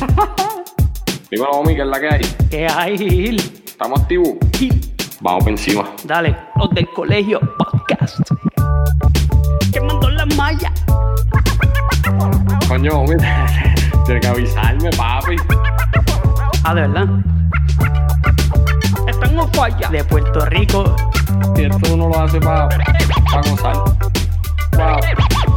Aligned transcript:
Dímelo, 1.30 1.50
homie, 1.50 1.76
¿qué 1.76 1.82
es 1.82 1.88
la 1.88 2.00
que 2.00 2.08
hay? 2.08 2.20
¿Qué 2.50 2.66
hay, 2.66 2.98
Gil? 2.98 3.40
¿Estamos 3.66 4.00
activos? 4.00 4.28
Gil, 4.56 4.80
Vamos 5.20 5.44
por 5.44 5.52
encima. 5.52 5.90
Dale, 6.04 6.36
los 6.56 6.70
del 6.70 6.88
colegio 6.90 7.40
podcast. 7.58 8.18
Quemando 9.72 10.10
la 10.10 10.26
malla. 10.26 10.72
Coño, 12.68 13.00
homie, 13.00 13.16
tienes 14.06 14.22
que 14.22 14.28
avisarme, 14.28 14.90
papi. 14.90 15.36
Ah, 16.64 16.74
de 16.74 16.80
verdad. 16.82 17.06
Están 19.06 19.38
en 19.38 19.52
falla. 19.52 19.88
De 19.90 20.04
Puerto 20.04 20.44
Rico. 20.46 20.96
Si 21.56 21.64
esto 21.64 21.94
uno 21.94 22.08
lo 22.08 22.20
hace 22.20 22.40
para 22.40 22.68
pa 22.68 23.40
gozar. 23.50 23.76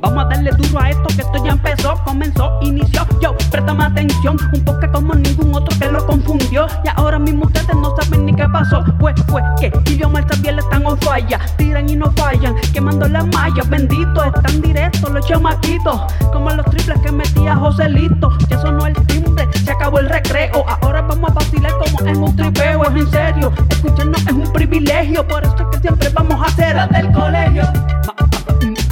Vamos 0.00 0.24
a 0.24 0.28
darle 0.28 0.50
duro 0.50 0.80
a 0.80 0.90
esto 0.90 1.06
que 1.08 1.22
esto 1.22 1.44
ya 1.44 1.52
empezó, 1.52 1.94
comenzó, 2.04 2.58
inició. 2.62 3.06
Yo, 3.20 3.34
préstame 3.50 3.84
atención, 3.84 4.36
un 4.52 4.64
toque 4.64 4.88
como 4.88 5.14
ningún 5.14 5.54
otro 5.54 5.76
que 5.78 5.90
lo 5.90 6.04
confundió. 6.06 6.66
Y 6.84 6.88
ahora 6.96 7.18
mismo 7.18 7.46
ustedes 7.46 7.74
no 7.74 7.94
saben 7.96 8.26
ni 8.26 8.34
qué 8.34 8.48
pasó. 8.48 8.84
Pues 8.98 9.14
fue 9.26 9.42
que 9.58 9.72
idioma 9.90 10.24
también 10.26 10.58
están 10.58 10.86
on 10.86 10.98
falla. 10.98 11.40
Tiran 11.56 11.88
y 11.88 11.96
no 11.96 12.10
fallan, 12.12 12.54
quemando 12.72 13.08
las 13.08 13.26
mallas. 13.28 13.68
Bendito, 13.68 14.24
están 14.24 14.60
directos 14.60 15.10
los 15.10 15.26
chamaquitos. 15.26 16.00
Como 16.32 16.50
los 16.50 16.66
triples 16.66 17.00
que 17.00 17.12
metía 17.12 17.56
Joselito. 17.56 18.36
Ya 18.48 18.60
sonó 18.60 18.86
el 18.86 18.94
timbre, 19.06 19.48
se 19.64 19.72
acabó 19.72 19.98
el 19.98 20.08
recreo. 20.08 20.64
Ahora 20.82 21.02
vamos 21.02 21.30
a 21.30 21.34
vacilar 21.34 21.72
como 21.78 22.08
en 22.08 22.22
un 22.22 22.36
tripeo. 22.36 22.84
Es 22.84 22.96
en 22.96 23.10
serio, 23.10 23.52
escucharnos 23.68 24.26
es 24.26 24.32
un 24.32 24.52
privilegio. 24.52 25.26
Por 25.26 25.44
eso 25.44 25.56
es 25.58 25.66
que 25.76 25.80
siempre 25.80 26.08
vamos 26.10 26.40
a 26.40 26.44
hacer 26.44 26.88
del 26.90 27.12
colegio. 27.12 27.64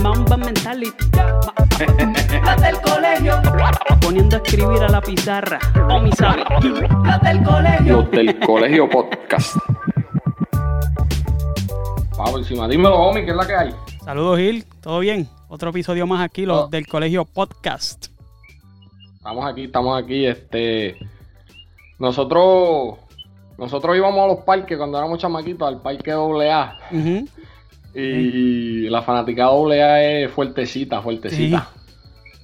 Ma- 0.03 0.15
Mamba 0.15 0.37
mentality. 0.37 0.93
La 2.45 2.57
del 2.57 2.81
colegio. 2.81 3.41
Poniendo 4.01 4.37
a 4.37 4.39
escribir 4.41 4.83
a 4.83 4.89
la 4.89 5.01
pizarra. 5.01 5.59
O 5.91 6.01
mi 6.01 6.13
sabe. 6.13 6.45
La 7.05 7.19
del 7.19 7.43
colegio. 7.43 7.97
Los 8.03 8.11
del 8.11 8.39
colegio 8.41 8.89
podcast. 8.89 9.57
Vamos 12.17 12.39
encima. 12.41 12.69
Dímelo, 12.69 12.95
homie, 12.97 13.25
¿qué 13.25 13.31
es 13.33 13.37
la 13.37 13.47
que 13.47 13.55
hay? 13.55 13.75
Saludos, 14.05 14.39
Gil. 14.39 14.65
¿Todo 14.81 15.01
bien? 15.01 15.29
Otro 15.49 15.71
episodio 15.71 16.07
más 16.07 16.23
aquí, 16.23 16.47
los 16.47 16.65
Oh. 16.65 16.69
del 16.69 16.87
colegio 16.87 17.25
podcast. 17.25 18.07
Estamos 19.17 19.45
aquí, 19.47 19.65
estamos 19.65 20.03
aquí, 20.03 20.27
este. 20.27 20.97
Nosotros. 21.99 22.99
Nosotros 23.59 23.97
íbamos 23.97 24.23
a 24.23 24.27
los 24.35 24.45
parques 24.45 24.77
cuando 24.77 24.99
éramos 24.99 25.19
chamaquitos, 25.19 25.67
al 25.67 25.81
parque 25.81 26.13
AA. 26.13 26.79
Ujú. 26.93 27.27
Y, 27.99 28.91
la 28.91 29.01
fanaticada 29.01 29.51
AA 29.51 30.03
es 30.03 30.31
fuertecita, 30.31 31.01
fuertecita. 31.01 31.71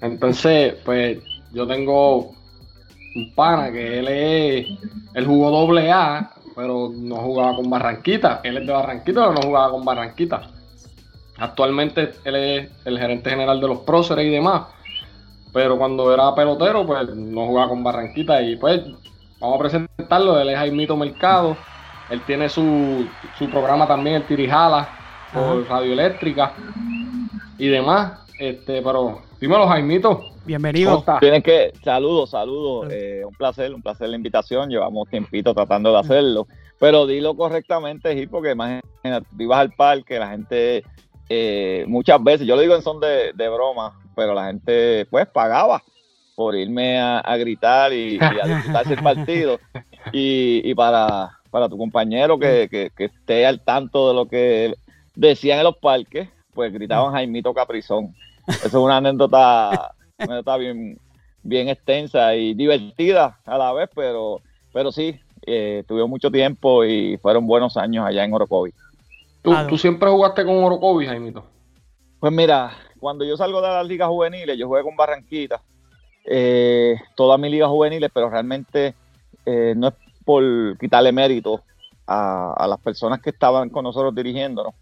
Entonces, 0.00 0.76
pues, 0.82 1.18
yo 1.52 1.66
tengo 1.66 2.32
un 3.14 3.34
pana 3.34 3.70
que 3.70 3.98
él 3.98 4.08
es. 4.08 4.66
Él 5.12 5.26
jugó 5.26 5.78
AA, 5.78 6.30
pero 6.56 6.90
no 6.94 7.16
jugaba 7.16 7.56
con 7.56 7.68
Barranquita. 7.68 8.40
Él 8.42 8.56
es 8.56 8.66
de 8.66 8.72
Barranquita, 8.72 9.20
pero 9.20 9.34
no 9.34 9.42
jugaba 9.42 9.70
con 9.72 9.84
Barranquita. 9.84 10.42
Actualmente 11.36 12.12
él 12.24 12.34
es 12.34 12.70
el 12.86 12.98
gerente 12.98 13.28
general 13.28 13.60
de 13.60 13.68
los 13.68 13.78
próceres 13.80 14.24
y 14.24 14.30
demás. 14.30 14.62
Pero 15.52 15.76
cuando 15.76 16.14
era 16.14 16.34
pelotero, 16.34 16.86
pues 16.86 17.14
no 17.14 17.46
jugaba 17.46 17.68
con 17.68 17.84
Barranquita. 17.84 18.40
Y 18.40 18.56
pues, 18.56 18.80
vamos 19.38 19.56
a 19.56 19.58
presentarlo. 19.58 20.40
Él 20.40 20.48
es 20.48 20.56
Jaimito 20.56 20.96
Mercado. 20.96 21.58
Él 22.08 22.22
tiene 22.22 22.48
su, 22.48 23.06
su 23.38 23.50
programa 23.50 23.86
también, 23.86 24.16
el 24.16 24.24
Tirijala, 24.24 24.88
por 25.32 25.66
Radio 25.68 25.92
Eléctrica 25.92 26.54
y 27.58 27.68
demás. 27.68 28.20
Este, 28.38 28.82
pero 28.82 29.22
dímelo, 29.40 29.66
Jaimito. 29.68 30.18
¿Cómo 30.18 30.32
Bienvenido. 30.44 31.04
Tienes 31.20 31.44
que, 31.44 31.72
saludos, 31.84 32.30
saludos, 32.30 32.88
eh, 32.90 33.22
un 33.24 33.34
placer, 33.34 33.72
un 33.72 33.80
placer 33.80 34.08
la 34.08 34.16
invitación, 34.16 34.68
llevamos 34.68 35.08
tiempito 35.08 35.54
tratando 35.54 35.92
de 35.92 36.00
hacerlo, 36.00 36.48
pero 36.80 37.06
dilo 37.06 37.36
correctamente, 37.36 38.12
Gil, 38.14 38.28
porque 38.28 38.50
imagínate, 38.50 39.26
tú 39.30 39.42
ibas 39.44 39.60
al 39.60 39.70
parque, 39.70 40.18
la 40.18 40.30
gente, 40.30 40.82
eh, 41.28 41.84
muchas 41.86 42.22
veces, 42.24 42.44
yo 42.44 42.56
lo 42.56 42.62
digo 42.62 42.74
en 42.74 42.82
son 42.82 42.98
de, 42.98 43.32
de 43.34 43.48
broma, 43.48 44.00
pero 44.16 44.34
la 44.34 44.46
gente 44.46 45.06
pues 45.10 45.28
pagaba 45.28 45.80
por 46.34 46.56
irme 46.56 46.98
a, 46.98 47.20
a 47.20 47.36
gritar 47.36 47.92
y, 47.92 48.16
y 48.16 48.18
a 48.20 48.46
disfrutarse 48.46 48.94
el 48.94 49.02
partido, 49.02 49.60
y, 50.12 50.68
y 50.68 50.74
para, 50.74 51.38
para 51.52 51.68
tu 51.68 51.78
compañero 51.78 52.36
que, 52.36 52.66
que, 52.68 52.90
que 52.96 53.04
esté 53.04 53.46
al 53.46 53.60
tanto 53.60 54.08
de 54.08 54.14
lo 54.14 54.26
que 54.26 54.74
decían 55.14 55.58
en 55.58 55.64
los 55.64 55.76
parques, 55.76 56.28
pues 56.54 56.72
gritaban 56.72 57.12
Jaimito 57.12 57.52
Caprizón. 57.54 58.14
Eso 58.46 58.66
es 58.66 58.74
una 58.74 58.96
anécdota, 58.98 59.94
una 60.18 60.34
anécdota 60.34 60.56
bien, 60.56 60.98
bien 61.42 61.68
extensa 61.68 62.34
y 62.34 62.54
divertida 62.54 63.38
a 63.44 63.58
la 63.58 63.72
vez, 63.72 63.88
pero, 63.94 64.40
pero 64.72 64.90
sí, 64.92 65.18
eh, 65.46 65.84
tuvimos 65.86 66.10
mucho 66.10 66.30
tiempo 66.30 66.84
y 66.84 67.16
fueron 67.18 67.46
buenos 67.46 67.76
años 67.76 68.06
allá 68.06 68.24
en 68.24 68.32
Orocovi. 68.34 68.72
¿Tú, 69.42 69.50
Claro. 69.50 69.68
tú 69.68 69.78
siempre 69.78 70.08
jugaste 70.10 70.44
con 70.44 70.62
Orocovi, 70.62 71.06
Jaimito. 71.06 71.44
Pues 72.20 72.32
mira, 72.32 72.72
cuando 73.00 73.24
yo 73.24 73.36
salgo 73.36 73.60
de 73.60 73.68
las 73.68 73.86
ligas 73.86 74.08
juveniles, 74.08 74.56
yo 74.56 74.68
jugué 74.68 74.82
con 74.82 74.96
Barranquita, 74.96 75.60
eh, 76.24 76.94
todas 77.16 77.40
mis 77.40 77.50
ligas 77.50 77.68
juveniles, 77.68 78.10
pero 78.14 78.30
realmente 78.30 78.94
eh, 79.44 79.74
no 79.76 79.88
es 79.88 79.94
por 80.24 80.44
quitarle 80.78 81.10
mérito 81.10 81.62
a, 82.06 82.52
a 82.54 82.68
las 82.68 82.78
personas 82.78 83.20
que 83.20 83.30
estaban 83.30 83.70
con 83.70 83.82
nosotros 83.82 84.14
dirigiéndonos, 84.14 84.74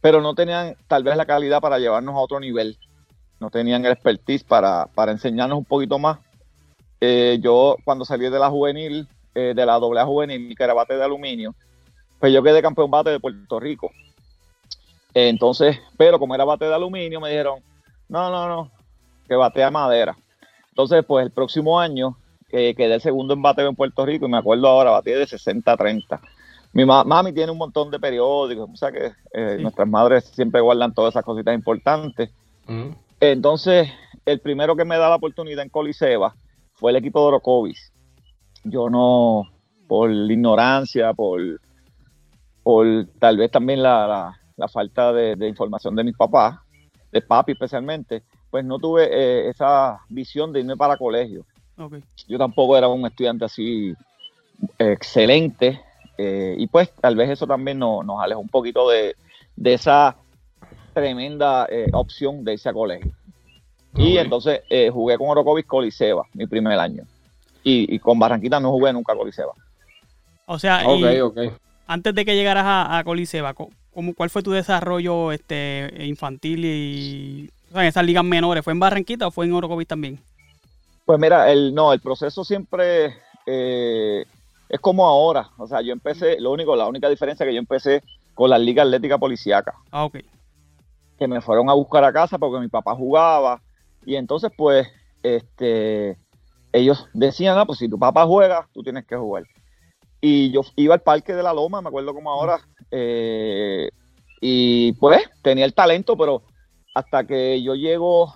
pero 0.00 0.20
no 0.20 0.34
tenían 0.34 0.76
tal 0.86 1.02
vez 1.02 1.16
la 1.16 1.26
calidad 1.26 1.60
para 1.60 1.78
llevarnos 1.78 2.14
a 2.14 2.18
otro 2.18 2.40
nivel, 2.40 2.78
no 3.40 3.50
tenían 3.50 3.84
el 3.84 3.92
expertise 3.92 4.44
para, 4.44 4.86
para 4.94 5.12
enseñarnos 5.12 5.58
un 5.58 5.64
poquito 5.64 5.98
más. 5.98 6.18
Eh, 7.00 7.38
yo 7.40 7.76
cuando 7.84 8.04
salí 8.04 8.28
de 8.28 8.38
la 8.38 8.50
juvenil, 8.50 9.08
eh, 9.34 9.52
de 9.54 9.66
la 9.66 9.78
doble 9.78 10.02
juvenil, 10.02 10.54
era 10.58 10.74
bate 10.74 10.96
de 10.96 11.04
aluminio, 11.04 11.54
pues 12.18 12.32
yo 12.32 12.42
quedé 12.42 12.60
campeón 12.60 12.90
bate 12.90 13.10
de 13.10 13.20
Puerto 13.20 13.60
Rico. 13.60 13.90
Entonces, 15.14 15.78
pero 15.96 16.18
como 16.18 16.34
era 16.34 16.44
bate 16.44 16.66
de 16.66 16.74
aluminio, 16.74 17.20
me 17.20 17.30
dijeron, 17.30 17.60
no, 18.08 18.30
no, 18.30 18.48
no, 18.48 18.70
que 19.26 19.34
batea 19.34 19.70
madera. 19.70 20.16
Entonces, 20.70 21.04
pues 21.04 21.24
el 21.24 21.32
próximo 21.32 21.80
año 21.80 22.16
eh, 22.50 22.74
quedé 22.74 22.94
el 22.94 23.00
segundo 23.00 23.34
en 23.34 23.42
bateo 23.42 23.68
en 23.68 23.76
Puerto 23.76 24.06
Rico 24.06 24.26
y 24.26 24.30
me 24.30 24.38
acuerdo 24.38 24.68
ahora, 24.68 24.90
batí 24.90 25.10
de 25.10 25.26
60-30. 25.26 26.20
Mi 26.72 26.84
ma- 26.84 27.04
mami 27.04 27.32
tiene 27.32 27.50
un 27.52 27.58
montón 27.58 27.90
de 27.90 27.98
periódicos, 27.98 28.68
o 28.72 28.76
sea 28.76 28.92
que 28.92 29.12
eh, 29.32 29.54
Sí. 29.56 29.62
nuestras 29.62 29.88
madres 29.88 30.24
siempre 30.26 30.60
guardan 30.60 30.92
todas 30.94 31.12
esas 31.12 31.24
cositas 31.24 31.54
importantes. 31.54 32.30
Ujú. 32.68 32.94
Entonces, 33.20 33.88
el 34.24 34.40
primero 34.40 34.76
que 34.76 34.84
me 34.84 34.96
da 34.98 35.08
la 35.08 35.16
oportunidad 35.16 35.62
en 35.64 35.70
Coliseba 35.70 36.34
fue 36.74 36.90
el 36.92 36.96
equipo 36.98 37.20
de 37.20 37.26
Orocovis. 37.28 37.92
Yo 38.64 38.88
no, 38.90 39.48
por 39.88 40.10
la 40.10 40.32
ignorancia, 40.32 41.14
por, 41.14 41.40
por 42.62 42.86
tal 43.18 43.36
vez 43.38 43.50
también 43.50 43.82
la, 43.82 44.06
la- 44.06 44.38
la 44.56 44.68
falta 44.68 45.12
de, 45.12 45.36
de 45.36 45.48
información 45.48 45.94
de 45.94 46.04
mis 46.04 46.16
papás, 46.16 46.58
de 47.12 47.22
papi 47.22 47.52
especialmente, 47.52 48.24
pues 48.50 48.64
no 48.64 48.78
tuve 48.78 49.08
eh, 49.10 49.48
esa 49.48 50.00
visión 50.08 50.52
de 50.52 50.60
irme 50.60 50.76
para 50.76 50.96
colegio. 50.96 51.44
Yo 52.26 52.38
tampoco 52.38 52.76
era 52.76 52.88
un 52.88 53.06
estudiante 53.06 53.44
así 53.44 53.94
excelente 54.78 55.80
eh, 56.18 56.54
y 56.58 56.66
pues 56.66 56.92
tal 57.00 57.16
vez 57.16 57.30
eso 57.30 57.46
también 57.46 57.78
no- 57.78 58.02
nos 58.02 58.20
alejó 58.20 58.40
un 58.40 58.48
poquito 58.48 58.88
de, 58.90 59.16
de 59.56 59.74
esa 59.74 60.16
tremenda 60.92 61.66
eh, 61.70 61.88
opción 61.92 62.44
de 62.44 62.54
irse 62.54 62.68
a 62.68 62.72
colegio. 62.72 63.12
Y 63.96 64.16
entonces 64.18 64.62
eh, 64.68 64.90
jugué 64.90 65.16
con 65.16 65.28
Orocovis 65.28 65.64
Coliseba 65.66 66.24
mi 66.34 66.46
primer 66.46 66.78
año. 66.78 67.04
Y, 67.64 67.94
y 67.94 67.98
con 67.98 68.18
Barranquita 68.18 68.60
no 68.60 68.70
jugué 68.70 68.92
nunca 68.92 69.14
Coliseba. 69.14 69.52
O 70.46 70.58
sea, 70.58 70.82
antes 71.86 72.14
de 72.14 72.24
que 72.24 72.34
llegaras 72.36 72.64
a, 72.64 72.98
a 72.98 73.04
Coliseba, 73.04 73.54
co- 73.54 73.70
¿cómo, 73.92 74.14
¿cuál 74.14 74.30
fue 74.30 74.42
tu 74.42 74.50
desarrollo 74.52 75.32
este 75.32 75.90
infantil 76.04 76.64
y 76.64 77.50
o 77.70 77.72
sea, 77.72 77.82
en 77.82 77.88
esas 77.88 78.04
ligas 78.04 78.24
menores? 78.24 78.64
¿Fue 78.64 78.72
en 78.72 78.80
Barranquita 78.80 79.26
o 79.26 79.30
fue 79.30 79.46
en 79.46 79.52
Orocovis 79.52 79.86
también? 79.88 80.18
Pues 81.04 81.18
mira, 81.18 81.50
el, 81.50 81.74
no, 81.74 81.92
el 81.92 82.00
proceso 82.00 82.44
siempre 82.44 83.14
eh, 83.46 84.24
es 84.68 84.80
como 84.80 85.06
ahora. 85.06 85.50
O 85.58 85.66
sea, 85.66 85.80
yo 85.80 85.92
empecé, 85.92 86.40
lo 86.40 86.52
único, 86.52 86.76
la 86.76 86.86
única 86.86 87.08
diferencia 87.08 87.44
es 87.44 87.48
que 87.48 87.54
yo 87.54 87.60
empecé 87.60 88.02
con 88.34 88.50
la 88.50 88.58
Liga 88.58 88.82
Atlética 88.82 89.18
Policiaca. 89.18 89.74
Ah, 89.90 90.04
ok. 90.04 90.18
que 91.18 91.26
me 91.26 91.40
fueron 91.40 91.68
a 91.68 91.74
buscar 91.74 92.04
a 92.04 92.12
casa 92.12 92.38
porque 92.38 92.60
mi 92.60 92.68
papá 92.68 92.94
jugaba 92.94 93.60
y 94.06 94.14
entonces 94.14 94.52
pues 94.56 94.86
este 95.22 96.16
ellos 96.72 97.08
decían 97.12 97.58
ah 97.58 97.66
pues 97.66 97.80
si 97.80 97.88
tu 97.88 97.98
papá 97.98 98.24
juega 98.24 98.68
tú 98.72 98.82
tienes 98.82 99.04
que 99.04 99.16
jugar 99.16 99.44
y 100.20 100.52
yo 100.52 100.62
iba 100.76 100.94
al 100.94 101.00
parque 101.00 101.34
de 101.34 101.42
la 101.42 101.52
Loma 101.52 101.82
me 101.82 101.88
acuerdo 101.88 102.14
como 102.14 102.30
ahora 102.30 102.60
eh, 102.90 103.90
y 104.40 104.92
pues 104.94 105.22
tenía 105.42 105.64
el 105.64 105.74
talento 105.74 106.16
pero 106.16 106.42
hasta 106.94 107.24
que 107.24 107.60
yo 107.62 107.74
llego 107.74 108.32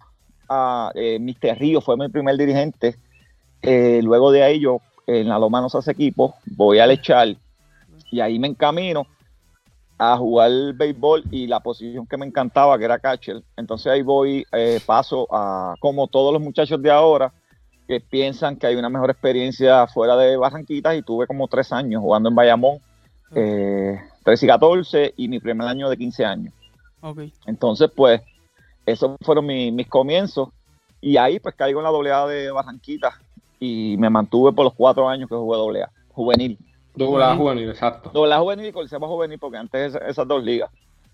a 0.49 0.91
eh, 0.97 1.19
Mr. 1.21 1.59
Río 1.59 1.81
fue 1.81 1.97
mi 1.97 2.09
primer 2.09 2.37
dirigente 2.37 2.97
eh, 3.63 4.01
luego 4.03 4.33
de 4.33 4.43
ahí 4.43 4.59
yo 4.59 4.81
en 5.07 5.29
la 5.29 5.39
Loma 5.39 5.61
nos 5.61 5.75
hace 5.75 5.93
equipo, 5.93 6.35
voy 6.57 6.79
al 6.79 6.91
echar 6.91 7.37
y 8.11 8.21
ahí 8.21 8.39
me 8.39 8.49
encamino 8.49 9.07
a 9.99 10.17
jugar 10.17 10.51
béisbol 10.75 11.25
y 11.31 11.47
la 11.47 11.61
posición 11.61 12.07
que 12.07 12.17
me 12.17 12.27
encantaba, 12.27 12.77
que 12.79 12.85
era 12.85 12.99
catcher. 12.99 13.43
Entonces 13.57 13.93
ahí 13.93 14.03
voy, 14.03 14.45
eh, 14.53 14.81
paso 14.85 15.29
a, 15.31 15.75
como 15.81 16.09
todos 16.09 16.33
los 16.33 16.43
muchachos 16.43 16.83
de 16.83 16.91
ahora, 16.91 17.33
que 17.87 18.01
piensan 18.01 18.57
que 18.57 18.67
hay 18.67 18.75
una 18.75 18.89
mejor 18.89 19.11
experiencia 19.11 19.87
fuera 19.87 20.17
de 20.17 20.37
Barranquitas 20.37 20.97
y 20.97 21.03
tuve 21.03 21.27
como 21.27 21.47
tres 21.47 21.73
años 21.73 22.01
jugando 22.01 22.29
en 22.29 22.35
Bayamón, 22.35 22.79
eh, 23.35 24.01
13 24.25 24.47
y 24.47 24.49
14 24.49 25.15
y 25.17 25.29
mi 25.29 25.39
primer 25.41 25.69
año 25.69 25.89
de 25.89 25.97
15 25.97 26.25
años. 26.25 26.55
Entonces, 27.47 27.91
pues, 27.95 28.21
esos 28.87 29.17
fueron 29.23 29.47
mis 29.47 29.89
comienzos 29.89 30.49
y 31.01 31.17
ahí 31.17 31.39
pues 31.39 31.55
caigo 31.55 31.81
en 31.81 31.85
la 31.85 31.91
doble 31.91 32.13
A 32.13 32.27
de 32.27 32.51
Barranquitas 32.51 33.15
y 33.65 33.97
me 33.97 34.11
mantuve 34.11 34.53
por 34.53 34.65
los 34.65 34.75
cuatro 34.75 35.09
años 35.09 35.29
que 35.29 35.37
jugué 35.37 35.57
doble 35.57 35.83
A, 35.85 35.91
juvenil. 36.09 36.59
Doble 36.97 37.25
A 37.25 37.37
juvenil, 37.37 37.69
exacto. 37.69 38.11
Doble 38.13 38.35
A 38.35 38.41
juvenil 38.41 38.67
y 38.67 38.73
Coliseo 38.73 38.99
juvenil, 38.99 39.39
porque 39.39 39.57
antes 39.57 39.95
esas 39.95 40.27
dos 40.27 40.43
ligas. 40.43 40.69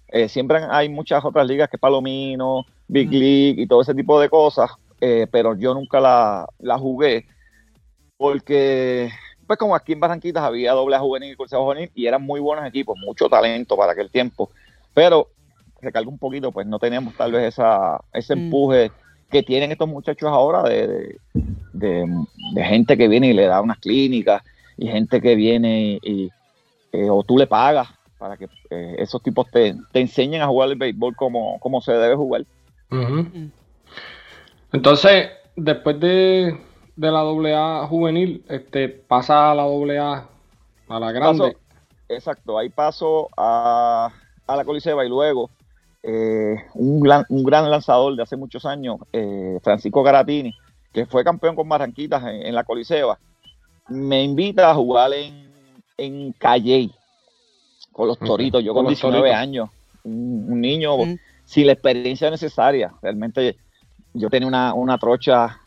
Eh, 0.09 0.31
siempre 0.31 0.61
hay 0.71 0.89
muchas 0.89 1.23
otras 1.23 1.47
ligas 1.47 1.69
que 1.69 1.77
Palomino, 1.77 2.65
Big 2.87 3.13
League 3.13 3.61
y 3.61 3.67
todo 3.67 3.83
ese 3.83 3.95
tipo 3.95 4.19
de 4.19 4.31
cosas, 4.31 4.71
eh, 4.99 5.27
pero 5.31 5.55
yo 5.57 5.75
nunca 5.75 6.01
la, 6.01 6.79
jugué 6.79 7.27
porque, 8.17 9.11
pues 9.47 9.59
como 9.59 9.75
aquí 9.77 9.93
en 9.93 10.01
Barranquitas 10.01 10.43
había 10.43 10.73
doble 10.73 10.97
A 10.97 11.01
juvenil 11.01 11.33
y 11.33 11.37
Coliseo 11.37 11.63
juvenil 11.63 11.91
y 11.95 12.07
eran 12.07 12.23
muy 12.23 12.41
buenos 12.41 12.65
equipos, 12.65 12.97
mucho 12.99 13.29
talento 13.29 13.77
para 13.77 13.93
aquel 13.93 14.11
tiempo, 14.11 14.49
pero 14.95 15.29
recalco 15.83 16.11
un 16.11 16.19
poquito, 16.19 16.51
pues 16.51 16.67
no 16.67 16.79
teníamos 16.79 17.15
tal 17.15 17.31
vez 17.31 17.49
esa, 17.49 18.01
ese 18.15 18.35
mm. 18.35 18.51
Que 19.31 19.43
tienen 19.43 19.73
estos 19.73 19.89
muchachos 19.89 20.29
ahora 20.29 20.63
de, 20.63 21.19
gente 22.57 22.97
que 22.97 23.09
viene 23.09 23.29
y 23.29 23.33
le 23.35 23.47
da 23.47 23.61
unas 23.61 23.79
clínicas 23.79 24.43
y 24.77 24.89
gente 24.89 25.21
que 25.21 25.35
viene 25.35 25.99
y, 26.03 26.31
eh, 26.93 27.11
o 27.11 27.23
tú 27.23 27.37
le 27.37 27.47
pagas 27.47 27.89
para 28.19 28.37
que 28.37 28.49
eh, 28.71 28.97
esos 28.99 29.23
tipos 29.23 29.49
te, 29.51 29.77
enseñen 29.93 30.43
a 30.43 30.47
jugar 30.47 30.71
el 30.71 30.77
béisbol 30.77 31.15
como, 31.15 31.59
como 31.61 31.81
se 31.81 31.93
debe 31.93 32.17
jugar. 32.17 32.45
Entonces, 34.73 35.31
después 35.57 36.01
de, 36.01 36.59
la 36.97 37.21
AA 37.21 37.87
juvenil, 37.87 38.45
este 38.49 38.89
pasa 38.89 39.53
a 39.53 39.55
la 39.55 39.65
AA 39.65 40.29
a 40.89 41.01
la 41.01 41.13
grande. 41.13 41.57
exacto, 42.09 42.59
ahí 42.59 42.71
paso 42.71 43.29
a, 43.37 44.11
a 44.47 44.57
la 44.57 44.65
Coliseba 44.65 45.05
y 45.05 45.09
luego 45.09 45.51
eh, 46.11 46.65
un, 46.73 47.01
gran, 47.01 47.27
un 47.29 47.43
gran 47.45 47.71
lanzador 47.71 48.17
de 48.17 48.23
hace 48.23 48.35
muchos 48.35 48.65
años, 48.65 48.97
eh, 49.13 49.59
Francisco 49.63 50.03
Garatini, 50.03 50.55
que 50.91 51.05
fue 51.05 51.23
campeón 51.23 51.55
con 51.55 51.69
Barranquitas 51.69 52.23
en, 52.27 52.55
la 52.55 52.65
Coliseba, 52.65 53.19
me 53.89 54.23
invita 54.23 54.71
a 54.71 54.75
jugar 54.75 55.13
en, 55.13 55.53
en 55.99 56.33
Calle 56.33 56.91
con 57.93 58.09
los 58.09 58.19
toritos. 58.19 58.65
Yo 58.65 58.73
con, 58.73 58.87
19 58.87 59.35
años, 59.35 59.69
un, 60.03 60.59
niño 60.59 60.93
sin 61.45 61.67
la 61.67 61.73
experiencia 61.75 62.31
necesaria. 62.31 62.91
Realmente 63.03 63.59
yo 64.15 64.31
tenía 64.31 64.49
una, 64.49 64.73
una 64.73 64.97
trocha 64.97 65.61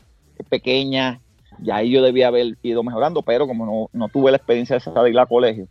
pequeña, 0.48 1.20
y 1.62 1.70
ahí 1.70 1.92
yo 1.92 2.02
debía 2.02 2.26
haber 2.26 2.58
ido 2.64 2.82
mejorando, 2.82 3.22
pero 3.22 3.46
como 3.46 3.64
no, 3.64 3.90
no 3.92 4.08
tuve 4.08 4.32
la 4.32 4.38
experiencia 4.38 4.76
de 4.76 5.10
ir 5.10 5.18
al 5.20 5.28
colegio, 5.28 5.68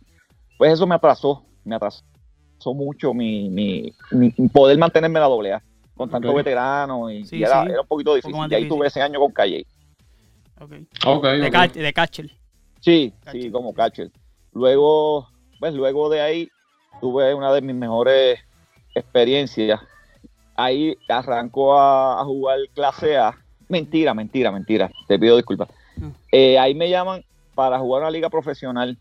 pues 0.56 0.72
eso 0.72 0.86
me 0.86 0.94
atrasó, 0.94 1.44
me 1.62 1.74
atrasó 1.74 2.02
mucho 2.66 3.12
mi, 3.12 3.48
mi, 3.48 3.92
poder 4.52 4.78
mantenerme 4.78 5.20
la 5.20 5.26
doble 5.26 5.52
A 5.54 5.62
con 5.96 6.08
tanto 6.10 6.34
veterano 6.34 7.10
y, 7.10 7.26
era, 7.42 7.62
un 7.62 7.86
poquito 7.86 8.14
difícil. 8.14 8.36
y 8.50 8.54
ahí 8.54 8.68
tuve 8.68 8.86
ese 8.86 9.02
año 9.02 9.20
con 9.20 9.32
Calle. 9.32 9.66
Okay. 11.04 11.40
de, 11.40 11.92
catcher. 11.92 12.30
Sí, 12.80 13.12
sí, 13.30 13.50
como 13.50 13.74
catcher. 13.74 14.10
Luego, 14.52 15.28
pues 15.58 15.74
luego 15.74 16.08
de 16.08 16.20
ahí 16.20 16.48
tuve 17.00 17.34
una 17.34 17.52
de 17.52 17.60
mis 17.62 17.74
mejores 17.74 18.38
experiencias. 18.94 19.80
Ahí 20.54 20.96
arrancó 21.08 21.78
a, 21.78 22.24
jugar 22.24 22.58
clase 22.74 23.16
A. 23.16 23.36
Mentira, 23.68 24.14
mentira, 24.14 24.52
mentira. 24.52 24.90
Te 25.08 25.18
pido 25.18 25.36
disculpas. 25.36 25.68
Mm. 25.96 26.08
Eh, 26.30 26.58
ahí 26.58 26.74
me 26.74 26.88
llaman 26.88 27.24
para 27.54 27.78
jugar 27.78 28.02
una 28.02 28.10
liga 28.10 28.30
profesional, 28.30 28.96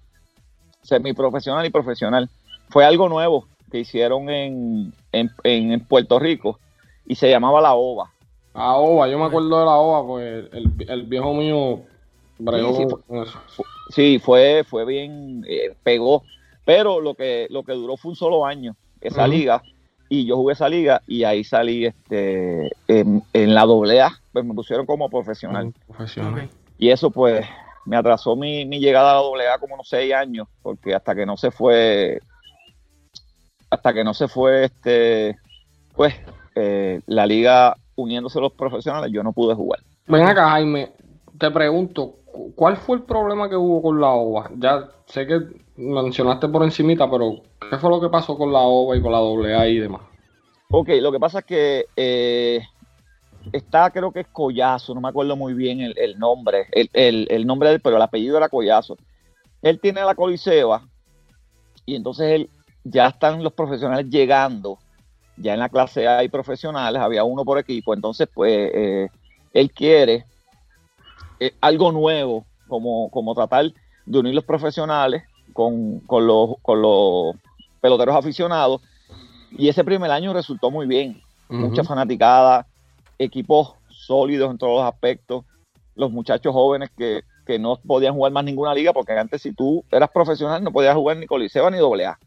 semiprofesional 0.82 1.66
y 1.66 1.70
profesional. 1.70 2.30
Fue 2.70 2.86
algo 2.86 3.08
nuevo 3.08 3.48
que 3.72 3.80
hicieron 3.80 4.30
en, 4.30 4.94
en, 5.12 5.80
Puerto 5.86 6.20
Rico 6.20 6.60
y 7.06 7.16
se 7.16 7.30
llamaba 7.30 7.62
La 7.62 7.74
Ova. 7.74 8.12
La 8.54 8.74
Ova, 8.76 9.08
yo 9.08 9.18
me 9.18 9.26
acuerdo 9.26 9.60
de 9.60 9.66
La 9.66 9.76
Ova, 9.76 10.06
pues 10.06 10.46
el, 10.52 11.04
viejo 11.04 11.34
mío 11.34 11.82
sí, 13.90 14.20
fue, 14.20 14.64
fue, 14.68 14.86
bien, 14.86 15.46
eh, 15.48 15.74
pegó, 15.84 16.24
pero 16.66 17.00
lo 17.00 17.16
que, 17.16 17.48
lo 17.50 17.64
que 17.64 17.74
duró 17.74 17.98
fue 17.98 18.10
un 18.10 18.16
solo 18.16 18.46
año, 18.46 18.76
esa 19.00 19.28
liga, 19.28 19.64
y 20.10 20.26
yo 20.26 20.36
jugué 20.36 20.54
esa 20.54 20.68
liga 20.68 21.02
y 21.08 21.24
ahí 21.24 21.44
salí 21.44 21.86
este, 21.86 22.70
en, 22.88 23.24
la 23.34 23.66
doble 23.66 24.02
A, 24.02 24.12
pues 24.34 24.44
me 24.44 24.54
pusieron 24.54 24.86
como 24.86 25.10
profesional. 25.10 25.74
profesional. 25.88 26.50
Y 26.78 26.90
eso 26.90 27.12
pues 27.12 27.46
me 27.86 27.96
atrasó 27.96 28.36
mi, 28.36 28.66
mi, 28.66 28.80
llegada 28.80 29.12
a 29.12 29.16
la 29.16 29.22
doble 29.22 29.48
A 29.48 29.58
como 29.58 29.76
unos 29.76 29.88
seis 29.88 30.14
años, 30.14 30.48
porque 30.62 30.94
hasta 30.94 31.16
que 31.16 31.26
no 31.26 31.38
se 31.38 31.52
fue 31.52 32.20
hasta 33.72 33.94
que 33.94 34.04
no 34.04 34.14
se 34.14 34.28
fue 34.28 34.66
este 34.66 35.40
pues 35.96 36.14
eh, 36.56 37.02
la 37.08 37.26
liga 37.26 37.76
uniéndose 37.96 38.40
los 38.40 38.54
profesionales, 38.54 39.12
yo 39.12 39.24
no 39.24 39.34
pude 39.34 39.56
jugar. 39.56 39.82
Ven 40.08 40.24
acá, 40.24 40.50
Jaime, 40.50 40.92
te 41.38 41.50
pregunto, 41.52 42.16
¿cuál 42.56 42.78
fue 42.78 42.98
el 42.98 43.04
problema 43.04 43.50
que 43.50 43.56
hubo 43.56 43.82
con 43.82 44.00
la 44.00 44.10
OVA? 44.10 44.52
Ya 44.58 44.90
sé 45.06 45.26
que 45.26 45.40
mencionaste 45.78 46.48
por 46.50 46.64
encimita, 46.64 47.10
pero 47.10 47.42
¿qué 47.70 47.78
fue 47.78 47.90
lo 47.90 48.02
que 48.02 48.10
pasó 48.10 48.38
con 48.38 48.52
la 48.52 48.60
OVA 48.60 48.98
y 48.98 49.02
con 49.02 49.12
la 49.12 49.20
AA 49.58 49.68
y 49.68 49.80
demás? 49.80 50.02
Ok, 50.70 50.90
lo 51.02 51.12
que 51.12 51.20
pasa 51.20 51.40
es 51.40 51.46
que 51.46 51.86
eh, 51.96 52.62
está, 53.52 53.92
creo 53.92 54.12
que 54.12 54.22
es 54.22 54.28
Collazo, 54.28 54.94
no 54.94 55.02
me 55.02 55.10
acuerdo 55.10 55.36
muy 55.36 55.54
bien 55.54 55.82
el, 55.82 56.20
nombre, 56.20 56.68
el, 56.72 57.28
el, 57.30 57.46
nombre 57.46 57.70
del, 57.70 57.82
pero 57.82 57.98
el 57.98 58.02
apellido 58.02 58.38
era 58.38 58.50
Collazo. 58.50 58.98
Él 59.62 59.80
tiene 59.80 60.04
la 60.04 60.16
Coliseba 60.16 60.82
y 61.86 61.96
entonces 61.96 62.32
él 62.32 62.50
ya 62.84 63.08
están 63.08 63.44
los 63.44 63.54
profesionales 63.54 64.10
llegando, 64.10 64.80
ya 65.38 65.54
en 65.54 65.60
la 65.60 65.70
clase 65.70 66.08
A 66.08 66.20
hay 66.20 66.30
profesionales, 66.30 67.02
había 67.02 67.24
uno 67.24 67.46
por 67.46 67.58
equipo, 67.58 67.94
entonces 67.94 68.28
pues 68.34 68.72
eh, 68.74 69.10
él 69.54 69.72
quiere 69.72 70.26
eh, 71.40 71.54
algo 71.62 71.92
nuevo, 71.92 72.46
como, 72.68 73.10
como 73.10 73.36
tratar 73.36 73.66
de 74.06 74.20
unir 74.20 74.34
los 74.34 74.46
profesionales 74.46 75.24
con, 75.54 76.02
los, 76.10 76.56
con 76.62 76.82
los 76.82 77.36
peloteros 77.82 78.16
aficionados, 78.16 78.82
y 79.52 79.68
ese 79.68 79.84
primer 79.84 80.10
año 80.12 80.34
resultó 80.34 80.72
muy 80.72 80.88
bien, 80.88 81.22
mucha 81.50 81.84
fanaticada, 81.84 82.66
equipos 83.20 83.74
sólidos 83.90 84.50
en 84.50 84.58
todos 84.58 84.80
los 84.80 84.94
aspectos, 84.94 85.44
los 85.96 86.10
muchachos 86.10 86.54
jóvenes 86.54 86.90
que, 86.98 87.24
que 87.46 87.60
no 87.60 87.76
podían 87.76 88.14
jugar 88.14 88.32
más 88.32 88.46
ninguna 88.46 88.74
liga, 88.74 88.94
porque 88.94 89.12
antes 89.12 89.42
si 89.42 89.52
tú 89.52 89.84
eras 89.92 90.10
profesional 90.10 90.64
no 90.64 90.72
podías 90.72 90.96
jugar 90.96 91.18
ni 91.18 91.28
Coliseo 91.28 91.70
ni 91.70 91.78
doble 91.78 92.06
A 92.06 92.18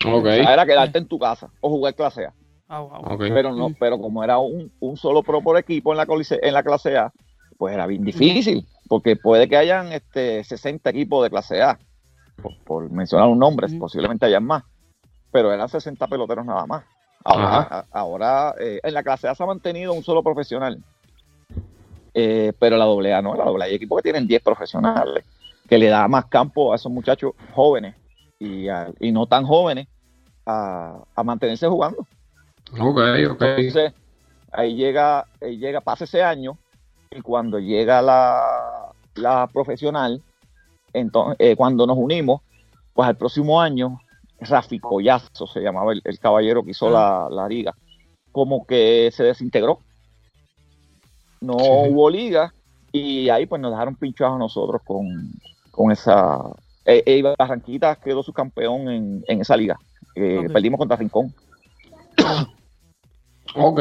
era 0.00 0.66
quedarte 0.66 0.98
en 0.98 1.08
tu 1.08 1.18
casa 1.18 1.50
o 1.60 1.70
jugar 1.70 1.94
clase 1.94 2.26
A. 2.26 2.34
Ah, 2.68 3.16
pero 3.18 3.52
no, 3.52 3.74
pero 3.78 3.98
como 3.98 4.24
era 4.24 4.38
un, 4.38 4.70
solo 4.96 5.22
pro 5.22 5.42
por 5.42 5.58
equipo 5.58 5.92
en 5.92 5.98
la, 5.98 6.06
en 6.42 6.54
la 6.54 6.62
clase 6.62 6.96
A, 6.96 7.12
pues 7.58 7.74
era 7.74 7.86
bien 7.86 8.04
difícil, 8.04 8.66
porque 8.88 9.16
puede 9.16 9.48
que 9.48 9.56
hayan 9.56 9.92
este 9.92 10.42
60 10.42 10.90
equipos 10.90 11.22
de 11.22 11.30
clase 11.30 11.62
A, 11.62 11.78
por, 12.64 12.90
mencionar 12.90 13.28
un 13.28 13.38
nombre, 13.38 13.68
posiblemente 13.78 14.26
hayan 14.26 14.44
más, 14.44 14.64
pero 15.30 15.52
eran 15.52 15.68
60 15.68 16.06
peloteros 16.06 16.44
nada 16.44 16.66
más. 16.66 16.84
Ahora, 17.22 17.86
ahora 17.90 18.54
eh, 18.60 18.80
en 18.82 18.92
la 18.92 19.02
clase 19.02 19.28
A 19.28 19.34
se 19.34 19.42
ha 19.42 19.46
mantenido 19.46 19.92
un 19.92 20.02
solo 20.02 20.22
profesional, 20.22 20.82
eh, 22.12 22.52
pero 22.58 22.76
la 22.76 22.84
doble 22.84 23.14
A 23.14 23.22
no, 23.22 23.34
la 23.34 23.44
doble 23.44 23.64
A 23.64 23.66
hay 23.66 23.74
equipos 23.74 23.98
que 23.98 24.10
tienen 24.10 24.26
10 24.26 24.42
profesionales, 24.42 25.24
que 25.68 25.78
le 25.78 25.88
da 25.88 26.08
más 26.08 26.26
campo 26.26 26.72
a 26.72 26.76
esos 26.76 26.90
muchachos 26.90 27.32
jóvenes 27.54 27.94
y, 28.38 28.66
y 29.00 29.12
no 29.12 29.26
tan 29.26 29.44
jóvenes 29.44 29.88
a, 30.46 31.04
mantenerse 31.24 31.66
jugando. 31.66 32.06
Ok, 32.72 32.98
ok. 33.30 33.42
Entonces, 33.42 33.92
ahí 34.52 34.74
llega, 34.74 35.26
ahí 35.40 35.58
llega, 35.58 35.80
pasa 35.80 36.04
ese 36.04 36.22
año, 36.22 36.58
y 37.10 37.20
cuando 37.20 37.58
llega 37.58 38.02
la, 38.02 38.92
la 39.14 39.46
profesional, 39.52 40.22
entonces, 40.92 41.36
eh, 41.38 41.56
cuando 41.56 41.86
nos 41.86 41.96
unimos, 41.96 42.40
pues 42.92 43.08
al 43.08 43.16
próximo 43.16 43.60
año, 43.60 44.00
Rafi 44.40 44.78
Collazo 44.78 45.46
se 45.46 45.60
llamaba 45.60 45.92
el, 45.92 46.18
caballero 46.18 46.62
que 46.62 46.70
hizo 46.70 46.90
la, 46.90 47.28
la, 47.30 47.48
liga, 47.48 47.74
como 48.32 48.66
que 48.66 49.10
se 49.12 49.24
desintegró. 49.24 49.78
No 51.40 51.56
hubo 51.56 52.08
liga, 52.08 52.54
y 52.92 53.28
ahí 53.28 53.46
pues 53.46 53.60
nos 53.60 53.72
dejaron 53.72 53.96
pinchados 53.96 54.36
a 54.36 54.38
nosotros 54.38 54.80
con, 54.84 55.32
con 55.70 55.90
esa... 55.90 56.38
Eh, 56.84 57.02
eh 57.06 57.34
Barranquita 57.38 57.96
quedó 57.96 58.22
su 58.22 58.32
campeón 58.32 58.88
en, 58.88 59.24
en 59.26 59.40
esa 59.40 59.56
liga. 59.56 59.78
Perdimos 60.14 60.78
contra 60.78 60.96
Rincón. 60.96 61.34
ok, 63.54 63.80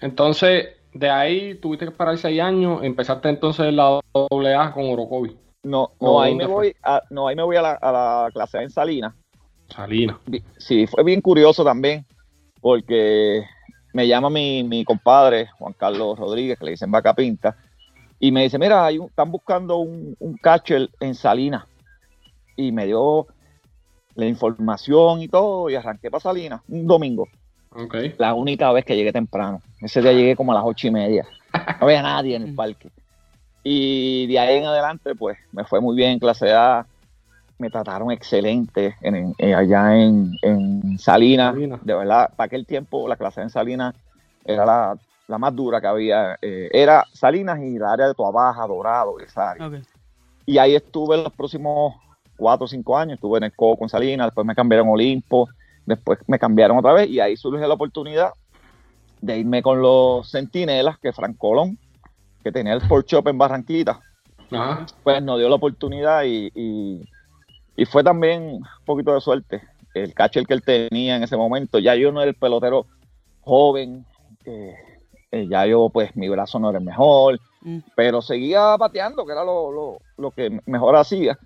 entonces 0.00 0.68
de 0.94 1.10
ahí 1.10 1.54
tuviste 1.54 1.86
que 1.86 1.90
esperar 1.90 2.16
seis 2.18 2.40
años, 2.40 2.80
empezaste 2.82 3.28
entonces 3.28 3.72
la 3.72 4.00
AA 4.14 4.72
con 4.72 4.90
Orocovi. 4.90 5.36
No, 5.64 5.92
no, 6.00 6.20
ahí 6.20 6.34
me 6.34 6.46
voy 6.46 6.74
a, 6.82 7.02
no, 7.10 7.28
ahí 7.28 7.36
me 7.36 7.42
voy 7.42 7.56
a 7.56 7.62
la, 7.62 7.72
a 7.72 7.92
la 7.92 8.30
clase 8.32 8.58
A 8.58 8.62
en 8.62 8.70
Salinas. 8.70 9.14
Salinas. 9.68 10.16
Sí, 10.58 10.86
fue 10.86 11.04
bien 11.04 11.20
curioso 11.20 11.64
también, 11.64 12.04
porque 12.60 13.44
me 13.92 14.06
llama 14.06 14.28
mi, 14.28 14.64
mi 14.64 14.84
compadre, 14.84 15.48
Juan 15.58 15.72
Carlos 15.74 16.18
Rodríguez, 16.18 16.58
que 16.58 16.64
le 16.64 16.70
dicen 16.72 16.90
Vaca 16.90 17.14
Pinta, 17.14 17.56
y 18.18 18.32
me 18.32 18.42
dice, 18.42 18.58
mira, 18.58 18.84
hay 18.84 18.98
están 18.98 19.30
buscando 19.30 19.78
un, 19.78 20.16
un 20.18 20.36
catcher 20.36 20.90
en 21.00 21.14
Salinas. 21.14 21.64
Y 22.56 22.72
me 22.72 22.86
dio 22.86 23.26
la 24.14 24.26
información 24.26 25.22
y 25.22 25.28
todo, 25.28 25.70
y 25.70 25.74
arranqué 25.74 26.10
para 26.10 26.20
Salinas 26.20 26.60
un 26.68 26.86
domingo. 26.86 27.26
Okay. 27.74 28.14
La 28.18 28.34
única 28.34 28.70
vez 28.72 28.84
que 28.84 28.94
llegué 28.94 29.12
temprano. 29.12 29.62
Ese 29.80 30.02
día 30.02 30.12
llegué 30.12 30.36
como 30.36 30.52
a 30.52 30.56
las 30.56 30.64
ocho 30.66 30.88
y 30.88 30.90
media. 30.90 31.26
No 31.80 31.86
había 31.86 32.02
nadie 32.02 32.36
en 32.36 32.42
el 32.42 32.54
parque. 32.54 32.90
Y 33.64 34.26
de 34.26 34.38
ahí 34.38 34.58
en 34.58 34.66
adelante, 34.66 35.14
pues 35.14 35.38
me 35.52 35.64
fue 35.64 35.80
muy 35.80 35.96
bien 35.96 36.10
en 36.10 36.18
clase 36.18 36.52
A. 36.52 36.84
Me 37.58 37.70
trataron 37.70 38.10
excelente 38.10 38.96
en, 39.00 39.34
en, 39.38 39.54
allá 39.54 39.96
en, 39.96 40.32
en 40.42 40.98
Salinas. 40.98 41.54
De 41.54 41.94
verdad, 41.94 42.30
para 42.36 42.46
aquel 42.46 42.66
tiempo 42.66 43.08
la 43.08 43.16
clase 43.16 43.40
en 43.40 43.50
Salinas 43.50 43.94
era 44.44 44.66
la, 44.66 44.98
la 45.28 45.38
más 45.38 45.54
dura 45.54 45.80
que 45.80 45.86
había. 45.86 46.36
Eh, 46.42 46.68
era 46.72 47.06
Salinas 47.12 47.60
y 47.60 47.78
la 47.78 47.92
área 47.92 48.08
de 48.08 48.14
Tuabaja, 48.14 48.66
Dorado, 48.66 49.18
esa 49.20 49.52
área. 49.52 49.80
Y 50.44 50.58
ahí 50.58 50.74
estuve 50.74 51.16
los 51.16 51.32
próximos 51.32 51.94
cuatro 52.42 52.64
o 52.64 52.68
cinco 52.68 52.98
años. 52.98 53.14
Estuve 53.14 53.38
en 53.38 53.44
el 53.44 53.52
Coco 53.52 53.78
con 53.78 53.88
Salinas, 53.88 54.26
después 54.26 54.44
me 54.46 54.54
cambiaron 54.54 54.88
a 54.88 54.90
Olimpo, 54.90 55.48
después 55.86 56.18
me 56.26 56.38
cambiaron 56.38 56.76
otra 56.78 56.92
vez 56.92 57.08
y 57.08 57.20
ahí 57.20 57.36
surge 57.36 57.66
la 57.66 57.74
oportunidad 57.74 58.30
de 59.20 59.38
irme 59.38 59.62
con 59.62 59.80
los 59.80 60.28
Centinelas, 60.30 60.98
que 60.98 61.12
Frank 61.12 61.36
Colón, 61.38 61.78
que 62.42 62.50
tenía 62.50 62.72
el 62.72 62.82
Sport 62.82 63.06
Shop 63.06 63.28
en 63.28 63.38
Barranquita, 63.38 64.00
Ajá. 64.50 64.84
pues 65.04 65.22
nos 65.22 65.38
dio 65.38 65.48
la 65.48 65.54
oportunidad 65.54 66.24
y, 66.24 66.50
y- 66.54 67.08
y 67.76 67.84
fue 67.86 68.02
también 68.02 68.42
un 68.42 68.66
poquito 68.84 69.14
de 69.14 69.20
suerte. 69.20 69.62
El 69.94 70.12
catcher 70.12 70.44
que 70.46 70.54
él 70.54 70.62
tenía 70.62 71.14
en 71.16 71.22
ese 71.22 71.36
momento, 71.36 71.78
ya 71.78 71.94
yo 71.94 72.10
no 72.10 72.20
era 72.20 72.30
el 72.30 72.36
pelotero 72.36 72.86
joven, 73.42 74.04
eh, 74.44 74.74
eh, 75.30 75.46
ya 75.48 75.64
yo 75.66 75.88
pues 75.90 76.14
mi 76.16 76.28
brazo 76.28 76.58
no 76.58 76.70
era 76.70 76.78
el 76.80 76.84
mejor, 76.84 77.38
Mm. 77.64 77.78
pero 77.94 78.20
seguía 78.22 78.76
bateando, 78.76 79.24
que 79.24 79.30
era 79.32 79.44
lo, 79.44 79.70
lo- 79.70 79.98
lo 80.18 80.30
que 80.32 80.60
mejor 80.66 80.96
hacía. 80.96 81.38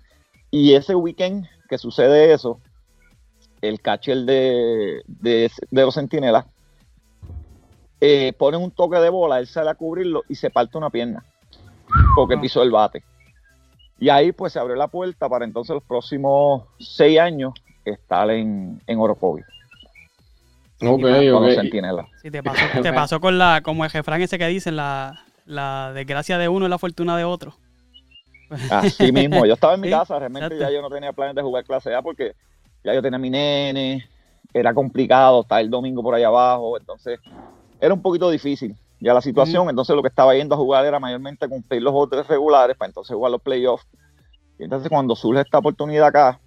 Y 0.51 0.73
ese 0.73 0.95
weekend 0.95 1.45
que 1.69 1.77
sucede 1.77 2.33
eso, 2.33 2.59
el 3.61 3.81
catcher 3.81 4.19
de, 4.19 5.01
de, 5.07 5.51
de 5.71 5.81
los 5.81 5.93
centinelas 5.95 6.45
eh, 7.99 8.33
pone 8.37 8.57
un 8.57 8.71
toque 8.71 8.97
de 8.97 9.09
bola, 9.09 9.39
él 9.39 9.47
sale 9.47 9.69
a 9.69 9.75
cubrirlo 9.75 10.23
y 10.29 10.35
se 10.35 10.49
parte 10.49 10.77
una 10.77 10.89
pierna 10.89 11.23
porque 12.15 12.35
Ah. 12.35 12.41
pisó 12.41 12.61
el 12.63 12.71
bate. 12.71 13.03
Y 13.99 14.09
ahí 14.09 14.31
pues 14.31 14.53
se 14.53 14.59
abrió 14.59 14.75
la 14.75 14.87
puerta 14.87 15.27
para 15.27 15.43
entonces 15.45 15.73
los 15.73 15.83
próximos 15.83 16.63
seis 16.79 17.19
años 17.19 17.53
estar 17.83 18.29
en, 18.29 18.79
en 18.85 18.99
Orocovi 18.99 19.41
Ok, 20.81 21.01
con 21.01 21.43
los 21.43 21.53
ok. 21.53 21.55
centinelas. 21.55 22.05
Sí, 22.21 22.29
te 22.29 22.43
pasó, 22.43 22.81
te 22.81 22.93
pasó 22.93 23.19
con 23.19 23.37
la, 23.39 23.61
como 23.63 23.83
el 23.83 23.89
refrán 23.89 24.21
ese 24.21 24.37
que 24.37 24.45
dicen, 24.47 24.75
la, 24.75 25.23
la 25.45 25.91
desgracia 25.93 26.37
de 26.37 26.47
uno 26.47 26.65
es 26.67 26.69
la 26.69 26.77
fortuna 26.77 27.17
de 27.17 27.23
otro. 27.23 27.55
Así 28.71 29.11
mismo, 29.11 29.45
yo 29.45 29.53
estaba 29.53 29.75
en 29.75 29.81
mi 29.81 29.89
casa, 29.89 30.17
realmente 30.19 30.45
exacto. 30.45 30.71
ya 30.71 30.75
yo 30.75 30.81
no 30.81 30.89
tenía 30.89 31.13
planes 31.13 31.35
de 31.35 31.41
jugar 31.41 31.63
clase 31.63 31.93
A 31.93 32.01
porque 32.01 32.33
ya 32.83 32.93
yo 32.93 33.01
tenía 33.01 33.19
mi 33.19 33.29
nene, 33.29 34.07
era 34.53 34.73
complicado 34.73 35.41
estar 35.41 35.61
el 35.61 35.69
domingo 35.69 36.01
por 36.01 36.15
ahí 36.15 36.23
abajo, 36.23 36.77
entonces 36.77 37.19
era 37.79 37.93
un 37.93 38.01
poquito 38.01 38.29
difícil 38.29 38.75
ya 38.99 39.13
la 39.13 39.21
situación, 39.21 39.69
entonces 39.69 39.95
lo 39.95 40.01
que 40.01 40.07
estaba 40.07 40.33
yendo 40.35 40.55
a 40.55 40.57
jugar 40.57 40.85
era 40.85 40.99
mayormente 40.99 41.47
cumplir 41.47 41.81
los 41.81 41.93
otros 41.95 42.27
regulares 42.27 42.75
para 42.75 42.89
entonces 42.89 43.15
jugar 43.15 43.31
los 43.31 43.41
playoffs. 43.41 43.85
Y 44.57 44.63
entonces 44.63 44.89
cuando 44.89 45.15
surge 45.15 45.41
esta 45.41 45.59
oportunidad 45.59 46.07
acá, 46.07 46.39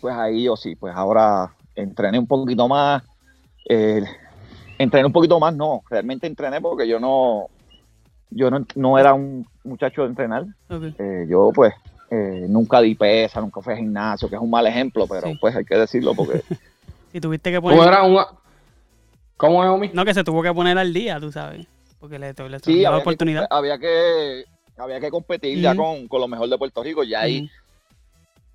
pues 0.00 0.14
ahí 0.14 0.44
yo 0.44 0.56
sí, 0.56 0.74
pues 0.74 0.94
ahora 0.96 1.54
entrené 1.74 2.18
un 2.18 2.26
poquito 2.26 2.66
más, 2.66 3.02
eh, 3.68 4.02
entrené 4.78 5.06
un 5.06 5.12
poquito 5.12 5.38
más, 5.38 5.54
no, 5.54 5.82
realmente 5.90 6.26
entrené 6.26 6.62
porque 6.62 6.88
yo 6.88 6.98
no, 6.98 7.48
yo 8.30 8.50
no, 8.50 8.66
no 8.74 8.98
era 8.98 9.14
un 9.14 9.46
muchacho 9.64 10.02
de 10.02 10.08
entrenar, 10.08 10.46
eh, 10.70 11.26
yo 11.28 11.50
pues 11.54 11.74
eh, 12.10 12.46
nunca 12.48 12.80
di 12.80 12.94
pesa, 12.94 13.40
nunca 13.40 13.60
fui 13.60 13.72
al 13.72 13.80
gimnasio, 13.80 14.28
que 14.28 14.36
es 14.36 14.40
un 14.40 14.50
mal 14.50 14.66
ejemplo, 14.66 15.06
pero 15.06 15.28
Sí. 15.28 15.38
pues 15.40 15.54
hay 15.56 15.64
que 15.64 15.76
decirlo 15.76 16.14
porque 16.14 16.42
Si 17.12 17.20
tuviste 17.20 17.50
que 17.50 17.60
poner... 17.60 17.78
eras 17.80 18.06
un... 18.06 18.18
¿Cómo 19.36 19.62
es, 19.64 19.70
Omi? 19.70 19.90
No, 19.92 20.04
que 20.04 20.14
se 20.14 20.24
tuvo 20.24 20.42
que 20.42 20.52
poner 20.52 20.78
al 20.78 20.92
día, 20.92 21.18
tú 21.20 21.30
sabes. 21.30 21.66
Porque 22.00 22.18
le, 22.18 22.32
le 22.32 22.58
sí, 22.60 22.80
la 22.82 22.96
oportunidad. 22.96 23.42
Que, 23.42 23.46
había 23.50 23.78
que 23.78 24.44
había 24.76 25.00
que 25.00 25.10
competir 25.10 25.60
ya 25.60 25.74
con, 25.74 26.06
con 26.08 26.20
lo 26.20 26.28
mejor 26.28 26.48
de 26.48 26.58
Puerto 26.58 26.82
Rico, 26.82 27.02
ya 27.02 27.20
ahí, 27.22 27.50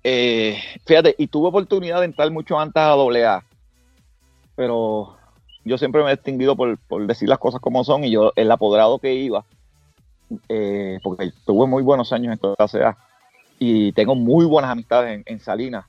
eh, 0.04 0.58
fíjate, 0.84 1.14
y 1.18 1.26
tuve 1.26 1.48
oportunidad 1.48 2.00
de 2.00 2.06
entrar 2.06 2.30
mucho 2.30 2.58
antes 2.58 2.80
a 2.80 2.92
AA, 2.92 3.44
pero 4.56 5.16
yo 5.64 5.78
siempre 5.78 6.02
me 6.02 6.10
he 6.10 6.16
distinguido 6.16 6.56
por, 6.56 6.78
por 6.78 7.06
decir 7.06 7.28
las 7.28 7.38
cosas 7.38 7.60
como 7.60 7.84
son 7.84 8.04
y 8.04 8.10
yo 8.10 8.32
el 8.36 8.50
apoderado 8.50 8.98
que 8.98 9.14
iba, 9.14 9.44
eh, 10.48 10.98
porque 11.02 11.32
tuve 11.44 11.66
muy 11.66 11.82
buenos 11.82 12.12
años 12.12 12.32
en 12.32 12.54
clase 12.56 12.82
A. 12.84 12.96
Y 13.58 13.92
tengo 13.92 14.14
muy 14.14 14.44
buenas 14.44 14.70
amistades 14.70 15.22
en, 15.24 15.40
Salinas. 15.40 15.86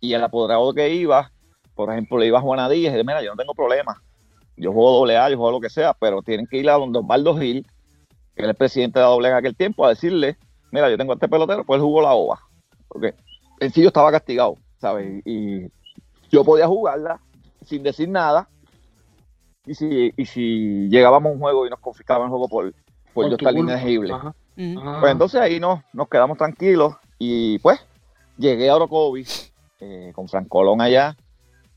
Y 0.00 0.12
el 0.14 0.22
apoderado 0.22 0.74
que 0.74 0.92
iba, 0.94 1.30
por 1.74 1.92
ejemplo, 1.92 2.18
le 2.18 2.26
iba 2.26 2.38
a 2.38 2.42
Juana 2.42 2.68
Díaz 2.68 2.92
y 2.92 2.96
dije, 2.96 3.04
mira, 3.04 3.22
yo 3.22 3.30
no 3.30 3.36
tengo 3.36 3.54
problema, 3.54 4.02
yo 4.56 4.72
juego 4.72 5.06
AA, 5.06 5.30
yo 5.30 5.36
juego 5.36 5.52
lo 5.52 5.60
que 5.60 5.70
sea, 5.70 5.94
pero 5.94 6.22
tienen 6.22 6.46
que 6.46 6.58
ir 6.58 6.68
a 6.68 6.74
donde 6.74 6.98
Osvaldo 6.98 7.36
Gil, 7.36 7.66
que 8.34 8.42
era 8.42 8.50
el 8.50 8.56
presidente 8.56 8.98
de 8.98 9.04
la 9.04 9.12
AA 9.12 9.28
en 9.28 9.34
aquel 9.34 9.56
tiempo, 9.56 9.86
a 9.86 9.90
decirle, 9.90 10.36
mira, 10.72 10.90
yo 10.90 10.98
tengo 10.98 11.12
a 11.12 11.14
este 11.14 11.28
pelotero, 11.28 11.64
pues 11.64 11.78
él 11.78 11.84
jugó 11.84 12.02
la 12.02 12.14
OVA, 12.14 12.40
porque 12.88 13.14
en 13.60 13.72
sí 13.72 13.82
yo 13.82 13.88
estaba 13.88 14.10
castigado, 14.10 14.56
¿sabes? 14.78 15.22
Y, 15.24 15.66
yo 16.30 16.44
podía 16.44 16.66
jugarla 16.66 17.20
sin 17.64 17.82
decir 17.82 18.06
nada, 18.06 18.48
y 19.64 19.74
si, 19.74 20.12
y 20.14 20.26
si 20.26 20.88
llegábamos 20.90 21.30
a 21.30 21.32
un 21.32 21.40
juego 21.40 21.66
y 21.66 21.70
nos 21.70 21.78
confiscaban 21.78 22.24
el 22.24 22.30
juego 22.30 22.48
por, 22.48 22.74
por, 23.14 23.28
yo 23.28 23.36
estar 23.36 23.54
culpa. 23.54 23.72
inegible. 23.72 24.12
Ajá. 24.12 24.34
Ujú. 24.56 24.80
Ajá. 24.80 25.00
Pues 25.00 25.12
entonces 25.12 25.40
ahí 25.40 25.60
nos, 25.60 25.80
nos 25.92 26.08
quedamos 26.08 26.36
tranquilos 26.38 26.94
y 27.18 27.58
pues 27.58 27.80
llegué 28.36 28.70
a 28.70 28.76
Orocovi 28.76 29.26
eh, 29.80 30.12
con 30.14 30.28
Fran 30.28 30.46
Colón 30.46 30.80
allá 30.80 31.16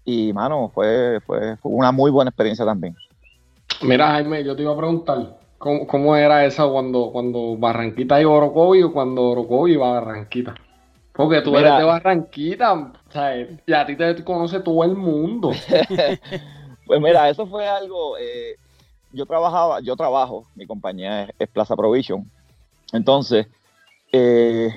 y 0.03 0.33
mano, 0.33 0.71
fue, 0.73 1.19
fue, 1.25 1.57
fue 1.57 1.71
una 1.71 1.91
muy 1.91 2.11
buena 2.11 2.29
experiencia 2.29 2.65
también. 2.65 2.95
Mira, 3.81 4.07
Jaime, 4.11 4.43
yo 4.43 4.55
te 4.55 4.63
iba 4.63 4.73
a 4.73 4.77
preguntar, 4.77 5.37
¿cómo, 5.57 5.87
cómo 5.87 6.15
era 6.15 6.45
eso 6.45 6.71
cuando, 6.71 7.11
cuando 7.11 7.57
Barranquita 7.57 8.19
iba 8.21 8.31
a 8.31 8.35
Orocovi 8.35 8.83
o 8.83 8.91
cuando 8.91 9.29
Orocovi 9.29 9.73
iba 9.73 9.89
a 9.89 9.93
Barranquita? 9.99 10.55
Porque 11.13 11.41
tú 11.41 11.51
Mira. 11.51 11.61
eres 11.61 11.77
de 11.77 11.83
Barranquita, 11.83 12.93
¿sabes? 13.09 13.59
Y 13.65 13.73
a 13.73 13.85
ti 13.85 13.95
te 13.95 14.23
conoce 14.23 14.59
todo 14.61 14.83
el 14.83 14.95
mundo. 14.95 15.51
Pues 16.83 16.99
mira, 16.99 17.29
eso 17.29 17.47
fue 17.47 17.65
algo, 17.65 18.17
eh, 18.17 18.57
yo 19.13 19.25
trabajaba, 19.25 19.79
yo 19.81 19.95
trabajo, 19.95 20.45
mi 20.55 20.65
compañía 20.65 21.23
es, 21.23 21.29
es 21.39 21.49
Plaza 21.49 21.75
Provision, 21.75 22.29
entonces 22.93 23.47
eh, 24.11 24.69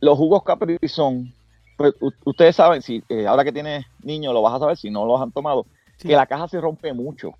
los 0.00 0.16
jugos 0.18 0.42
Capri 0.42 0.78
son, 0.88 1.32
pues, 1.76 1.94
ustedes 2.24 2.56
saben, 2.56 2.82
si 2.82 3.02
eh, 3.08 3.26
ahora 3.26 3.44
que 3.44 3.52
tienes 3.52 3.84
niños 4.02 4.32
lo 4.34 4.42
vas 4.42 4.54
a 4.54 4.58
saber, 4.58 4.76
si 4.76 4.90
no 4.90 5.04
los 5.06 5.20
han 5.20 5.32
tomado, 5.32 5.66
Sí. 5.98 6.08
que 6.08 6.16
la 6.16 6.26
caja 6.26 6.48
se 6.48 6.60
rompe 6.60 6.92
mucho, 6.92 7.34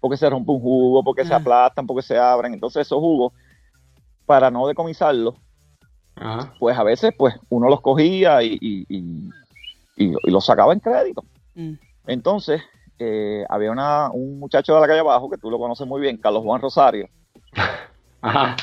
porque 0.00 0.16
se 0.18 0.28
rompe 0.28 0.50
un 0.52 0.60
jugo, 0.60 1.02
porque 1.02 1.24
se 1.24 1.32
Ah. 1.32 1.36
aplastan, 1.38 1.86
porque 1.86 2.02
se 2.02 2.18
abren, 2.18 2.52
entonces 2.52 2.82
esos 2.86 2.98
jugos, 2.98 3.32
para 4.26 4.50
no 4.50 4.66
decomisarlos, 4.66 5.34
Ajá. 6.16 6.52
pues 6.58 6.76
a 6.76 6.82
veces 6.82 7.12
pues 7.16 7.34
uno 7.48 7.68
los 7.70 7.80
cogía 7.80 8.42
y, 8.42 8.58
y- 8.60 8.84
y- 8.88 9.30
y- 9.96 10.14
y 10.24 10.30
los 10.30 10.44
sacaba 10.44 10.72
en 10.74 10.80
crédito. 10.80 11.24
Mm. 11.54 11.72
Entonces, 12.06 12.60
eh, 12.98 13.44
había 13.48 13.70
una, 13.70 14.10
un 14.10 14.38
muchacho 14.38 14.74
de 14.74 14.80
la 14.80 14.86
calle 14.86 15.00
abajo, 15.00 15.28
que 15.30 15.38
tú 15.38 15.50
lo 15.50 15.58
conoces 15.58 15.86
muy 15.86 16.00
bien, 16.00 16.16
Carlos 16.18 16.42
Juan 16.42 16.60
Rosario, 16.60 17.08
Ajá. 18.20 18.56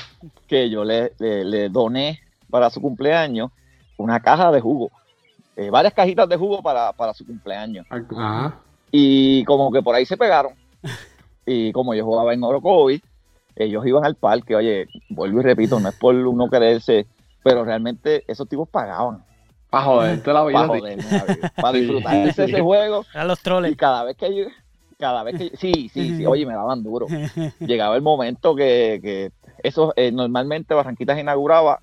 que 0.48 0.70
yo 0.70 0.84
le, 0.84 1.14
le- 1.20 1.44
le 1.46 1.70
doné 1.70 2.20
para 2.50 2.70
su 2.70 2.82
cumpleaños 2.82 3.52
una 3.98 4.20
caja 4.20 4.52
de 4.52 4.62
jugo, 4.62 4.92
eh, 5.56 5.70
varias 5.70 5.94
cajitas 5.94 6.28
de 6.30 6.38
jugo 6.38 6.62
para, 6.62 6.94
para 6.94 7.14
su 7.14 7.26
cumpleaños. 7.26 7.86
Ajá. 7.90 8.60
Y 8.92 9.44
como 9.46 9.72
que 9.72 9.82
por 9.84 9.94
ahí 9.96 10.06
se 10.06 10.18
pegaron. 10.18 10.54
Y 11.46 11.72
como 11.74 11.94
yo 11.94 12.06
jugaba 12.06 12.34
en 12.34 12.44
Orocovi, 12.44 13.02
ellos 13.56 13.86
iban 13.86 14.06
al 14.06 14.16
parque, 14.16 14.56
oye, 14.56 14.88
vuelvo 15.10 15.42
y 15.42 15.44
repito, 15.44 15.80
no 15.80 15.90
es 15.90 15.96
por 15.96 16.16
uno 16.16 16.50
quererse, 16.50 17.08
pero 17.44 17.66
realmente 17.66 18.24
esos 18.28 18.48
tipos 18.48 18.70
pagaban 18.70 19.24
Para 19.70 19.84
joderte 19.86 20.34
la 20.34 20.46
vida. 20.46 20.68
para, 20.68 20.74
vida, 20.82 21.26
para 21.56 21.72
Sí. 21.74 21.80
disfrutarse 21.80 22.44
ese 22.46 22.62
juego. 22.62 23.06
Eran 23.14 23.28
los 23.28 23.40
Y 23.40 23.44
troles. 23.44 23.76
cada 23.78 24.04
vez 24.04 24.18
que 24.18 24.36
yo, 24.36 24.46
cada 24.98 25.24
vez 25.24 25.36
que 25.38 25.58
sí, 25.58 25.90
sí, 25.90 26.14
sí, 26.18 26.26
oye, 26.26 26.46
me 26.46 26.54
daban 26.54 26.82
duro. 26.84 27.08
Llegaba 27.60 27.96
el 27.96 28.02
momento 28.02 28.56
que, 28.56 29.00
que 29.02 29.32
eso 29.62 29.94
eh, 29.96 30.12
normalmente 30.12 30.74
Barranquitas 30.74 31.20
inauguraba 31.20 31.80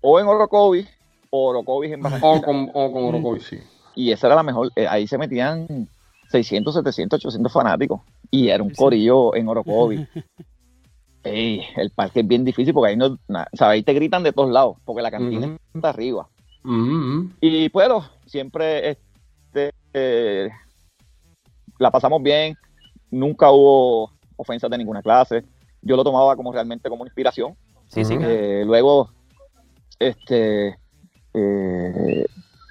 o 0.00 0.18
en 0.20 0.26
Orocovi 0.26 0.86
o 1.30 1.48
Orocovi 1.50 1.92
en 1.92 2.02
Barranquita. 2.02 2.28
O 2.28 2.42
con, 2.42 2.70
o 2.72 2.92
con 2.92 3.04
Orocovi, 3.04 3.40
sí. 3.40 3.58
Y 3.94 4.10
esa 4.10 4.26
era 4.28 4.36
la 4.36 4.42
mejor, 4.42 4.70
eh, 4.74 4.86
ahí 4.88 5.06
se 5.06 5.18
metían 5.18 5.88
600, 6.30 6.74
700, 6.74 7.18
800 7.18 7.52
fanáticos 7.52 8.00
y 8.30 8.48
era 8.48 8.62
un 8.62 8.70
Sí. 8.70 8.76
corillo 8.76 9.34
en 9.34 9.48
Orocovi. 9.48 10.06
Ey, 11.24 11.62
el 11.76 11.90
parque 11.90 12.20
es 12.20 12.26
bien 12.26 12.44
difícil 12.44 12.74
porque 12.74 12.90
ahí 12.90 12.96
no, 12.96 13.16
na- 13.28 13.46
o 13.52 13.56
sea, 13.56 13.68
ahí 13.68 13.82
te 13.84 13.92
gritan 13.92 14.24
de 14.24 14.32
todos 14.32 14.50
lados, 14.50 14.78
porque 14.84 15.02
la 15.02 15.10
cantina 15.10 15.46
Ujú. 15.46 15.56
está 15.74 15.90
arriba. 15.90 16.28
Mm, 16.64 17.30
Y 17.40 17.68
bueno, 17.70 18.08
siempre 18.26 18.90
este, 18.90 19.72
eh, 19.92 20.48
la 21.78 21.90
pasamos 21.90 22.22
bien, 22.22 22.56
nunca 23.10 23.50
hubo 23.50 24.10
ofensas 24.36 24.70
de 24.70 24.78
ninguna 24.78 25.02
clase. 25.02 25.44
Yo 25.82 25.96
lo 25.96 26.04
tomaba 26.04 26.36
como 26.36 26.52
realmente 26.52 26.88
como 26.88 27.02
una 27.02 27.08
inspiración. 27.08 27.56
Sí, 27.88 28.04
sí. 28.04 28.16
Claro. 28.16 28.32
Eh, 28.32 28.62
luego, 28.64 29.10
este, 29.98 30.78
eh, 31.34 32.24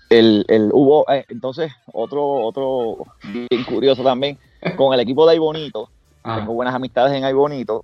el, 0.10 0.45
el- 0.48 0.69
hubo, 0.74 1.05
eh, 1.12 1.25
entonces, 1.29 1.71
otro, 1.91 2.25
otro 2.45 2.98
bien 3.33 3.63
curioso 3.65 4.03
también, 4.03 4.38
con 4.75 4.93
el 4.93 5.00
equipo 5.00 5.25
de 5.25 5.33
Ay 5.33 5.39
Bonito, 5.39 5.89
ah, 6.24 6.38
tengo 6.39 6.53
buenas 6.53 6.74
amistades 6.75 7.13
en 7.17 7.24
Ay 7.25 7.33
Bonito, 7.33 7.83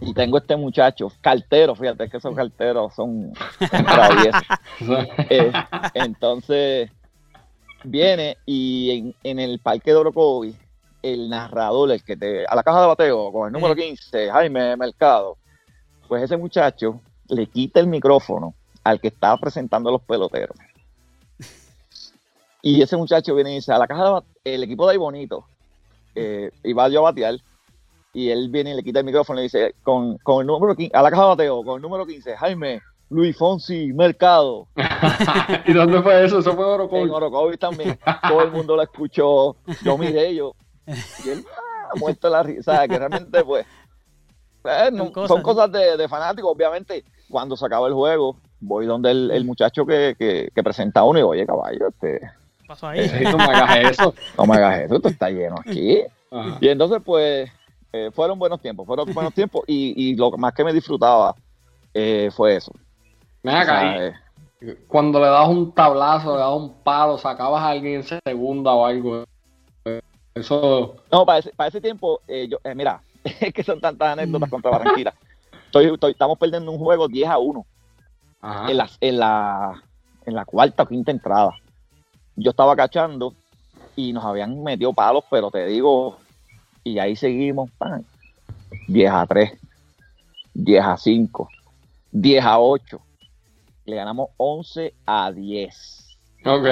y 0.00 0.14
tengo 0.14 0.38
este 0.38 0.56
muchacho, 0.56 1.12
cartero, 1.20 1.74
fíjate 1.74 2.08
que 2.08 2.16
esos 2.16 2.34
carteros 2.34 2.94
son, 2.94 3.32
traviesos. 3.58 4.42
Eh, 5.30 5.52
entonces, 5.94 6.90
viene 7.84 8.38
y 8.46 8.90
en, 8.90 9.14
en 9.22 9.38
el 9.38 9.58
parque 9.58 9.90
de 9.90 9.96
Orocovi, 9.96 10.56
el 11.02 11.28
narrador, 11.28 11.90
el 11.90 12.02
que 12.02 12.16
te, 12.16 12.46
a 12.46 12.54
la 12.54 12.62
caja 12.62 12.80
de 12.82 12.86
bateo, 12.88 13.32
con 13.32 13.46
el 13.46 13.52
número 13.52 13.74
15, 13.74 14.30
Jaime 14.30 14.76
Mercado, 14.76 15.36
pues 16.08 16.22
ese 16.22 16.36
muchacho 16.36 17.00
le 17.28 17.46
quita 17.46 17.80
el 17.80 17.86
micrófono 17.86 18.54
al 18.84 19.00
que 19.00 19.08
estaba 19.08 19.36
presentando 19.38 19.88
a 19.90 19.92
los 19.92 20.02
peloteros. 20.02 20.56
Y 22.62 22.82
ese 22.82 22.96
muchacho 22.96 23.34
viene 23.34 23.52
y 23.52 23.54
dice, 23.56 23.72
a 23.72 23.78
la 23.78 23.86
caja 23.86 24.04
de 24.04 24.10
bat- 24.10 24.24
el 24.44 24.62
equipo 24.62 24.86
de 24.86 24.92
ahí 24.92 24.98
bonito, 24.98 25.44
eh, 26.14 26.50
iba 26.64 26.88
yo 26.88 27.00
a 27.00 27.10
batear, 27.10 27.36
y 28.12 28.30
él 28.30 28.48
viene 28.50 28.72
y 28.72 28.74
le 28.74 28.82
quita 28.82 28.98
el 29.00 29.04
micrófono 29.04 29.38
y 29.38 29.42
le 29.42 29.44
dice, 29.44 29.74
con, 29.82 30.18
con 30.18 30.40
el 30.40 30.46
número 30.46 30.74
15, 30.74 30.96
a 30.96 31.02
la 31.02 31.10
caja 31.10 31.22
de 31.22 31.28
bateo, 31.28 31.62
con 31.64 31.76
el 31.76 31.82
número 31.82 32.06
15, 32.06 32.36
Jaime, 32.36 32.80
Luis 33.08 33.36
Fonsi, 33.36 33.92
Mercado. 33.92 34.66
¿Y 35.66 35.72
dónde 35.72 36.00
fue 36.02 36.24
eso? 36.24 36.38
Eso 36.38 36.54
fue 36.54 36.64
En 36.64 36.70
Orocovi. 36.70 37.10
Orocovi 37.10 37.56
también, 37.56 37.98
todo 38.28 38.42
el 38.42 38.50
mundo 38.50 38.76
lo 38.76 38.82
escuchó, 38.82 39.56
yo 39.82 39.98
miré 39.98 40.34
yo, 40.34 40.54
y 40.86 41.28
él 41.30 41.44
ah, 41.56 41.92
muerto 41.96 42.28
la 42.28 42.42
risa, 42.42 42.86
que 42.88 42.98
realmente 42.98 43.44
pues, 43.44 43.64
eh, 44.64 44.90
no- 44.92 45.04
Son 45.04 45.12
cosas, 45.12 45.28
son 45.28 45.36
¿no? 45.38 45.42
cosas 45.42 45.72
de, 45.72 45.96
de 45.96 46.08
fanáticos, 46.08 46.50
obviamente, 46.52 47.04
cuando 47.28 47.56
se 47.56 47.64
acaba 47.66 47.86
el 47.86 47.94
juego, 47.94 48.36
voy 48.60 48.86
donde 48.86 49.10
el, 49.12 49.30
el 49.30 49.44
muchacho 49.44 49.86
que, 49.86 50.14
que, 50.18 50.50
que 50.54 50.62
presenta 50.62 51.04
uno 51.04 51.18
y 51.18 51.22
digo, 51.22 51.28
oye 51.30 51.46
caballo, 51.46 51.88
este, 51.88 52.20
¿Qué 52.60 52.66
pasó 52.66 52.88
ahí? 52.88 53.08
Sí, 53.08 53.24
no 53.30 53.36
me 53.38 53.44
hagas 53.44 53.90
eso. 53.90 54.14
no 54.36 54.46
me 54.46 54.56
hagas 54.56 54.80
eso, 54.80 54.96
esto 54.96 55.08
está 55.08 55.30
lleno 55.30 55.56
aquí. 55.60 56.00
Ajá. 56.30 56.58
Y 56.60 56.68
entonces 56.68 57.00
pues, 57.04 57.50
eh, 57.92 58.10
fueron 58.12 58.38
buenos 58.38 58.60
tiempos, 58.60 58.86
fueron 58.86 59.12
buenos 59.12 59.34
tiempos 59.34 59.62
y, 59.66 60.10
y 60.10 60.16
lo 60.16 60.30
más 60.32 60.52
que 60.52 60.64
me 60.64 60.72
disfrutaba 60.72 61.34
eh, 61.94 62.30
fue 62.32 62.56
eso. 62.56 62.72
O 63.44 63.50
acá, 63.50 64.06
eh, 64.06 64.14
cuando 64.86 65.18
le 65.18 65.26
das 65.26 65.48
un 65.48 65.72
tablazo, 65.72 66.34
le 66.34 66.40
das 66.40 66.52
un 66.52 66.82
palo, 66.82 67.18
sacabas 67.18 67.62
a 67.62 67.68
alguien 67.70 68.02
en 68.02 68.20
segunda 68.24 68.72
o 68.74 68.84
algo. 68.84 69.24
Eso. 70.34 70.96
No, 71.10 71.26
para 71.26 71.38
ese, 71.38 71.50
para 71.54 71.68
ese 71.68 71.80
tiempo, 71.80 72.20
eh, 72.28 72.46
yo, 72.48 72.58
eh, 72.62 72.74
mira, 72.74 73.02
es 73.24 73.52
que 73.52 73.62
son 73.64 73.80
tantas 73.80 74.12
anécdotas 74.12 74.48
contra 74.48 74.70
Barranquilla. 74.70 75.12
Estoy, 75.66 75.86
estoy- 75.86 76.12
estamos 76.12 76.38
perdiendo 76.38 76.70
un 76.70 76.78
juego 76.78 77.08
10 77.08 77.28
a 77.28 77.38
1 77.38 77.64
Ajá. 78.42 78.70
en 78.70 78.76
la, 78.76 78.90
en, 79.00 79.18
la, 79.18 79.82
en 80.26 80.34
la 80.34 80.44
cuarta 80.44 80.84
o 80.84 80.86
quinta 80.86 81.10
entrada. 81.10 81.56
Yo 82.36 82.50
estaba 82.50 82.76
cachando 82.76 83.34
y 83.96 84.12
nos 84.12 84.24
habían 84.24 84.62
metido 84.62 84.92
palos, 84.92 85.24
pero 85.30 85.50
te 85.50 85.66
digo, 85.66 86.16
y 86.84 86.98
ahí 86.98 87.16
seguimos, 87.16 87.70
pan, 87.72 88.04
10 88.88 89.10
a 89.10 89.26
3, 89.26 89.52
10 90.54 90.84
a 90.84 90.96
5, 90.96 91.48
10 92.12 92.44
a 92.44 92.58
8. 92.60 93.00
Le 93.86 93.96
ganamos 93.96 94.28
11 94.36 94.94
a 95.06 95.32
10. 95.32 96.16
Ok. 96.44 96.66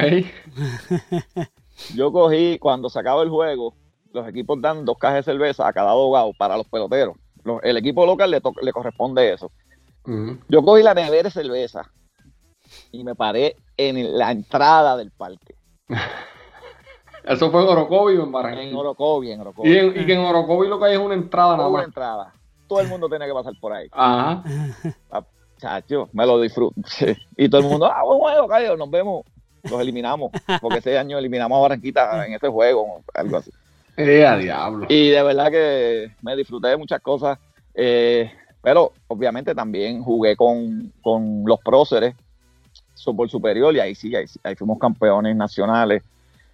Yo 1.94 2.12
cogí, 2.12 2.58
cuando 2.58 2.88
se 2.90 2.98
acaba 2.98 3.22
el 3.22 3.28
juego, 3.30 3.74
los 4.12 4.26
equipos 4.28 4.60
dan 4.60 4.84
dos 4.84 4.96
cajas 4.98 5.16
de 5.24 5.32
cerveza 5.32 5.66
a 5.68 5.72
cada 5.72 5.92
dogado 5.92 6.32
para 6.38 6.56
los 6.56 6.66
peloteros. 6.66 7.16
Los- 7.44 7.62
el 7.62 7.76
equipo 7.76 8.04
local 8.06 8.30
le, 8.30 8.40
to- 8.40 8.54
le 8.62 8.72
corresponde 8.72 9.32
eso. 9.32 9.50
Ujú. 10.04 10.38
Yo 10.48 10.62
cogí 10.62 10.82
la 10.82 10.94
nevera 10.94 11.24
de 11.24 11.30
cerveza 11.30 11.90
y 12.92 13.04
me 13.04 13.14
paré 13.14 13.56
en 13.76 14.16
la 14.18 14.30
entrada 14.32 14.96
del 14.96 15.10
parque, 15.10 15.54
Eso 17.28 17.50
fue 17.50 17.62
en 17.62 17.68
Orocovi 17.68 18.14
o 18.14 18.20
en 18.20 18.26
en 18.26 18.32
Barranquilla. 18.32 18.78
Orocovi, 18.78 19.32
en 19.32 19.40
Orocovi. 19.40 19.70
Y, 19.70 19.76
en, 19.76 19.88
y 19.88 20.06
que 20.06 20.14
en 20.14 20.20
Orocovi 20.20 20.66
lo 20.66 20.78
que 20.78 20.86
hay 20.86 20.92
es 20.94 20.98
una 20.98 21.14
entrada 21.14 21.56
nada 21.56 21.68
Una 21.68 21.84
entrada. 21.84 22.32
Todo 22.66 22.80
el 22.80 22.88
mundo 22.88 23.08
tenía 23.08 23.26
que 23.26 23.34
pasar 23.34 23.52
por 23.60 23.72
ahí. 23.72 23.88
Ajá. 23.92 24.42
Chacho, 25.58 26.08
me 26.12 26.24
lo 26.24 26.40
disfruto. 26.40 26.80
Y 27.36 27.48
todo 27.48 27.60
el 27.60 27.66
mundo, 27.66 27.86
ah, 27.86 28.02
buen 28.04 28.18
juego, 28.18 28.48
Cayo, 28.48 28.76
nos 28.76 28.90
vemos. 28.90 29.24
Los 29.64 29.80
eliminamos, 29.80 30.30
porque 30.62 30.78
ese 30.78 30.96
año 30.96 31.18
eliminamos 31.18 31.58
a 31.58 31.60
Barranquita 31.60 32.26
en 32.26 32.32
ese 32.32 32.48
juego, 32.48 33.02
algo 33.12 33.36
así. 33.38 33.50
Eh, 33.96 34.24
a 34.24 34.36
diablo. 34.36 34.86
Y 34.88 35.10
de 35.10 35.22
verdad 35.22 35.50
que 35.50 36.12
me 36.22 36.36
disfruté 36.36 36.68
de 36.68 36.76
muchas 36.76 37.00
cosas. 37.00 37.38
eh, 37.74 38.30
pero 38.62 38.92
obviamente 39.08 39.54
también 39.54 40.02
jugué 40.02 40.36
con, 40.36 40.92
con 41.02 41.42
los 41.44 41.60
próceres, 41.60 42.14
softball 42.94 43.28
superior, 43.28 43.74
y 43.74 43.80
ahí 43.80 43.94
sí, 43.94 44.14
ahí, 44.14 44.26
sí, 44.26 44.38
ahí 44.42 44.54
fuimos 44.54 44.78
campeones 44.78 45.36
nacionales 45.36 46.02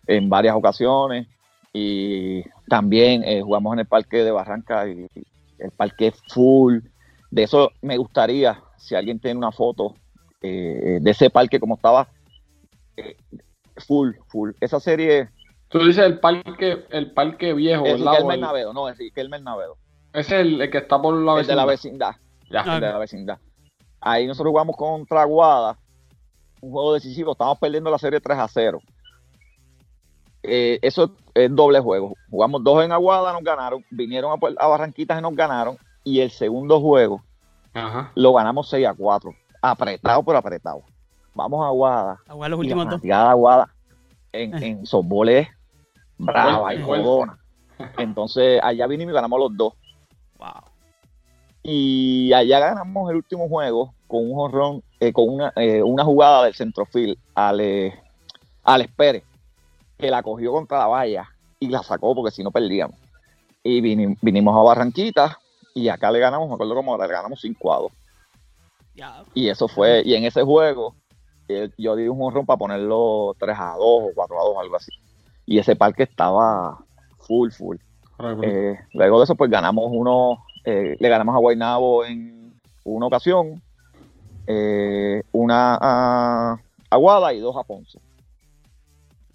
en 0.06 0.28
varias 0.28 0.54
ocasiones. 0.56 1.26
Y 1.72 2.42
también 2.68 3.24
eh, 3.24 3.42
jugamos 3.42 3.72
en 3.72 3.80
el 3.80 3.86
parque 3.86 4.18
de 4.18 4.30
Barranca 4.30 4.86
y 4.88 5.06
el 5.58 5.70
parque 5.72 6.08
es 6.08 6.14
full. 6.28 6.78
De 7.30 7.42
eso 7.42 7.70
me 7.82 7.96
gustaría, 7.96 8.62
si 8.76 8.94
alguien 8.94 9.18
tiene 9.18 9.38
una 9.38 9.50
foto 9.50 9.94
eh, 10.40 10.98
de 11.00 11.10
ese 11.10 11.30
parque 11.30 11.58
como 11.58 11.74
estaba, 11.74 12.08
eh, 12.96 13.16
full, 13.76 14.12
full. 14.28 14.52
Esa 14.60 14.78
serie 14.78 15.30
Tú 15.68 15.80
dices 15.80 16.04
el 16.04 16.20
parque, 16.20 16.84
el 16.90 17.10
parque 17.12 17.52
viejo. 17.52 17.82
O 17.82 17.96
Riquelme 17.96 18.34
el- 18.34 18.40
Navedo, 18.40 18.72
no, 18.72 18.88
es 18.88 18.96
Riquelme 18.96 19.40
Navedo. 19.40 19.76
Es 20.12 20.30
el, 20.30 20.60
el 20.60 20.70
que 20.70 20.78
está 20.78 21.02
por 21.02 21.12
la 21.14 21.40
el 21.40 21.46
de 21.46 21.56
la 21.56 21.64
vecindad. 21.64 22.10
vecindad. 22.12 22.50
Ya. 22.50 22.62
Ah, 22.72 22.74
el 22.76 22.80
de 22.82 22.86
la 22.88 22.98
vecindad. 22.98 23.38
Ahí 24.00 24.26
nosotros 24.28 24.50
jugamos 24.52 24.76
contra 24.76 25.22
Aguada, 25.22 25.76
un 26.60 26.70
juego 26.70 26.94
decisivo, 26.94 27.32
estábamos 27.32 27.58
perdiendo 27.58 27.90
la 27.90 27.98
serie 27.98 28.20
3 28.20 28.38
a 28.38 28.46
0. 28.46 28.80
Eh, 30.46 30.78
eso 30.82 31.10
es 31.34 31.54
doble 31.54 31.80
juego. 31.80 32.14
Jugamos 32.30 32.62
dos 32.62 32.84
en 32.84 32.92
Aguada, 32.92 33.32
nos 33.32 33.42
ganaron, 33.42 33.84
vinieron 33.90 34.32
a, 34.32 34.66
Barranquitas 34.66 35.18
y 35.18 35.22
nos 35.22 35.34
ganaron, 35.34 35.76
y 36.04 36.20
el 36.20 36.30
segundo 36.30 36.80
juego 36.80 37.22
Ajá. 37.72 38.12
lo 38.14 38.32
ganamos 38.34 38.68
6 38.68 38.86
a 38.86 38.94
4. 38.94 39.34
Apretado 39.62 40.22
por 40.22 40.36
apretado. 40.36 40.82
Vamos 41.34 41.64
a 41.64 41.68
Aguada. 41.68 42.20
Aguar 42.28 42.50
los 42.50 42.60
últimos 42.60 42.88
dos. 42.88 43.00
Aguada 43.10 43.68
en, 44.32 44.62
en 44.62 44.86
softball 44.86 45.48
brava 46.18 46.74
y 46.74 46.78
fuerte. 46.78 47.04
jodona. 47.04 47.38
Entonces 47.98 48.60
allá 48.62 48.86
vinimos 48.86 49.12
y 49.12 49.14
ganamos 49.14 49.40
los 49.40 49.56
dos. 49.56 49.72
Wow. 50.38 50.70
Y 51.62 52.32
allá 52.34 52.60
ganamos 52.60 53.10
el 53.10 53.16
último 53.16 53.48
juego 53.48 53.94
con 54.06 54.30
un 54.30 54.34
jonrón, 54.34 54.82
eh, 55.00 55.12
con 55.12 55.28
una, 55.28 55.52
eh, 55.56 55.82
una 55.82 56.04
jugada 56.04 56.44
del 56.44 56.54
centrofil 56.54 57.18
al, 57.34 57.60
eh, 57.60 57.94
Alex 58.62 58.92
Pérez, 58.94 59.24
que 59.98 60.10
la 60.10 60.22
cogió 60.22 60.52
contra 60.52 60.78
la 60.78 60.86
valla 60.86 61.28
y 61.60 61.68
la 61.68 61.82
sacó 61.82 62.14
porque 62.14 62.30
si 62.30 62.42
no 62.42 62.50
perdíamos. 62.50 62.98
Y 63.62 63.80
vini- 63.80 64.16
vinimos 64.20 64.56
a 64.56 64.62
Barranquita 64.62 65.38
y 65.74 65.88
acá 65.88 66.10
le 66.10 66.18
ganamos, 66.18 66.48
me 66.48 66.54
acuerdo 66.54 66.74
cómo 66.74 66.92
ahora, 66.92 67.06
le 67.06 67.12
ganamos 67.14 67.40
5 67.40 67.72
a 67.74 67.78
2. 67.78 67.92
Ya. 68.94 69.22
Y 69.34 69.48
eso 69.48 69.66
fue, 69.68 70.02
y 70.04 70.14
en 70.14 70.24
ese 70.24 70.42
juego 70.42 70.94
eh, 71.48 71.70
yo 71.76 71.96
di 71.96 72.08
un 72.08 72.18
jonrón 72.18 72.46
para 72.46 72.56
ponerlo 72.58 73.34
3 73.38 73.56
a 73.58 73.72
2 73.72 73.78
o 73.80 74.10
4 74.14 74.40
a 74.40 74.44
2, 74.44 74.56
algo 74.58 74.76
así. 74.76 74.92
Y 75.46 75.58
ese 75.58 75.76
parque 75.76 76.04
estaba 76.04 76.78
full, 77.18 77.50
full. 77.50 77.76
Eh, 78.42 78.78
luego 78.92 79.18
de 79.18 79.24
eso, 79.24 79.34
pues 79.34 79.50
ganamos 79.50 79.86
uno, 79.90 80.44
eh, 80.64 80.96
le 80.98 81.08
ganamos 81.08 81.34
a 81.34 81.38
Guaynabo 81.38 82.04
en 82.04 82.54
una 82.84 83.06
ocasión, 83.06 83.60
eh, 84.46 85.22
una 85.32 85.78
a 85.80 86.56
Aguada 86.90 87.32
y 87.34 87.40
dos 87.40 87.56
a 87.56 87.62
Ponce. 87.64 87.98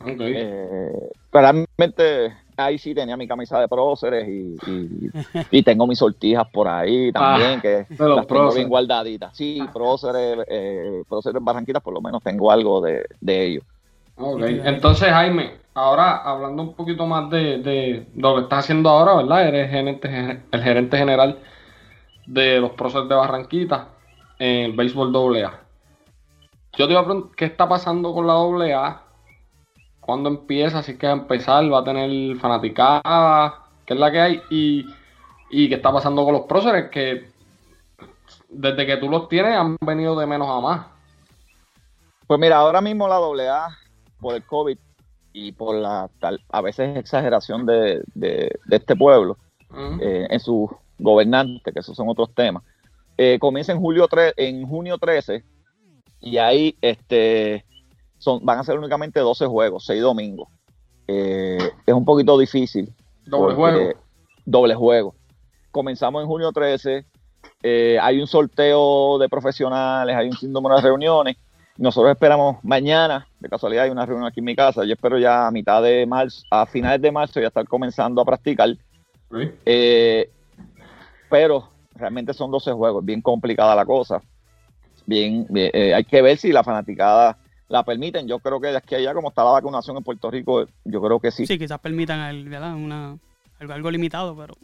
Ok. 0.01 0.21
Eh, 0.21 0.91
pero 1.31 1.51
realmente 1.51 2.37
ahí 2.57 2.77
sí 2.77 2.93
tenía 2.93 3.17
mi 3.17 3.27
camisa 3.27 3.59
de 3.59 3.67
próceres 3.67 4.27
y, 4.27 4.57
y- 4.65 5.09
y 5.51 5.63
tengo 5.63 5.87
mis 5.87 5.99
sortijas 5.99 6.47
por 6.51 6.67
ahí 6.67 7.11
también, 7.11 7.61
que 7.61 7.87
Ah, 7.99 8.03
los 8.05 8.17
las 8.17 8.27
tengo 8.27 8.53
bien 8.53 8.69
guardaditas. 8.69 9.35
Sí, 9.35 9.67
próceres, 9.73 10.45
eh, 10.47 11.03
próceres 11.07 11.41
Barranquitas, 11.43 11.81
por 11.81 11.93
lo 11.93 12.01
menos 12.01 12.21
tengo 12.23 12.51
algo 12.51 12.81
de, 12.81 13.05
de 13.19 13.45
ellos. 13.45 13.63
Ok, 14.15 14.41
entonces 14.65 15.09
Jaime, 15.09 15.61
ahora 15.73 16.17
hablando 16.17 16.61
un 16.63 16.73
poquito 16.75 17.05
más 17.07 17.29
de, 17.29 17.59
de 17.59 18.07
lo 18.15 18.35
que 18.35 18.41
estás 18.41 18.59
haciendo 18.65 18.89
ahora, 18.89 19.15
¿verdad? 19.15 19.47
Eres 19.47 19.69
gerente, 19.71 20.43
el 20.51 20.61
gerente 20.63 20.97
general 20.97 21.39
de 22.25 22.59
los 22.59 22.71
próceres 22.71 23.09
de 23.09 23.15
Barranquita 23.15 23.89
en 24.39 24.65
el 24.65 24.73
béisbol 24.73 25.15
AA. 25.15 25.59
Yo 26.77 26.87
te 26.87 26.93
iba 26.93 27.01
a 27.01 27.05
preguntar, 27.05 27.35
¿qué 27.35 27.45
está 27.45 27.69
pasando 27.69 28.13
con 28.13 28.27
la 28.27 28.33
AA? 28.33 29.03
¿Cuándo 30.09 30.27
empieza? 30.29 30.81
Si 30.81 30.93
es 30.93 30.97
que 30.97 31.05
va 31.05 31.13
a 31.13 31.17
empezar, 31.17 31.71
va 31.71 31.81
a 31.81 31.83
tener 31.83 32.35
fanaticada, 32.37 33.59
¿qué 33.85 33.93
es 33.93 33.99
la 33.99 34.11
que 34.11 34.19
hay? 34.19 34.41
Y 34.49 34.85
y 35.51 35.69
qué 35.69 35.75
está 35.75 35.91
pasando 35.93 36.23
con 36.25 36.33
los 36.33 36.47
próceres 36.47 36.89
que 36.89 37.29
desde 38.49 38.87
que 38.87 38.97
tú 38.97 39.07
los 39.07 39.29
tienes 39.29 39.55
han 39.55 39.77
venido 39.85 40.17
de 40.19 40.25
menos 40.25 40.47
a 40.49 40.59
más. 40.61 40.87
Pues 42.25 42.39
mira, 42.39 42.57
ahora 42.57 42.81
mismo 42.81 43.07
la 43.07 43.17
AA, 43.17 43.77
por 44.19 44.33
el 44.33 44.43
COVID 44.45 44.79
y 45.33 45.51
por 45.51 45.75
la 45.75 46.09
tal, 46.19 46.41
a 46.49 46.61
veces 46.61 46.97
exageración 46.97 47.67
de, 47.67 48.01
de- 48.15 48.59
de 48.65 48.75
este 48.77 48.95
pueblo 48.95 49.37
eh, 50.01 50.25
en 50.27 50.39
sus 50.39 50.71
gobernantes, 50.97 51.71
que 51.71 51.81
esos 51.81 51.95
son 51.95 52.09
otros 52.09 52.33
temas, 52.33 52.63
eh, 53.15 53.37
comienza 53.39 53.73
en, 53.73 53.79
julio 53.79 54.07
tre- 54.09 54.33
en 54.37 54.65
junio 54.67 54.97
13 54.97 55.43
y 56.19 56.39
ahí 56.39 56.75
este, 56.81 57.63
son, 58.19 58.45
van 58.45 58.59
a 58.59 58.63
ser 58.63 58.77
únicamente 58.77 59.19
12 59.19 59.47
juegos, 59.47 59.85
6 59.85 60.01
domingos. 60.01 60.49
Eh, 61.07 61.57
es 61.85 61.93
un 61.93 62.05
poquito 62.05 62.37
difícil. 62.37 62.93
Doble 63.25 63.55
juego. 63.55 63.93
Doble 64.45 64.75
juego. 64.75 65.15
Comenzamos 65.71 66.21
en 66.21 66.27
junio 66.27 66.51
13. 66.51 67.05
eh, 67.63 67.97
hay 68.01 68.19
un 68.19 68.27
sorteo 68.27 69.17
de 69.17 69.29
profesionales, 69.29 70.15
hay 70.15 70.27
un 70.27 70.37
sinnúmero 70.37 70.75
de 70.75 70.81
reuniones. 70.81 71.37
Nosotros 71.77 72.11
esperamos 72.11 72.57
mañana, 72.61 73.25
de 73.39 73.47
casualidad 73.47 73.85
hay 73.85 73.89
una 73.89 74.05
reunión 74.05 74.27
aquí 74.27 74.41
en 74.41 74.45
mi 74.45 74.55
casa. 74.55 74.83
Yo 74.83 74.93
espero 74.93 75.17
ya 75.17 75.47
a 75.47 75.51
mitad 75.51 75.81
de 75.81 76.05
marzo, 76.05 76.45
a 76.51 76.65
finales 76.65 77.01
de 77.01 77.11
marzo, 77.11 77.39
ya 77.39 77.47
estar 77.47 77.65
comenzando 77.67 78.21
a 78.21 78.25
practicar. 78.25 78.69
Sí. 79.31 79.51
Eh, 79.65 80.29
pero 81.29 81.69
realmente 81.95 82.33
son 82.33 82.51
12 82.51 82.73
juegos, 82.73 83.05
bien 83.05 83.21
complicada 83.21 83.73
la 83.75 83.85
cosa. 83.85 84.21
Bien, 85.05 85.47
bien, 85.49 85.71
hay 85.95 86.03
que 86.03 86.21
ver 86.21 86.37
si 86.37 86.51
la 86.51 86.63
fanaticada 86.63 87.37
la 87.69 87.83
permiten. 87.83 88.27
Yo 88.27 88.39
creo 88.39 88.59
que 88.59 88.67
de 88.67 88.77
aquí 88.77 88.95
a 88.95 88.97
allá, 88.97 89.13
como 89.13 89.29
está 89.29 89.43
la 89.43 89.51
vacunación 89.51 89.95
en 89.97 90.03
Puerto 90.03 90.29
Rico, 90.29 90.65
yo 90.83 91.01
creo 91.01 91.19
que 91.19 91.31
sí. 91.31 91.45
Sí, 91.45 91.57
quizás 91.57 91.79
permitan 91.79 92.19
el, 92.21 92.49
¿verdad? 92.49 92.75
Una, 92.75 93.17
algo, 93.59 93.73
algo 93.73 93.91
limitado, 93.91 94.35
pero. 94.35 94.55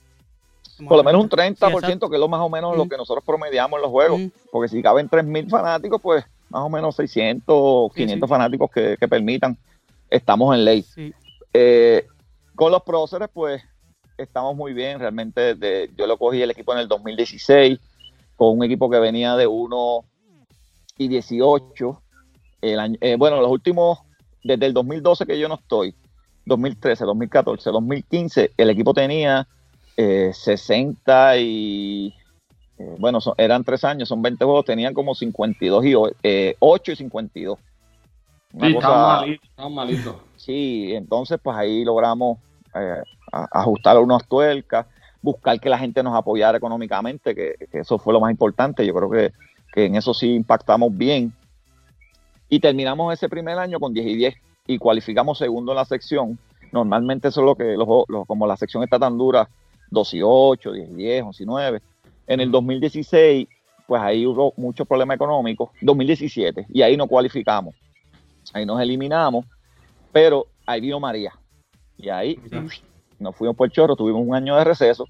Por 0.86 0.98
lo 0.98 1.04
menos 1.06 1.24
un 1.24 1.30
Sí, 1.30 1.36
30%, 1.38 1.52
exacto. 1.78 2.10
que 2.10 2.18
es 2.18 2.20
lo 2.20 2.28
más 2.28 2.42
o 2.42 2.50
menos 2.50 2.76
lo 2.76 2.90
que 2.90 2.98
nosotros 2.98 3.24
promediamos 3.24 3.78
en 3.78 3.82
los 3.84 3.92
juegos. 3.92 4.20
Mm. 4.20 4.28
Porque 4.52 4.68
si 4.68 4.82
caben 4.82 5.08
3.000 5.10 5.50
fanáticos, 5.50 6.02
pues 6.02 6.26
más 6.50 6.64
o 6.64 6.70
menos 6.70 6.96
600, 6.98 7.92
Sí, 7.94 8.02
500 8.02 8.28
sí. 8.28 8.30
fanáticos 8.30 8.70
que, 8.72 8.98
que 9.00 9.08
permitan. 9.08 9.58
Estamos 10.10 10.54
en 10.54 10.66
ley. 10.66 10.82
Sí. 10.82 11.14
Eh, 11.54 12.06
con 12.56 12.72
los 12.74 12.84
próceres, 12.84 13.30
pues 13.34 13.64
estamos 14.18 14.54
muy 14.56 14.74
bien. 14.74 15.00
Realmente 15.00 15.56
de- 15.56 15.90
yo 15.98 16.08
lo 16.08 16.18
cogí 16.18 16.42
el 16.42 16.52
equipo 16.52 16.74
en 16.74 16.80
el 16.80 16.88
2016 16.90 17.80
con 18.36 18.58
un 18.58 18.64
equipo 18.66 18.90
que 18.90 19.00
venía 19.00 19.36
de 19.38 19.48
1 19.48 20.04
y 20.98 21.08
18. 21.08 22.02
El 22.72 22.80
año- 22.80 22.98
eh, 23.02 23.16
bueno, 23.18 23.40
los 23.42 23.52
últimos, 23.52 24.00
desde 24.44 24.66
el 24.66 24.74
2012 24.74 25.26
que 25.26 25.38
yo 25.40 25.48
no 25.48 25.56
estoy, 25.56 25.94
2013, 26.46 27.06
2014, 27.06 27.70
2015, 27.72 28.52
el 28.58 28.70
equipo 28.70 28.94
tenía 28.94 29.48
eh, 29.98 30.32
60 30.34 31.38
y... 31.38 32.14
eh, 32.78 32.96
bueno, 33.00 33.22
son- 33.22 33.36
eran 33.38 33.64
tres 33.64 33.84
años, 33.84 34.10
son 34.10 34.22
20 34.22 34.44
juegos, 34.44 34.66
tenían 34.66 34.94
como 34.94 35.16
52 35.16 35.86
y 35.86 35.96
o- 35.96 36.10
eh, 36.24 36.56
8 36.60 36.92
y 36.92 36.96
52. 36.96 37.58
Una 38.54 38.68
Sí, 38.68 38.74
cosa- 38.74 38.88
estaban 38.88 39.20
malitos, 39.22 39.50
estaban 39.50 39.74
malitos. 39.74 40.16
Sí, 40.38 40.94
entonces 40.94 41.40
pues 41.42 41.56
ahí 41.58 41.84
logramos 41.86 42.40
eh, 42.74 43.02
ajustar 43.32 43.98
unas 44.00 44.28
tuercas, 44.28 44.86
buscar 45.22 45.60
que 45.60 45.70
la 45.70 45.78
gente 45.80 46.04
nos 46.04 46.14
apoyara 46.16 46.58
económicamente, 46.58 47.34
que, 47.34 47.56
que 47.72 47.80
eso 47.80 47.98
fue 47.98 48.12
lo 48.14 48.20
más 48.20 48.32
importante. 48.32 48.86
Yo 48.86 48.94
creo 48.94 49.10
que, 49.10 49.32
que 49.72 49.86
en 49.86 49.96
eso 49.96 50.14
sí 50.14 50.34
impactamos 50.34 50.96
bien. 50.96 51.34
Y 52.50 52.60
terminamos 52.60 53.14
ese 53.14 53.28
primer 53.30 53.58
año 53.58 53.80
con 53.80 53.94
10 53.94 54.06
y 54.08 54.16
10 54.16 54.36
y 54.68 54.78
cualificamos 54.78 55.38
segundo 55.38 55.72
en 55.72 55.78
la 55.78 55.86
sección. 55.86 56.38
Normalmente 56.72 57.28
eso 57.30 57.42
es 57.42 57.46
lo 57.46 57.56
que, 57.56 57.76
los, 57.78 57.88
los- 58.08 58.26
como 58.28 58.48
la 58.48 58.58
sección 58.58 58.84
está 58.84 59.00
tan 59.00 59.18
dura, 59.18 59.50
2 59.92 60.14
y 60.14 60.22
8, 60.24 60.72
10 60.72 60.90
y 60.90 60.94
10, 60.94 61.24
11 61.24 61.44
y 61.44 61.46
9. 61.46 61.82
En 62.28 62.40
el 62.40 62.52
2016, 62.52 63.48
pues 63.88 64.02
ahí 64.02 64.26
hubo 64.26 64.54
muchos 64.58 64.88
problemas 64.88 65.16
económicos. 65.16 65.70
2017, 65.82 66.66
y 66.70 66.82
ahí 66.82 66.98
no 66.98 67.08
cualificamos. 67.08 67.76
Ahí 68.54 68.66
nos 68.66 68.80
eliminamos 68.82 69.46
pero 70.12 70.48
ahí 70.66 70.80
vino 70.80 70.98
María. 70.98 71.34
Y 71.98 72.08
ahí 72.08 72.40
nos 73.20 73.36
fuimos 73.36 73.58
por 73.58 73.68
el 73.68 73.74
chorro, 73.74 73.98
tuvimos 73.98 74.26
un 74.26 74.34
año 74.34 74.56
de 74.56 74.64
receso. 74.64 75.06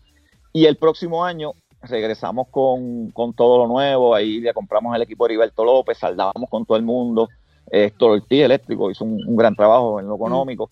Y 0.51 0.65
el 0.65 0.77
próximo 0.77 1.23
año 1.23 1.51
regresamos 1.89 2.47
con, 2.49 3.09
con 3.11 3.33
todo 3.33 3.59
lo 3.59 3.67
nuevo. 3.67 4.13
Ahí 4.15 4.39
le 4.39 4.53
compramos 4.53 4.95
el 4.95 5.01
equipo 5.01 5.25
de 5.25 5.33
Heriberto 5.33 5.63
López, 5.63 5.97
saldábamos 5.97 6.49
con 6.49 6.65
todo 6.65 6.77
el 6.77 6.83
mundo. 6.83 7.29
Héctor 7.71 8.11
Ortiz 8.11 8.43
Eléctrico 8.43 8.91
hizo 8.91 9.03
un, 9.05 9.23
un 9.27 9.35
gran 9.35 9.55
trabajo 9.55 9.99
en 9.99 10.07
lo 10.07 10.15
económico. 10.15 10.69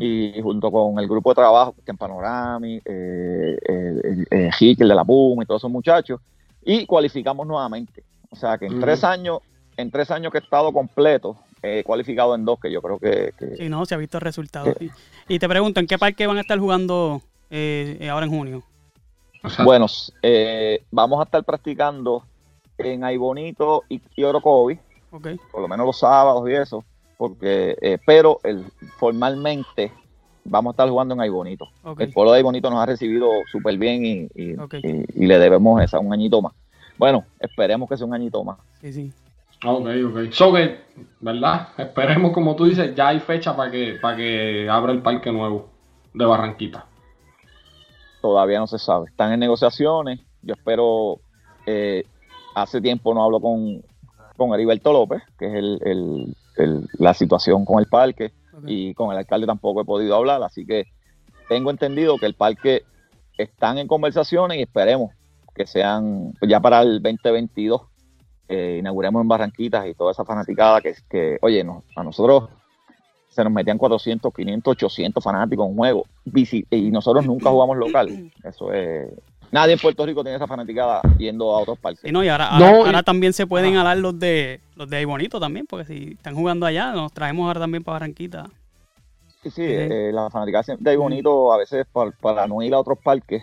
Y 0.00 0.42
junto 0.42 0.72
con 0.72 0.98
el 0.98 1.06
grupo 1.06 1.30
de 1.30 1.36
trabajo, 1.36 1.72
que 1.84 1.92
en 1.92 1.96
Panorami, 1.96 2.80
eh, 2.84 3.56
eh, 3.68 4.24
eh, 4.28 4.50
Hickel 4.58 4.88
de 4.88 4.94
la 4.94 5.04
Puma 5.04 5.44
y 5.44 5.46
todos 5.46 5.60
esos 5.60 5.70
muchachos, 5.70 6.20
y 6.64 6.84
cualificamos 6.84 7.46
nuevamente. 7.46 8.02
O 8.28 8.34
sea 8.34 8.58
que 8.58 8.66
en 8.66 8.80
tres 8.80 9.04
años, 9.04 9.38
en 9.76 9.90
tres 9.92 10.10
años 10.10 10.32
que 10.32 10.38
he 10.38 10.40
estado 10.40 10.72
completo, 10.72 11.36
he 11.62 11.84
cualificado 11.84 12.34
en 12.34 12.44
dos, 12.44 12.58
que 12.58 12.72
yo 12.72 12.82
creo 12.82 12.98
que, 12.98 13.32
que- 13.38 13.54
Sí, 13.56 13.68
no, 13.68 13.86
se 13.86 13.94
ha 13.94 13.98
visto 13.98 14.16
el 14.18 14.22
resultado. 14.22 14.74
Y, 14.80 14.90
y 15.28 15.38
te 15.38 15.48
pregunto, 15.48 15.78
¿en 15.78 15.86
qué 15.86 15.96
parque 15.96 16.26
van 16.26 16.38
a 16.38 16.40
estar 16.40 16.58
jugando 16.58 17.22
eh, 17.50 18.08
ahora 18.10 18.26
en 18.26 18.32
junio? 18.32 18.62
Exacto. 19.42 19.64
Bueno, 19.64 19.86
eh, 20.22 20.82
vamos 20.90 21.20
a 21.20 21.24
estar 21.24 21.44
practicando 21.44 22.24
en 22.76 23.04
Aybonito 23.04 23.84
y, 23.88 24.00
y 24.16 24.22
Orocovi, 24.24 24.78
Ok. 25.10 25.28
por 25.50 25.62
lo 25.62 25.68
menos 25.68 25.86
los 25.86 25.98
sábados 25.98 26.48
y 26.48 26.52
eso, 26.54 26.84
porque, 27.16 27.76
eh, 27.80 27.98
pero 28.04 28.40
el, 28.44 28.64
formalmente 28.96 29.92
vamos 30.44 30.70
a 30.70 30.72
estar 30.74 30.88
jugando 30.88 31.14
en 31.14 31.20
Aybonito. 31.20 31.68
Ok. 31.82 32.00
El 32.00 32.12
pueblo 32.12 32.32
de 32.32 32.38
Aybonito 32.38 32.70
nos 32.70 32.80
ha 32.80 32.86
recibido 32.86 33.28
súper 33.50 33.76
bien 33.78 34.04
y, 34.06 34.28
y- 34.34 34.56
Ok. 34.58 34.74
y- 34.82 35.24
y 35.24 35.26
le 35.26 35.38
debemos 35.38 35.80
esa, 35.82 35.98
un 35.98 36.12
añito 36.12 36.40
más. 36.40 36.52
Bueno, 36.96 37.24
esperemos 37.40 37.88
que 37.88 37.96
sea 37.96 38.06
un 38.06 38.14
añito 38.14 38.42
más. 38.44 38.58
Sí, 38.80 38.92
sí. 38.92 39.12
Ok, 39.64 39.86
ok. 40.10 40.32
So 40.32 40.52
que, 40.52 40.80
¿verdad? 41.20 41.68
Esperemos, 41.76 42.32
como 42.32 42.54
tú 42.56 42.64
dices, 42.66 42.94
ya 42.94 43.08
hay 43.08 43.20
fecha 43.20 43.56
para 43.56 43.70
que, 43.70 43.98
para 44.00 44.16
que 44.16 44.68
abra 44.70 44.92
el 44.92 45.02
parque 45.02 45.32
nuevo 45.32 45.68
de 46.14 46.24
Barranquita. 46.24 46.86
Todavía 48.28 48.58
no 48.58 48.66
se 48.66 48.78
sabe. 48.78 49.06
Están 49.08 49.32
en 49.32 49.40
negociaciones. 49.40 50.20
Yo 50.42 50.54
espero, 50.54 51.20
eh, 51.66 52.04
hace 52.54 52.80
tiempo 52.80 53.14
no 53.14 53.24
hablo 53.24 53.40
con, 53.40 53.82
con 54.36 54.52
Heriberto 54.54 54.92
López, 54.92 55.22
que 55.38 55.46
es 55.46 55.54
el, 55.54 55.80
el- 55.84 56.36
el- 56.56 56.88
la 56.98 57.14
situación 57.14 57.64
con 57.64 57.78
el 57.78 57.86
parque. 57.86 58.32
ok. 58.54 58.64
y 58.66 58.92
con 58.94 59.12
el 59.12 59.18
alcalde 59.18 59.46
tampoco 59.46 59.80
he 59.82 59.84
podido 59.84 60.16
hablar, 60.16 60.42
así 60.42 60.66
que 60.66 60.84
tengo 61.48 61.70
entendido 61.70 62.18
que 62.18 62.26
el 62.26 62.34
parque 62.34 62.82
están 63.36 63.78
en 63.78 63.86
conversaciones 63.86 64.58
y 64.58 64.62
esperemos 64.62 65.12
que 65.54 65.64
sean 65.66 66.32
pues, 66.40 66.50
ya 66.50 66.58
para 66.60 66.82
el 66.82 67.00
2022 67.00 67.82
eh, 68.48 68.76
inauguremos 68.80 69.22
en 69.22 69.28
Barranquitas 69.28 69.86
y 69.86 69.94
toda 69.94 70.10
esa 70.10 70.24
fanaticada 70.24 70.80
que, 70.80 70.94
que 71.08 71.38
oye, 71.42 71.62
no, 71.62 71.84
a 71.94 72.02
nosotros 72.02 72.48
se 73.28 73.44
nos 73.44 73.52
metían 73.52 73.78
400, 73.78 74.32
500, 74.34 74.72
800 74.72 75.22
fanáticos 75.22 75.64
en 75.66 75.70
un 75.72 75.76
juego 75.78 76.06
y 76.70 76.90
nosotros 76.90 77.24
nunca 77.26 77.50
jugamos 77.50 77.76
local. 77.76 78.30
Eso 78.42 78.72
es... 78.72 79.08
Nadie 79.50 79.74
en 79.74 79.78
Puerto 79.78 80.04
Rico 80.04 80.22
tiene 80.22 80.36
esa 80.36 80.46
fanaticada 80.46 81.00
yendo 81.18 81.54
a 81.54 81.60
otros 81.60 81.78
parques. 81.78 82.00
Sí, 82.02 82.12
no, 82.12 82.22
y 82.22 82.28
ahora, 82.28 82.50
No, 82.58 82.66
ahora, 82.66 82.78
y- 82.80 82.82
ahora 82.86 83.02
también 83.02 83.32
se 83.32 83.46
pueden 83.46 83.76
alar 83.76 83.96
los 83.96 84.18
de 84.18 84.60
los 84.76 84.90
de 84.90 84.98
ahí 84.98 85.04
bonito 85.06 85.40
también, 85.40 85.66
porque 85.66 85.86
si 85.86 86.12
están 86.12 86.34
jugando 86.34 86.66
allá, 86.66 86.92
nos 86.92 87.12
traemos 87.12 87.46
ahora 87.46 87.60
también 87.60 87.82
para 87.82 87.94
Barranquita. 87.94 88.46
Sí, 89.42 89.50
sí, 89.50 89.52
Sí. 89.52 89.62
eh, 89.66 90.10
la 90.12 90.28
fanaticada 90.30 90.64
siempre 90.64 90.92
es 90.92 90.98
bonito 90.98 91.50
a 91.52 91.56
veces 91.58 91.86
para, 91.90 92.10
para 92.10 92.46
no 92.46 92.60
ir 92.62 92.74
a 92.74 92.78
otros 92.80 92.98
parques. 93.02 93.42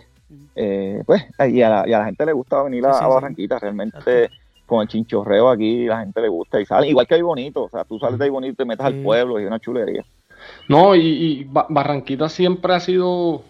eh, 0.54 1.02
pues, 1.06 1.24
y 1.50 1.62
a, 1.62 1.70
la, 1.70 1.88
y 1.88 1.92
a 1.92 1.98
la 2.00 2.04
gente 2.06 2.24
le 2.26 2.32
gusta 2.32 2.62
venir 2.62 2.84
a, 2.86 2.92
Sí, 2.92 2.98
sí, 2.98 3.04
a 3.04 3.08
sí. 3.08 3.14
Barranquita, 3.14 3.58
realmente 3.58 4.30
con 4.66 4.82
el 4.82 4.88
chinchorreo 4.88 5.48
aquí 5.48 5.86
la 5.86 6.00
gente 6.00 6.20
le 6.20 6.28
gusta 6.28 6.60
y 6.60 6.66
sale, 6.66 6.88
igual 6.88 7.06
que 7.06 7.14
ahí 7.14 7.22
bonito, 7.22 7.64
o 7.64 7.68
sea, 7.70 7.84
tú 7.84 7.98
sales 7.98 8.18
de 8.18 8.24
ahí 8.24 8.30
bonito 8.30 8.52
y 8.52 8.56
te 8.56 8.64
metes 8.64 8.84
Sí. 8.86 8.92
al 8.92 9.02
pueblo 9.02 9.38
y 9.38 9.42
es 9.44 9.48
una 9.48 9.58
chulería. 9.60 10.04
No, 10.68 10.94
y, 10.94 11.00
y 11.00 11.44
Ba- 11.44 11.66
Barranquita 11.68 12.28
siempre 12.28 12.74
ha 12.74 12.80
sido, 12.80 13.42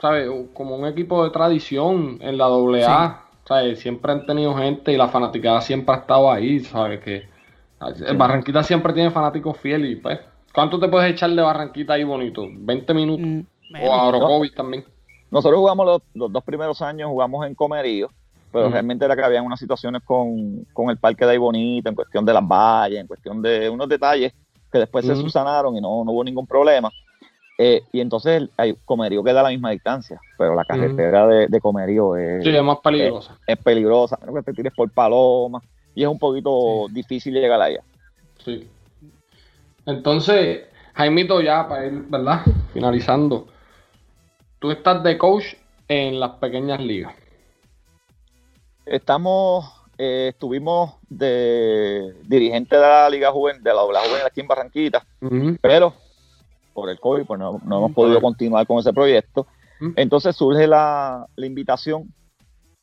¿sabes? 0.00 0.28
Como 0.54 0.76
un 0.76 0.86
equipo 0.86 1.24
de 1.24 1.30
tradición 1.30 2.18
en 2.20 2.38
la 2.38 2.46
AA. 2.46 3.24
¿sabes? 3.44 3.80
Siempre 3.80 4.12
han 4.12 4.26
tenido 4.26 4.54
gente 4.54 4.92
y 4.92 4.96
la 4.98 5.08
fanaticada 5.08 5.60
siempre 5.62 5.94
ha 5.94 5.98
estado 5.98 6.30
ahí, 6.30 6.60
¿sabes? 6.60 7.00
Que 7.00 7.16
eh, 7.16 8.12
Barranquita 8.14 8.62
siempre 8.62 8.92
tiene 8.92 9.10
fanáticos 9.10 9.56
fieles 9.56 9.90
y 9.92 9.96
pues, 9.96 10.20
¿cuánto 10.52 10.78
te 10.78 10.86
puedes 10.88 11.10
echar 11.10 11.30
de 11.30 11.40
Barranquita 11.40 11.94
ahí 11.94 12.04
bonito? 12.04 12.42
¿20 12.42 12.94
minutos? 12.94 13.26
Mm, 13.26 13.86
o 13.88 13.92
a 13.94 14.04
Orocovis 14.08 14.54
también. 14.54 14.84
Nosotros 15.30 15.58
jugamos 15.60 15.86
los, 15.86 16.02
los 16.14 16.30
dos 16.32 16.44
primeros 16.44 16.80
años, 16.82 17.08
jugamos 17.08 17.46
en 17.46 17.54
Comerío, 17.54 18.10
pero 18.52 18.70
realmente 18.70 19.04
era 19.04 19.14
que 19.14 19.22
había 19.22 19.42
unas 19.42 19.60
situaciones 19.60 20.02
con, 20.04 20.64
con 20.72 20.90
el 20.90 20.96
parque 20.96 21.24
de 21.24 21.32
ahí 21.32 21.38
bonito, 21.38 21.88
en 21.88 21.94
cuestión 21.94 22.24
de 22.24 22.32
las 22.32 22.46
vallas, 22.46 23.00
en 23.00 23.06
cuestión 23.06 23.42
de 23.42 23.68
unos 23.68 23.88
detalles 23.88 24.32
que 24.70 24.78
después 24.78 25.04
se 25.06 25.16
subsanaron 25.16 25.76
y 25.76 25.80
no, 25.80 26.04
no 26.04 26.12
hubo 26.12 26.24
ningún 26.24 26.46
problema. 26.46 26.90
Eh, 27.56 27.82
y 27.92 28.00
entonces 28.00 28.48
el, 28.56 28.76
Comerío 28.84 29.24
queda 29.24 29.40
a 29.40 29.44
la 29.44 29.48
misma 29.48 29.70
distancia, 29.70 30.20
pero 30.36 30.54
la 30.54 30.64
carretera 30.64 31.26
de, 31.26 31.48
de 31.48 31.60
Comerío 31.60 32.16
es, 32.16 32.44
Sí, 32.44 32.50
es 32.50 32.62
más 32.62 32.78
peligrosa. 32.78 33.36
es 33.46 33.58
peligrosa, 33.58 34.16
menos 34.20 34.36
que 34.36 34.42
te 34.42 34.52
tires 34.52 34.72
por 34.74 34.90
paloma 34.90 35.60
y 35.94 36.02
es 36.02 36.08
un 36.08 36.18
poquito 36.18 36.86
difícil 36.90 37.34
llegar 37.34 37.60
allá. 37.60 37.82
Sí. 38.44 38.68
Entonces, 39.86 40.66
Jaimito, 40.94 41.40
ya 41.40 41.66
para 41.66 41.86
ir, 41.86 42.04
¿verdad? 42.08 42.42
Finalizando. 42.72 43.48
Tú 44.60 44.70
estás 44.70 45.02
de 45.02 45.18
coach 45.18 45.54
en 45.88 46.20
las 46.20 46.32
pequeñas 46.32 46.80
ligas? 46.80 47.14
Estamos, 48.90 49.70
eh, 49.98 50.28
estuvimos 50.30 50.94
de 51.08 52.14
dirigente 52.24 52.76
de 52.76 52.82
la 52.82 53.10
Liga 53.10 53.30
Juvenil, 53.30 53.62
de 53.62 53.74
la 53.74 53.82
Ola 53.82 54.00
Juvenil 54.00 54.26
aquí 54.26 54.40
en 54.40 54.48
Barranquita, 54.48 55.04
pero 55.60 55.94
por 56.72 56.88
el 56.88 56.98
COVID 56.98 57.24
pues 57.24 57.38
no, 57.38 57.60
hemos 57.64 57.92
podido 57.92 58.20
continuar 58.20 58.66
con 58.66 58.78
ese 58.78 58.92
proyecto. 58.92 59.46
Entonces 59.96 60.34
surge 60.34 60.66
la, 60.66 61.26
la 61.36 61.46
invitación 61.46 62.12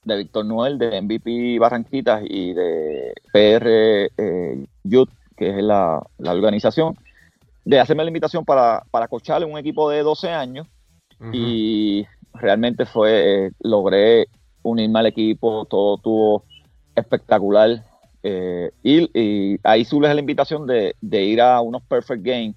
de 0.05 0.17
Víctor 0.17 0.45
Noel, 0.45 0.77
de 0.77 1.01
MVP 1.01 1.59
Barranquitas 1.59 2.23
y 2.23 2.53
de 2.53 3.13
PR 3.33 3.67
eh, 4.17 4.65
Youth, 4.83 5.09
que 5.35 5.49
es 5.49 5.63
la, 5.63 6.01
organización, 6.19 6.95
de 7.65 7.79
hacerme 7.79 8.03
la 8.03 8.09
invitación 8.09 8.45
para, 8.45 8.83
para 8.91 9.07
cocharle 9.07 9.45
un 9.45 9.57
equipo 9.57 9.89
de 9.89 10.03
12 10.03 10.29
años. 10.29 10.67
Y 11.31 12.05
realmente 12.33 12.85
fue, 12.85 13.45
eh, 13.45 13.51
logré 13.59 14.27
unirme 14.69 14.99
al 14.99 15.07
equipo, 15.07 15.65
todo 15.65 15.97
tuvo 15.97 16.43
espectacular. 16.95 17.83
Eh, 18.23 18.71
y, 18.83 19.59
ahí 19.63 19.85
surge 19.85 20.13
la 20.13 20.19
invitación 20.19 20.65
de, 20.67 20.95
ir 21.23 21.41
a 21.41 21.61
unos 21.61 21.83
Perfect 21.83 22.23
Games, 22.23 22.55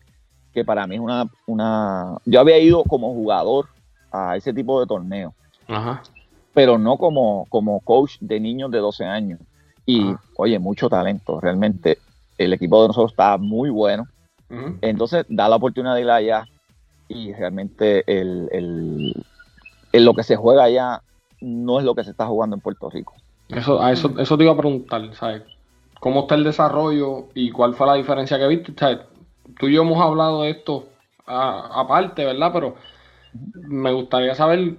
que 0.53 0.65
para 0.65 0.87
mí 0.87 0.97
es 0.97 1.01
una, 1.01 1.31
una... 1.47 2.17
Yo 2.25 2.41
había 2.41 2.59
ido 2.59 2.85
como 2.85 3.13
jugador 3.13 3.69
a 4.11 4.37
ese 4.37 4.53
tipo 4.53 4.81
de 4.81 4.87
torneos. 4.87 5.33
Ajá 5.67 6.03
pero 6.59 6.77
no 6.77 6.97
como, 6.97 7.47
como 7.51 7.79
coach 7.79 8.17
de 8.19 8.41
niños 8.41 8.73
de 8.73 8.79
12 8.79 9.05
años. 9.05 9.39
Y, 9.87 10.03
ah. 10.03 10.21
oye, 10.37 10.59
mucho 10.59 10.89
talento, 10.89 11.41
realmente. 11.41 11.99
El 12.37 12.53
equipo 12.53 12.83
de 12.83 12.89
nosotros 12.89 13.13
está 13.13 13.39
muy 13.39 13.71
bueno. 13.71 14.09
Entonces, 14.81 15.25
da 15.29 15.49
la 15.49 15.55
oportunidad 15.55 15.95
de 15.95 16.01
ir 16.01 16.11
allá 16.11 16.49
y 17.07 17.33
realmente 17.33 18.03
el, 18.07 19.15
lo 19.93 20.15
que 20.15 20.25
se 20.25 20.35
juega 20.35 20.65
allá 20.65 21.01
no 21.41 21.79
es 21.79 21.85
lo 21.85 21.95
que 21.95 22.05
se 22.05 22.11
está 22.11 22.27
jugando 22.27 22.57
en 22.57 22.61
Puerto 22.61 22.91
Rico. 22.91 23.15
Eso, 23.49 23.83
a 23.83 23.93
eso, 23.93 24.15
eso 24.19 24.37
te 24.37 24.45
iba 24.45 24.53
a 24.53 24.57
preguntar, 24.57 25.15
¿sabes? 25.15 25.43
¿Cómo 26.01 26.21
está 26.21 26.35
el 26.35 26.45
desarrollo 26.45 27.29
y 27.35 27.51
cuál 27.51 27.75
fue 27.75 27.87
la 27.87 27.95
diferencia 27.95 28.39
que 28.39 28.47
viste? 28.47 28.73
Tú 29.59 29.67
y 29.67 29.75
yo 29.75 29.83
hemos 29.83 30.01
hablado 30.01 30.43
de 30.43 30.51
esto 30.51 30.87
aparte, 31.27 32.25
¿verdad? 32.25 32.51
Pero 32.53 32.75
me 33.69 33.93
gustaría 33.93 34.35
saber 34.35 34.77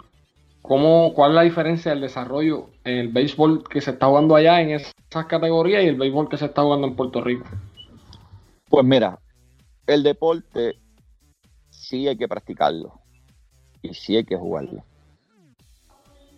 ¿Cómo, 0.62 1.14
¿Cuál 1.14 1.32
es 1.32 1.36
la 1.36 1.42
diferencia 1.42 1.92
del 1.92 2.02
desarrollo 2.02 2.70
en 2.84 2.98
el 2.98 3.08
béisbol 3.08 3.64
que 3.68 3.82
se 3.82 3.92
está 3.92 4.08
jugando 4.08 4.36
allá 4.36 4.62
en 4.62 4.72
esas 4.72 5.26
categorías 5.28 5.84
y 5.84 5.88
el 5.88 5.96
béisbol 5.96 6.30
que 6.30 6.38
se 6.38 6.46
está 6.46 6.62
jugando 6.62 6.88
en 6.88 6.96
Puerto 6.96 7.22
Rico? 7.22 7.46
Pues 8.70 8.86
mira, 8.86 9.18
el 9.88 10.04
deporte 10.04 10.78
sí 11.70 12.08
hay 12.08 12.18
que 12.18 12.28
practicarlo 12.28 13.00
y 13.82 13.94
sí 13.94 14.18
hay 14.18 14.26
que 14.26 14.36
jugarlo. 14.36 14.84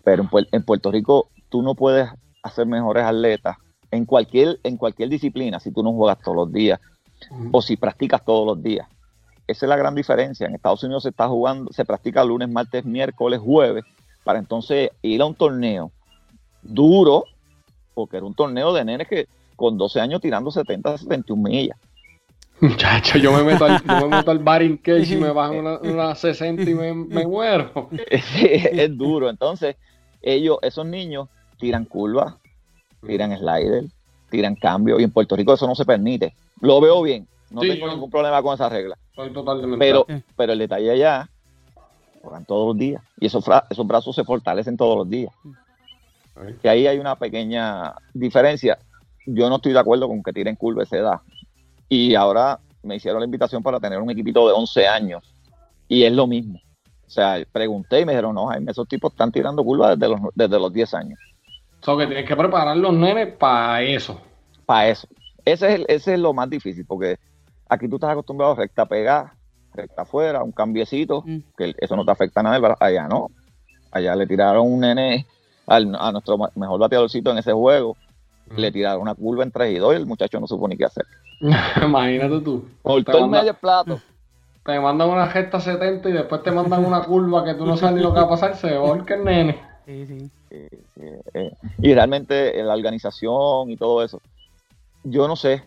Pero 0.04 0.28
en, 0.52 0.64
Puerto 0.64 0.92
Rico 0.92 1.30
tú 1.50 1.62
no 1.62 1.76
puedes 1.76 2.10
hacer 2.44 2.66
mejores 2.66 3.04
atletas 3.04 3.58
en 3.92 4.06
cualquier, 4.06 4.60
en 4.64 4.78
cualquier 4.78 5.10
disciplina 5.10 5.60
si 5.60 5.72
tú 5.72 5.84
no 5.84 5.94
juegas 5.94 6.20
todos 6.24 6.36
los 6.36 6.52
días 6.52 6.80
o 7.52 7.62
si 7.62 7.78
practicas 7.78 8.24
todos 8.26 8.46
los 8.46 8.64
días. 8.64 8.88
Esa 9.48 9.66
es 9.66 9.70
la 9.70 9.76
gran 9.76 9.96
diferencia. 9.96 10.48
En 10.48 10.56
Estados 10.56 10.84
Unidos 10.84 11.04
se 11.04 11.10
está 11.10 11.28
jugando, 11.28 11.72
se 11.72 11.86
practica 11.86 12.24
lunes, 12.24 12.50
martes, 12.50 12.86
miércoles, 12.86 13.40
jueves 13.40 13.84
para 14.24 14.40
entonces 14.40 14.92
ir 15.02 15.22
a 15.22 15.26
un 15.26 15.36
torneo 15.36 15.92
duro, 16.62 17.26
porque 17.94 18.18
era 18.18 18.26
un 18.26 18.36
torneo 18.36 18.72
de 18.74 18.86
nenes 18.86 19.08
que 19.08 19.28
con 19.56 19.78
12 19.78 20.00
años 20.00 20.22
tirando 20.22 20.52
70, 20.52 20.98
71 21.00 21.42
millas. 21.42 21.78
Muchacho, 22.60 23.18
yo 23.18 23.32
me 23.32 23.44
meto 23.44 23.66
al, 23.66 23.84
yo 23.84 24.08
me 24.08 24.18
meto 24.18 24.30
al 24.30 24.40
batting 24.40 24.78
cage 24.78 25.16
y 25.16 25.18
me 25.18 25.32
bajo 25.32 25.54
una, 25.60 25.80
una 25.80 26.16
60 26.16 26.62
y 26.62 26.74
me, 26.76 26.94
muero. 27.26 27.90
es 28.10 28.98
duro. 28.98 29.30
Entonces, 29.30 29.76
ellos, 30.22 30.58
esos 30.62 30.86
niños, 30.86 31.30
tiran 31.58 31.86
curvas, 31.86 32.36
tiran 33.06 33.38
slider, 33.38 33.86
tiran 34.30 34.56
cambio, 34.56 35.00
y 35.00 35.04
en 35.04 35.12
Puerto 35.12 35.36
Rico 35.36 35.54
eso 35.54 35.68
no 35.68 35.76
se 35.76 35.86
permite. 35.86 36.34
Lo 36.60 36.80
veo 36.80 37.02
bien, 37.02 37.28
no 37.50 37.62
tengo 37.62 37.88
ningún 37.88 38.10
problema 38.10 38.42
con 38.42 38.54
esa 38.54 38.70
regla. 38.70 38.98
pero, 39.78 40.06
pero 40.36 40.54
el 40.54 40.60
detalle 40.60 40.92
allá 40.92 41.30
juegan 42.22 42.46
todos 42.46 42.68
los 42.70 42.78
días. 42.78 43.04
Y 43.20 43.26
esos, 43.26 43.44
esos 43.70 43.88
brazos 43.88 44.16
se 44.16 44.24
fortalecen 44.24 44.78
todos 44.78 44.98
los 44.98 45.10
días. 45.10 45.34
Y 46.64 46.68
ahí 46.68 46.88
hay 46.88 46.98
una 46.98 47.16
pequeña 47.16 47.94
diferencia. 48.14 48.80
Yo 49.26 49.50
no 49.50 49.58
estoy 49.58 49.74
de 49.74 49.80
acuerdo 49.80 50.08
con 50.08 50.24
que 50.24 50.34
tiren 50.34 50.56
curva 50.56 50.84
esa 50.84 50.98
edad. 50.98 51.20
Y 51.90 52.16
ahora 52.16 52.60
me 52.84 52.96
hicieron 52.96 53.20
la 53.20 53.26
invitación 53.26 53.62
para 53.62 53.80
tener 53.80 54.00
un 54.00 54.10
equipito 54.10 54.48
de 54.48 54.54
11 54.54 54.88
años. 54.88 55.36
Y 55.88 56.04
es 56.04 56.14
lo 56.14 56.26
mismo. 56.26 56.60
O 57.12 57.14
sea, 57.14 57.46
pregunté 57.52 58.00
y 58.00 58.06
me 58.06 58.14
dijeron, 58.14 58.34
no, 58.34 58.48
Jaime, 58.48 58.72
esos 58.72 58.88
tipos 58.88 59.12
están 59.12 59.34
tirando 59.34 59.66
curva 59.66 59.98
desde 59.98 60.08
los, 60.08 60.22
desde 60.34 60.58
los 60.58 60.72
10 60.72 60.94
años. 60.94 61.20
O 61.82 61.84
sea, 61.84 61.98
que 61.98 62.08
tienes 62.08 62.26
que 62.26 62.38
preparar 62.38 62.78
los 62.78 62.94
nenes 62.94 63.36
para 63.36 63.82
eso. 63.82 64.22
Para 64.66 64.88
eso. 64.88 65.10
Ese 65.44 65.74
es, 65.74 65.82
ese 65.90 66.14
es 66.14 66.20
lo 66.22 66.34
más 66.34 66.50
difícil, 66.50 66.86
porque 66.86 67.18
aquí 67.68 67.90
tú 67.90 67.96
estás 67.96 68.12
acostumbrado 68.12 68.54
a 68.54 68.56
recta 68.56 68.86
pegar, 68.86 69.34
recta 69.74 70.04
afuera, 70.04 70.42
un 70.42 70.54
cambiecito, 70.54 71.22
mm. 71.26 71.40
que 71.58 71.76
eso 71.80 71.98
no 71.98 72.06
te 72.06 72.12
afecta 72.12 72.40
a 72.40 72.44
nada, 72.44 72.78
allá 72.80 73.10
no. 73.10 73.28
Allá 73.92 74.16
le 74.16 74.26
tiraron 74.26 74.72
un 74.72 74.80
nene 74.80 75.28
a 75.68 76.12
nuestro 76.14 76.38
mejor 76.56 76.80
bateadorcito 76.80 77.32
en 77.32 77.40
ese 77.40 77.52
juego, 77.52 77.98
mm. 78.52 78.56
le 78.56 78.72
tiraron 78.72 79.02
una 79.02 79.16
curva 79.16 79.44
en 79.44 79.52
3 79.52 79.76
y 79.76 79.80
2 79.80 79.94
y 79.96 79.98
el 79.98 80.06
muchacho 80.06 80.40
no 80.40 80.48
supo 80.48 80.66
ni 80.66 80.78
qué 80.78 80.86
hacer. 80.86 81.06
Imagínate 81.84 82.40
tú. 82.40 82.70
Cortó 82.82 83.18
el 83.18 83.30
medio 83.30 83.54
plato. 83.54 84.00
Te 84.64 84.80
mandan 84.80 85.10
una 85.10 85.28
gesta 85.28 85.60
70 85.60 86.10
y 86.10 86.14
después 86.14 86.44
te 86.44 86.52
mandan 86.52 86.86
una 86.86 87.04
curva 87.04 87.44
que 87.44 87.56
tú 87.56 87.66
no 87.66 87.78
sabes 87.78 87.96
ni 87.96 88.02
lo 88.02 88.14
que 88.14 88.20
va 88.20 88.26
a 88.26 88.30
pasar, 88.30 88.56
se 88.56 88.78
volca 88.78 89.16
el 89.16 89.26
nene. 89.26 89.60
Sí, 89.86 90.06
sí. 90.06 90.32
Eh, 90.52 91.52
y 91.80 91.94
realmente 91.94 92.62
la 92.64 92.74
organización 92.74 93.72
y 93.72 93.78
todo 93.78 94.04
eso, 94.04 94.22
yo 95.04 95.28
no 95.28 95.36
sé, 95.36 95.64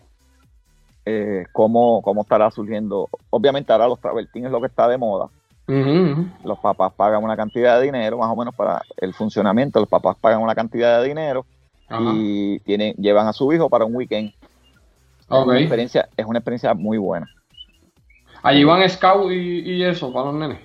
eh, 1.05 1.45
cómo, 1.51 2.01
cómo, 2.01 2.21
estará 2.21 2.49
surgiendo. 2.51 3.09
Obviamente 3.29 3.71
ahora 3.71 3.87
los 3.87 3.99
travertines 3.99 4.47
es 4.47 4.51
lo 4.51 4.61
que 4.61 4.67
está 4.67 4.87
de 4.87 4.97
moda. 4.97 5.29
Los 5.67 6.59
papás 6.59 6.93
pagan 6.93 7.23
una 7.23 7.35
cantidad 7.35 7.79
de 7.79 7.85
dinero, 7.85 8.19
más 8.19 8.29
o 8.29 8.35
menos 8.35 8.53
para 8.53 8.81
el 8.97 9.13
funcionamiento, 9.13 9.79
los 9.79 9.89
papás 9.89 10.15
pagan 10.21 10.41
una 10.41 10.53
cantidad 10.53 11.01
de 11.01 11.07
dinero 11.07 11.45
y 11.89 12.59
tienen, 12.59 12.93
llevan 12.95 13.27
a 13.27 13.33
su 13.33 13.51
hijo 13.51 13.69
para 13.69 13.85
un 13.85 13.95
weekend. 13.95 14.29
Es, 14.29 15.29
una 15.29 15.59
experiencia, 15.59 16.07
es 16.15 16.25
una 16.25 16.39
experiencia 16.39 16.73
muy 16.75 16.99
buena. 16.99 17.27
Allí 18.45 18.63
van 18.63 18.87
scout 18.87 19.31
y, 19.31 19.83
eso 19.83 20.13
para 20.13 20.27
los 20.27 20.35
nenes. 20.35 20.59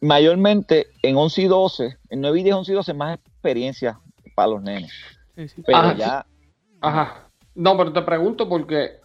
Mayormente 0.00 0.86
en 1.02 1.14
11 1.14 1.42
y 1.42 1.46
12, 1.46 1.96
en 2.08 2.20
9 2.22 2.40
y 2.40 2.42
10, 2.42 2.56
11 2.56 2.72
y 2.72 2.74
12 2.74 2.94
más 2.94 3.18
experiencia 3.18 4.00
para 4.34 4.48
los 4.48 4.62
nenes. 4.62 4.90
Pero 5.66 5.92
ya... 5.92 6.24
Ajá. 6.80 7.28
No, 7.54 7.76
pero 7.76 7.92
te 7.92 8.00
pregunto 8.00 8.48
porque 8.48 9.00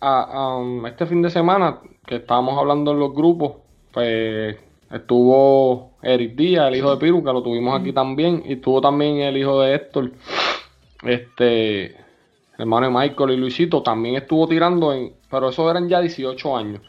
este 0.85 1.05
fin 1.05 1.21
de 1.21 1.29
semana 1.31 1.79
que 2.05 2.17
estábamos 2.17 2.57
hablando 2.57 2.91
en 2.91 2.99
los 2.99 3.13
grupos, 3.13 3.55
pues 3.91 4.55
estuvo 4.89 5.97
Eric 6.01 6.35
Díaz, 6.35 6.69
el 6.69 6.77
hijo 6.77 6.91
de 6.91 6.97
Piru, 6.97 7.23
que 7.25 7.33
lo 7.33 7.43
tuvimos 7.43 7.77
aquí 7.77 7.91
también, 7.91 8.41
y 8.45 8.53
estuvo 8.53 8.79
también 8.79 9.17
el 9.17 9.35
hijo 9.35 9.59
de 9.59 9.75
Héctor, 9.75 10.11
este 11.03 11.97
hermano 12.57 12.87
de 12.87 12.93
Michael 12.93 13.31
y 13.31 13.37
Luisito, 13.37 13.83
también 13.83 14.15
estuvo 14.15 14.47
tirando, 14.47 14.93
en, 14.93 15.13
pero 15.29 15.49
eso 15.49 15.69
eran 15.69 15.89
ya 15.89 15.99
18 15.99 16.55
años. 16.55 16.81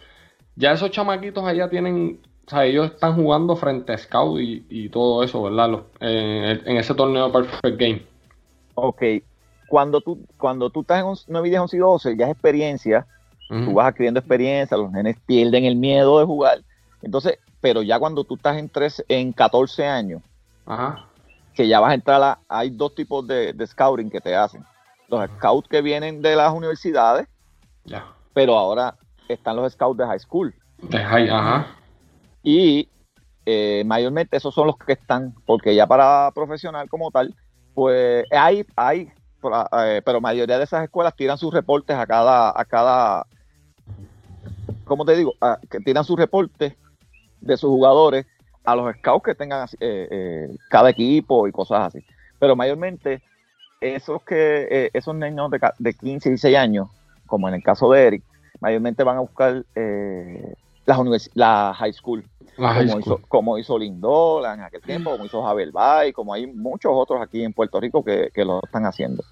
Ya 0.57 0.73
esos 0.73 0.91
chamaquitos 0.91 1.45
allá 1.45 1.69
tienen, 1.69 2.21
o 2.47 2.51
sea, 2.51 2.65
ellos 2.65 2.93
están 2.93 3.17
jugando 3.17 3.57
frente 3.57 3.93
a 3.93 3.99
Scout 3.99 4.41
y, 4.41 4.89
todo 4.89 5.23
eso, 5.23 5.43
¿verdad? 5.43 5.83
en, 6.01 6.69
en 6.69 6.77
ese 6.77 6.95
torneo 6.95 7.33
Perfect 7.33 7.79
Game. 7.79 8.03
Ok, 8.75 9.03
cuando 9.69 10.01
tú, 10.01 10.25
cuando 10.39 10.71
tú 10.71 10.83
estás 10.83 11.01
en 11.01 11.33
9 11.33 11.49
10, 11.49 11.61
11 11.63 11.77
y 11.77 11.81
12, 11.81 12.17
ya 12.17 12.27
es 12.27 12.33
experiencia, 12.33 13.07
tú 13.49 13.75
vas 13.75 13.89
adquiriendo 13.89 14.21
experiencia, 14.21 14.77
los 14.77 14.91
nenes 14.91 15.17
pierden 15.27 15.65
el 15.65 15.77
miedo 15.77 16.19
de 16.19 16.25
jugar. 16.25 16.63
Entonces, 17.03 17.39
pero 17.61 17.83
ya 17.83 17.99
cuando 17.99 18.25
tú 18.25 18.35
estás 18.35 18.57
en, 18.57 18.69
tres, 18.69 19.05
en 19.09 19.33
14 19.33 19.87
años, 19.87 20.23
que 21.55 21.69
ya 21.69 21.81
vas 21.81 21.91
a 21.91 21.95
entrar 21.95 22.23
a, 22.23 22.39
hay 22.49 22.71
dos 22.71 22.95
tipos 22.95 23.27
de, 23.27 23.55
scouting 23.67 24.11
que 24.11 24.21
te 24.21 24.35
hacen. 24.35 24.65
Los 25.09 25.29
scouts 25.37 25.69
que 25.69 25.83
vienen 25.83 26.23
de 26.23 26.37
las 26.37 26.53
universidades, 26.53 27.29
ya. 27.85 28.07
pero 28.33 28.57
ahora 28.57 28.97
están 29.29 29.57
los 29.57 29.73
scouts 29.73 29.99
de 29.99 30.07
high 30.07 30.19
school. 30.19 30.55
De 30.79 30.99
high, 30.99 31.29
ajá. 31.29 31.67
Y 32.43 32.89
eh, 33.47 33.83
mayormente 33.87 34.37
esos 34.37 34.55
son 34.55 34.67
los 34.67 34.77
que 34.77 34.93
están, 34.93 35.35
porque 35.47 35.75
ya 35.75 35.87
para 35.87 36.31
profesional 36.33 36.89
como 36.89 37.11
tal, 37.11 37.35
pues 37.75 38.27
hay, 38.31 38.65
hay 38.77 39.13
eh, 39.73 40.03
pero 40.05 40.21
mayoría 40.21 40.59
de 40.59 40.65
esas 40.65 40.85
escuelas 40.85 41.15
tiran 41.15 41.37
sus 41.37 41.53
reportes 41.53 41.97
a 41.97 42.07
cada, 42.07 42.59
a 42.59 42.65
cada, 42.65 43.27
¿cómo 44.85 45.05
te 45.05 45.17
digo? 45.17 45.35
que 45.71 45.81
tiran 45.81 46.05
sus 46.05 46.19
reportes 46.19 46.75
de 47.41 47.57
sus 47.57 47.69
jugadores 47.69 48.27
a 48.65 48.75
los 48.75 48.95
scouts 48.97 49.25
que 49.25 49.35
tengan 49.35 49.69
eh, 49.81 50.09
eh, 50.11 50.57
cada 50.71 50.91
equipo 50.91 51.47
y 51.47 51.53
cosas 51.53 51.89
así. 51.89 52.05
Pero 52.39 52.57
mayormente 52.57 53.23
esos 53.81 54.23
que 54.23 54.91
esos 54.95 55.15
niños 55.15 55.51
de, 55.51 55.61
de 55.79 55.93
15 55.93 56.29
y 56.29 56.33
16 56.33 56.57
años, 56.57 56.89
como 57.27 57.49
en 57.49 57.55
el 57.55 57.63
caso 57.63 57.91
de 57.91 58.07
Eric, 58.07 58.23
mayormente 58.65 59.05
van 59.05 59.19
a 59.19 59.21
buscar 59.21 59.63
las 60.87 61.31
la 61.35 61.75
high 61.75 61.93
school. 61.93 62.25
La 62.57 62.73
high 62.73 62.87
como 62.87 62.99
hizo, 63.01 63.11
school. 63.17 63.29
como 63.29 63.59
hizo 63.59 63.79
Lindola 63.79 64.55
en 64.55 64.61
aquel 64.63 64.81
tiempo, 64.81 65.11
como 65.13 65.27
hizo 65.27 65.43
Javier 65.43 65.71
Bay, 65.71 66.13
como 66.13 66.33
hay 66.33 66.47
muchos 66.47 66.93
otros 66.95 67.21
aquí 67.21 67.43
en 67.45 67.53
Puerto 67.53 67.79
Rico 67.79 68.03
que, 68.03 68.31
que 68.33 68.45
lo 68.45 68.61
están 68.65 68.87
haciendo. 68.87 69.23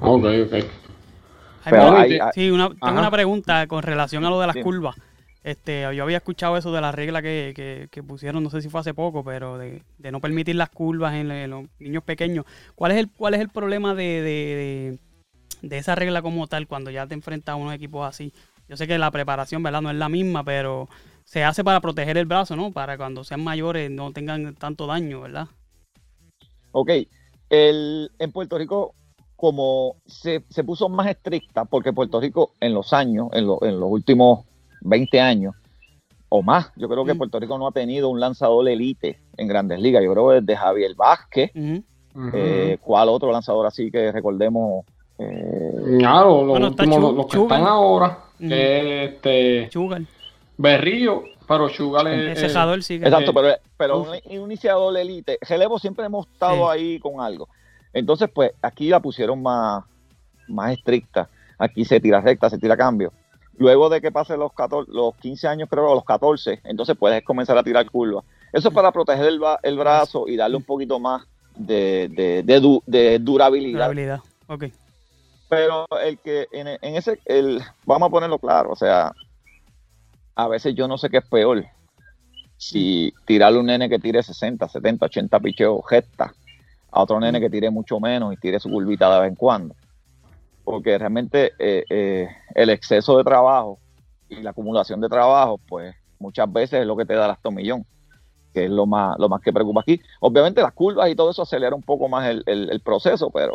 Ok, 0.00 0.24
ok. 0.46 0.52
Ay, 0.52 1.70
Pero 1.70 1.84
mira, 1.90 2.00
hay- 2.00 2.12
hay- 2.18 2.30
sí, 2.34 2.50
una- 2.50 2.68
tengo 2.70 2.98
una 2.98 3.10
pregunta 3.10 3.66
con 3.68 3.82
relación 3.82 4.24
a 4.24 4.30
lo 4.30 4.40
de 4.40 4.46
las 4.48 4.54
Sí. 4.54 4.62
curvas. 4.62 4.96
Este, 5.44 5.82
yo 5.94 6.02
había 6.02 6.16
escuchado 6.16 6.56
eso 6.56 6.72
de 6.72 6.80
la 6.80 6.90
regla 6.90 7.22
que, 7.22 7.52
que- 7.54 7.86
que 7.90 8.02
pusieron, 8.02 8.42
no 8.42 8.50
sé 8.50 8.62
si 8.62 8.68
fue 8.68 8.80
hace 8.80 8.94
poco, 8.94 9.22
pero 9.22 9.58
de, 9.58 9.82
de 9.98 10.10
no 10.12 10.20
permitir 10.20 10.56
las 10.56 10.70
curvas 10.70 11.14
en, 11.14 11.30
en 11.30 11.50
los 11.50 11.66
niños 11.78 12.02
pequeños. 12.02 12.44
¿Cuál 12.74 12.92
es 12.92 12.98
el, 12.98 13.08
cuál 13.10 13.34
es 13.34 13.40
el 13.40 13.48
problema 13.48 13.94
de, 13.94 14.02
de- 14.22 14.98
de- 15.62 15.68
de 15.68 15.78
esa 15.78 15.94
regla 15.94 16.20
como 16.22 16.46
tal 16.48 16.66
cuando 16.66 16.90
ya 16.90 17.06
te 17.06 17.14
enfrentas 17.14 17.52
a 17.52 17.56
unos 17.56 17.74
equipos 17.74 18.06
así? 18.08 18.32
Yo 18.68 18.76
sé 18.76 18.86
que 18.86 18.98
la 18.98 19.10
preparación, 19.10 19.62
¿verdad? 19.62 19.80
No 19.82 19.90
es 19.90 19.96
la 19.96 20.08
misma, 20.08 20.42
pero 20.44 20.88
se 21.24 21.44
hace 21.44 21.62
para 21.64 21.80
proteger 21.80 22.16
el 22.18 22.26
brazo, 22.26 22.56
¿no? 22.56 22.72
Para 22.72 22.96
cuando 22.96 23.24
sean 23.24 23.42
mayores 23.44 23.90
no 23.90 24.12
tengan 24.12 24.54
tanto 24.54 24.86
daño, 24.86 25.20
¿verdad? 25.22 25.48
Ok, 26.72 26.90
el, 27.48 28.10
en 28.18 28.32
Puerto 28.32 28.58
Rico, 28.58 28.94
como 29.36 29.96
se, 30.06 30.44
se 30.50 30.64
puso 30.64 30.88
más 30.88 31.06
estricta, 31.08 31.64
porque 31.64 31.92
Puerto 31.92 32.20
Rico 32.20 32.52
en 32.60 32.74
los 32.74 32.92
años, 32.92 33.28
en, 33.32 33.46
lo- 33.46 33.62
en 33.64 33.78
los 33.78 33.88
últimos 33.90 34.44
20 34.82 35.20
años 35.20 35.54
o 36.28 36.42
más, 36.42 36.72
yo 36.76 36.88
creo 36.88 37.04
que 37.04 37.14
Mm. 37.14 37.18
Puerto 37.18 37.38
Rico 37.40 37.56
no 37.56 37.68
ha 37.68 37.72
tenido 37.72 38.08
un 38.08 38.18
lanzador 38.20 38.68
elite 38.68 39.20
en 39.36 39.46
grandes 39.48 39.80
ligas. 39.80 40.02
Yo 40.02 40.12
creo 40.12 40.28
que 40.30 40.40
desde 40.40 40.56
Javier 40.56 40.94
Vázquez, 40.96 41.52
eh, 42.34 42.78
¿cuál 42.80 43.08
otro 43.08 43.30
lanzador 43.30 43.66
así 43.66 43.90
que 43.90 44.10
recordemos? 44.12 44.84
Eh, 45.18 45.96
Claro, 45.98 46.38
los 46.40 46.48
Bueno, 46.48 46.66
últimos, 46.68 47.00
los, 47.00 47.14
los 47.14 47.26
que 47.26 47.38
están 47.38 47.62
ahora, 47.66 48.18
Que 48.38 49.04
es 49.04 49.12
este 49.12 49.70
Sugar, 49.70 50.02
Berrío, 50.58 51.24
pero 51.46 51.68
Sugar 51.68 52.06
es, 52.08 52.36
ese 52.38 52.46
eh, 52.46 52.50
jador 52.50 52.82
sí 52.82 52.98
que... 52.98 53.06
Exacto, 53.06 53.32
pero, 53.34 53.54
pero 53.76 53.98
uf. 54.00 54.08
un, 54.08 54.38
un 54.38 54.44
iniciador 54.50 54.96
elite, 54.96 55.38
relevo 55.48 55.78
siempre 55.78 56.06
hemos 56.06 56.26
estado 56.26 56.72
Sí. 56.72 56.78
ahí 56.78 56.98
con 56.98 57.20
algo. 57.20 57.48
Entonces, 57.92 58.28
pues 58.32 58.52
aquí 58.62 58.88
la 58.88 59.00
pusieron 59.00 59.42
más, 59.42 59.84
más 60.48 60.72
estricta. 60.72 61.28
Aquí 61.58 61.84
se 61.84 62.00
tira 62.00 62.20
recta, 62.20 62.50
se 62.50 62.58
tira 62.58 62.76
cambio. 62.76 63.12
Luego 63.58 63.88
de 63.88 64.02
que 64.02 64.12
pasen 64.12 64.38
los, 64.38 64.52
14 64.52 64.90
los 64.92 65.14
15 65.16 65.48
años, 65.48 65.68
creo, 65.70 65.90
o 65.90 65.94
los 65.94 66.04
14, 66.04 66.60
entonces 66.64 66.94
puedes 66.98 67.22
comenzar 67.24 67.56
a 67.56 67.62
tirar 67.62 67.88
curvas. 67.90 68.24
Eso 68.52 68.68
es 68.68 68.74
para 68.74 68.92
proteger 68.92 69.26
el, 69.26 69.38
ba- 69.38 69.58
el 69.62 69.78
brazo 69.78 70.28
y 70.28 70.36
darle 70.36 70.56
un 70.58 70.62
poquito 70.62 70.98
más 71.00 71.22
de, 71.54 72.08
de, 72.14 72.42
de 72.42 72.60
du- 72.60 72.82
de 72.86 73.18
durabilidad. 73.18 73.84
habilidad. 73.86 74.20
Ok. 74.46 74.64
Pero 75.48 75.86
el 76.02 76.18
que 76.18 76.48
en, 76.52 76.66
ese, 76.96 77.20
el, 77.24 77.62
vamos 77.84 78.08
a 78.08 78.10
ponerlo 78.10 78.38
claro, 78.38 78.72
o 78.72 78.76
sea, 78.76 79.12
a 80.34 80.48
veces 80.48 80.74
yo 80.74 80.88
no 80.88 80.98
sé 80.98 81.08
qué 81.08 81.18
es 81.18 81.28
peor. 81.28 81.64
Si 82.58 83.12
tirarle 83.26 83.58
un 83.58 83.66
nene 83.66 83.88
que 83.88 83.98
tire 83.98 84.22
60, 84.22 84.68
70, 84.68 85.06
80 85.06 85.40
picheos 85.40 85.80
gesta, 85.88 86.32
a 86.90 87.02
otro 87.02 87.20
nene 87.20 87.40
que 87.40 87.50
tire 87.50 87.70
mucho 87.70 88.00
menos 88.00 88.32
y 88.32 88.36
tire 88.36 88.58
su 88.58 88.70
curvita 88.70 89.12
de 89.14 89.20
vez 89.20 89.28
en 89.30 89.34
cuando. 89.36 89.74
Porque 90.64 90.98
realmente 90.98 91.52
eh, 91.58 91.84
eh, 91.88 92.28
el 92.54 92.70
exceso 92.70 93.16
de 93.18 93.24
trabajo 93.24 93.78
y 94.28 94.36
la 94.42 94.50
acumulación 94.50 95.00
de 95.00 95.08
trabajo, 95.08 95.60
pues 95.68 95.94
muchas 96.18 96.50
veces 96.52 96.80
es 96.80 96.86
lo 96.86 96.96
que 96.96 97.04
te 97.04 97.14
da 97.14 97.26
el 97.26 97.30
astomillón, 97.32 97.84
que 98.52 98.64
es 98.64 98.70
lo 98.70 98.86
más, 98.86 99.16
lo 99.18 99.28
más 99.28 99.40
que 99.42 99.52
preocupa 99.52 99.82
aquí. 99.82 100.00
Obviamente 100.20 100.62
las 100.62 100.72
curvas 100.72 101.08
y 101.10 101.14
todo 101.14 101.30
eso 101.30 101.42
acelera 101.42 101.76
un 101.76 101.82
poco 101.82 102.08
más 102.08 102.28
el- 102.28 102.42
el 102.46 102.80
proceso, 102.80 103.30
pero 103.30 103.54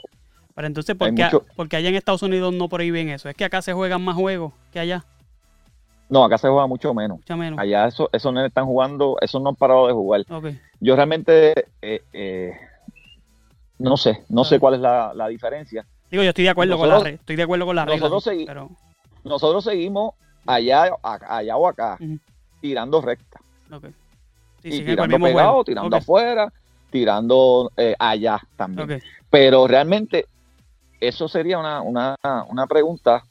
Pero 0.55 0.67
entonces, 0.67 0.95
¿por 0.95 1.13
qué, 1.13 1.23
mucho- 1.23 1.45
porque 1.55 1.75
allá 1.77 1.89
en 1.89 1.95
Estados 1.95 2.21
Unidos 2.23 2.53
no 2.53 2.67
prohíben 2.69 3.09
eso? 3.09 3.29
Es 3.29 3.35
que 3.35 3.45
acá 3.45 3.61
se 3.61 3.73
juegan 3.73 4.03
más 4.03 4.15
juegos 4.15 4.53
que 4.71 4.79
allá, 4.79 5.05
no, 6.09 6.25
acá 6.25 6.37
se 6.37 6.49
juega 6.49 6.67
mucho 6.67 6.93
menos. 6.93 7.19
mucha 7.19 7.37
menos. 7.37 7.57
Allá 7.57 7.87
eso, 7.87 8.09
esos 8.11 8.33
nenes 8.33 8.49
están 8.49 8.65
jugando, 8.65 9.15
esos 9.21 9.41
no 9.41 9.49
han 9.49 9.55
parado 9.55 9.87
de 9.87 9.93
jugar. 9.93 10.25
Yo 10.81 10.95
realmente 10.95 11.53
eh, 11.81 12.01
eh, 12.11 12.51
no 13.79 13.95
sé, 13.97 14.23
no 14.29 14.43
sé 14.43 14.59
cuál 14.59 14.73
es 14.75 14.79
la, 14.81 15.13
la 15.15 15.27
diferencia. 15.29 15.85
Digo, 16.09 16.23
yo 16.23 16.29
estoy 16.29 16.43
de 16.43 16.49
acuerdo 16.49 16.77
con 16.77 16.89
la 16.89 17.09
estoy 17.09 17.35
de 17.37 17.43
acuerdo 17.43 17.65
con 17.65 17.75
la 17.75 17.85
regla. 17.85 18.09
nosotros 18.09 18.27
segui- 18.27 18.45
pero, 18.45 18.69
Nosotros 19.23 19.63
seguimos 19.63 20.13
allá, 20.45 20.91
allá 21.01 21.55
o 21.57 21.67
acá, 21.67 21.97
tirando 22.59 23.01
recta. 23.01 23.39
Sí, 24.61 24.67
y 24.67 24.81
tirando 24.83 25.17
pegado, 25.17 25.47
juego. 25.49 25.63
tirando 25.63 25.95
afuera, 25.97 26.53
tirando 26.91 27.71
eh, 27.77 27.95
allá 27.97 28.39
también. 28.57 29.01
Pero 29.29 29.65
realmente 29.65 30.25
eso 31.01 31.27
sería 31.27 31.57
una, 31.59 31.81
una, 31.81 32.15
una 32.47 32.67
pregunta 32.67 33.25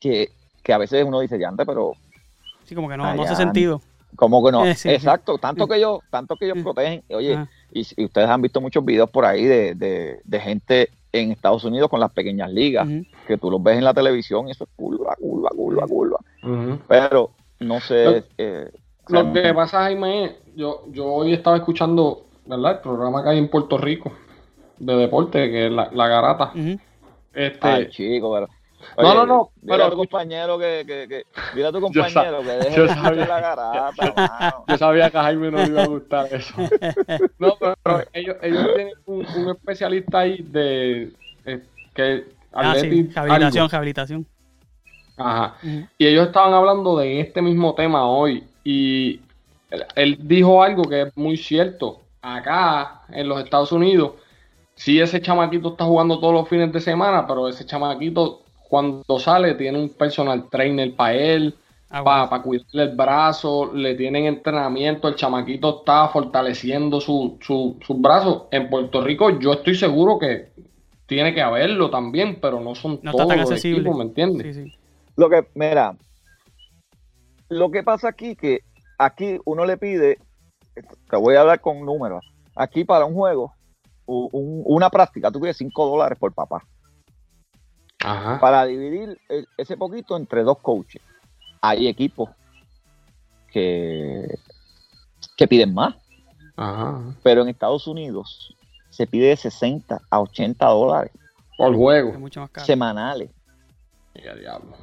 que, 0.00 0.30
que 0.62 0.72
a 0.72 0.78
veces 0.78 1.04
uno 1.04 1.20
dice, 1.20 1.38
ya 1.38 1.48
antes, 1.48 1.66
pero 1.66 1.92
Sí, 2.64 2.74
como 2.74 2.88
que 2.88 2.96
no, 2.98 3.14
no 3.14 3.22
hace 3.22 3.34
sentido. 3.36 3.80
¿cómo 4.16 4.44
que 4.44 4.52
no? 4.52 4.64
Eh, 4.66 4.74
sí, 4.74 4.90
Exacto, 4.90 5.38
tanto 5.38 5.66
que 5.66 5.76
ellos, 5.76 6.00
tanto 6.10 6.36
que 6.36 6.44
ellos 6.46 6.58
protegen. 6.62 7.02
Oye. 7.10 7.46
Y, 7.72 7.86
y 7.96 8.04
ustedes 8.04 8.28
han 8.28 8.42
visto 8.42 8.60
muchos 8.60 8.84
videos 8.84 9.08
por 9.10 9.24
ahí 9.24 9.44
de, 9.44 9.74
de- 9.74 10.20
de 10.24 10.40
gente 10.40 10.90
en 11.12 11.32
Estados 11.32 11.64
Unidos 11.64 11.88
con 11.88 12.00
las 12.00 12.12
pequeñas 12.12 12.50
ligas, 12.52 12.86
que 13.26 13.38
tú 13.38 13.50
los 13.50 13.62
ves 13.62 13.78
en 13.78 13.84
la 13.84 13.94
televisión 13.94 14.48
y 14.48 14.50
eso 14.50 14.64
es 14.64 14.70
curva, 14.76 15.14
curva, 15.16 15.48
curva, 15.50 15.86
curva. 15.86 16.18
Pero 16.86 17.30
no 17.60 17.80
sé. 17.80 18.04
Lo- 18.04 18.24
eh, 18.36 18.70
Lo 19.08 19.32
que 19.32 19.54
pasa, 19.54 19.84
Jaime, 19.84 20.36
yo, 20.54 20.84
yo 20.90 21.06
hoy 21.06 21.32
estaba 21.32 21.56
escuchando, 21.56 22.26
¿verdad? 22.44 22.72
El 22.72 22.80
programa 22.80 23.22
que 23.22 23.30
hay 23.30 23.38
en 23.38 23.48
Puerto 23.48 23.78
Rico 23.78 24.12
de 24.78 24.94
deporte, 24.96 25.50
que 25.50 25.66
es 25.66 25.72
la, 25.72 25.88
la 25.92 26.08
garata. 26.08 26.52
Este, 27.32 27.58
Ay, 27.68 27.88
chico, 27.90 28.32
pero. 28.32 28.48
No, 28.96 29.12
no, 29.14 29.26
no, 29.26 29.50
Dile 29.56 29.72
pero- 29.74 29.84
a 29.86 29.90
tu 29.90 29.96
compañero 29.96 30.58
que, 30.58 30.84
que, 30.86 31.08
que- 31.08 31.24
dile 31.54 31.66
a 31.66 31.72
tu 31.72 31.80
compañero 31.80 32.38
que 32.40 32.46
deje 32.52 32.80
de 32.82 32.88
sabía- 32.88 33.26
la 33.26 33.40
garata, 33.40 33.90
mano. 33.96 34.64
yo 34.68 34.78
sabía 34.78 35.10
que 35.10 35.18
a 35.18 35.22
Jaime 35.24 35.50
no 35.50 35.58
le 35.58 35.66
iba 35.66 35.82
a 35.82 35.86
gustar 35.86 36.26
eso. 36.32 36.54
No, 37.38 37.54
pero, 37.58 37.74
pero 37.82 38.02
ellos, 38.12 38.36
ellos 38.40 38.66
tienen 38.74 38.94
un, 39.06 39.26
un 39.26 39.48
especialista 39.50 40.20
ahí 40.20 40.42
de 40.42 41.12
eh, 41.44 41.62
que 41.94 42.24
Ah, 42.52 42.74
sí, 42.76 42.86
rehabilitación, 43.14 43.62
algo. 43.62 43.68
rehabilitación. 43.72 44.26
Ajá. 45.16 45.56
Y 45.98 46.06
ellos 46.06 46.28
estaban 46.28 46.54
hablando 46.54 46.96
de 46.96 47.20
este 47.20 47.42
mismo 47.42 47.74
tema 47.74 48.08
hoy. 48.08 48.44
Y 48.64 49.20
él, 49.70 49.84
él 49.96 50.18
dijo 50.22 50.62
algo 50.62 50.84
que 50.84 51.02
es 51.02 51.16
muy 51.16 51.36
cierto. 51.36 52.00
Acá, 52.22 53.02
en 53.10 53.28
los 53.28 53.42
Estados 53.42 53.70
Unidos, 53.72 54.12
sí 54.78 55.00
ese 55.00 55.20
chamaquito 55.20 55.70
está 55.70 55.84
jugando 55.84 56.18
todos 56.20 56.34
los 56.34 56.48
fines 56.48 56.72
de 56.72 56.80
semana, 56.80 57.26
pero 57.26 57.48
ese 57.48 57.66
chamaquito 57.66 58.40
cuando 58.68 59.18
sale 59.18 59.54
tiene 59.54 59.78
un 59.78 59.88
personal 59.90 60.48
trainer 60.50 60.94
para 60.96 61.14
él, 61.14 61.54
Ah, 61.90 62.02
para 62.02 62.28
bueno. 62.28 62.42
cuidarle 62.42 62.82
el 62.84 62.96
brazo, 62.96 63.72
le 63.74 63.94
tienen 63.94 64.26
entrenamiento, 64.26 65.08
el 65.08 65.16
chamaquito 65.16 65.78
está 65.80 66.08
fortaleciendo 66.08 67.00
su, 67.00 67.38
su- 67.40 67.76
sus 67.86 68.00
brazos. 68.00 68.44
En 68.50 68.68
Puerto 68.70 69.02
Rico 69.02 69.38
yo 69.38 69.52
estoy 69.54 69.74
seguro 69.74 70.18
que 70.18 70.48
tiene 71.06 71.34
que 71.34 71.42
haberlo 71.42 71.90
también, 71.90 72.38
pero 72.40 72.60
no 72.60 72.74
son 72.74 73.00
No 73.02 73.10
está 73.10 73.22
todos 73.22 73.28
tan 73.28 73.38
los 73.40 73.50
accesible. 73.50 73.82
equipos, 73.82 73.96
¿me 73.96 74.04
entiendes? 74.04 74.46
Sí, 74.46 74.54
sí. 74.54 74.72
Lo 75.16 75.28
que, 75.30 75.48
mira, 75.54 75.96
lo 77.48 77.70
que 77.70 77.82
pasa 77.82 78.08
aquí 78.08 78.36
que 78.36 78.60
aquí 78.98 79.38
uno 79.44 79.64
le 79.64 79.76
pide, 79.76 80.18
te 81.10 81.16
voy 81.16 81.36
a 81.36 81.42
hablar 81.42 81.60
con 81.60 81.84
números, 81.84 82.24
aquí 82.56 82.84
para 82.84 83.04
un 83.04 83.14
juego, 83.14 83.54
un- 84.08 84.62
una 84.64 84.88
práctica, 84.90 85.30
tú 85.30 85.40
pides 85.40 85.56
5 85.56 85.86
dólares 85.86 86.18
por 86.18 86.32
papá, 86.32 86.64
Ajá. 88.02 88.38
para 88.40 88.64
dividir 88.64 89.18
el- 89.28 89.46
ese 89.56 89.76
poquito 89.76 90.16
entre 90.16 90.42
dos 90.42 90.58
coaches. 90.58 91.02
Hay 91.60 91.88
equipos 91.88 92.30
que, 93.52 94.38
que 95.36 95.48
piden 95.48 95.74
más, 95.74 95.94
Ajá. 96.56 97.02
pero 97.22 97.42
en 97.42 97.48
Estados 97.48 97.86
Unidos 97.86 98.54
se 98.90 99.06
pide 99.06 99.28
de 99.28 99.36
60 99.36 100.00
a 100.10 100.20
80 100.20 100.66
dólares 100.66 101.12
Por 101.56 101.74
juego. 101.74 102.10
Es 102.10 102.18
mucho 102.18 102.40
más 102.40 102.50
caro. 102.50 102.66
semanales. 102.66 103.30
Mira, 104.14 104.34
diablo. 104.34 104.76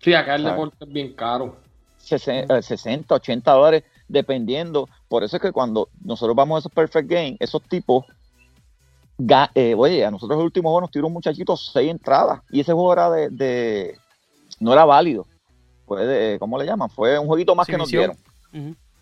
Sí, 0.00 0.12
acá 0.14 0.34
el 0.34 0.42
¿Sabes? 0.42 0.56
deporte 0.56 0.76
es 0.84 0.92
bien 0.92 1.12
caro. 1.14 1.56
60, 1.98 2.58
eh, 2.58 2.62
60, 2.62 3.14
80 3.14 3.52
dólares, 3.52 3.84
dependiendo. 4.08 4.88
Por 5.08 5.24
eso 5.24 5.36
es 5.36 5.42
que 5.42 5.52
cuando 5.52 5.88
nosotros 6.02 6.36
vamos 6.36 6.56
a 6.56 6.58
esos 6.60 6.72
Perfect 6.72 7.08
Game, 7.08 7.36
esos 7.40 7.62
tipos, 7.62 8.04
eh, 9.54 9.74
oye, 9.76 10.04
a 10.04 10.10
nosotros 10.10 10.38
el 10.38 10.44
último 10.44 10.68
juego 10.70 10.80
nos 10.82 10.90
tiró 10.90 11.06
un 11.06 11.12
muchachito 11.12 11.56
seis 11.56 11.90
entradas 11.90 12.40
y 12.50 12.60
ese 12.60 12.72
juego 12.72 12.92
era 12.92 13.10
de, 13.10 13.28
de- 13.30 13.98
no 14.60 14.72
era 14.72 14.84
válido. 14.84 15.26
Fue 15.86 16.04
de, 16.06 16.38
¿cómo 16.38 16.58
le 16.58 16.64
llaman? 16.66 16.88
Fue 16.90 17.18
un 17.18 17.26
jueguito 17.26 17.54
más 17.54 17.66
que 17.66 17.76
nos 17.76 17.88
dieron, 17.90 18.16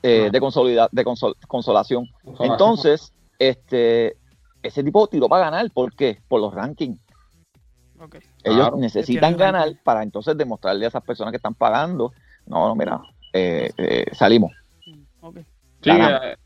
eh, 0.02 0.28
de, 0.32 0.40
consolida- 0.40 0.88
de 0.90 1.04
consol- 1.04 1.36
consolación. 1.46 2.08
Entonces, 2.40 3.12
este, 3.38 4.16
ese 4.62 4.82
tipo 4.82 5.06
tiró 5.06 5.28
para 5.28 5.44
ganar. 5.44 5.70
¿Por 5.70 5.94
qué? 5.94 6.18
Por 6.28 6.40
los 6.40 6.52
rankings. 6.52 6.98
Ellos 8.42 8.56
Claro. 8.58 8.76
necesitan 8.78 9.36
ganar 9.36 9.62
ranking. 9.66 9.80
para 9.84 10.02
entonces 10.02 10.36
demostrarle 10.36 10.84
a 10.86 10.88
esas 10.88 11.04
personas 11.04 11.30
que 11.30 11.36
están 11.36 11.54
pagando, 11.54 12.12
no, 12.46 12.66
no, 12.66 12.74
mira, 12.74 13.00
eh, 13.32 13.70
eh, 13.76 14.06
salimos. 14.12 14.50
Mm. 14.86 15.38
Sí, 15.82 15.90
eh, 15.90 16.36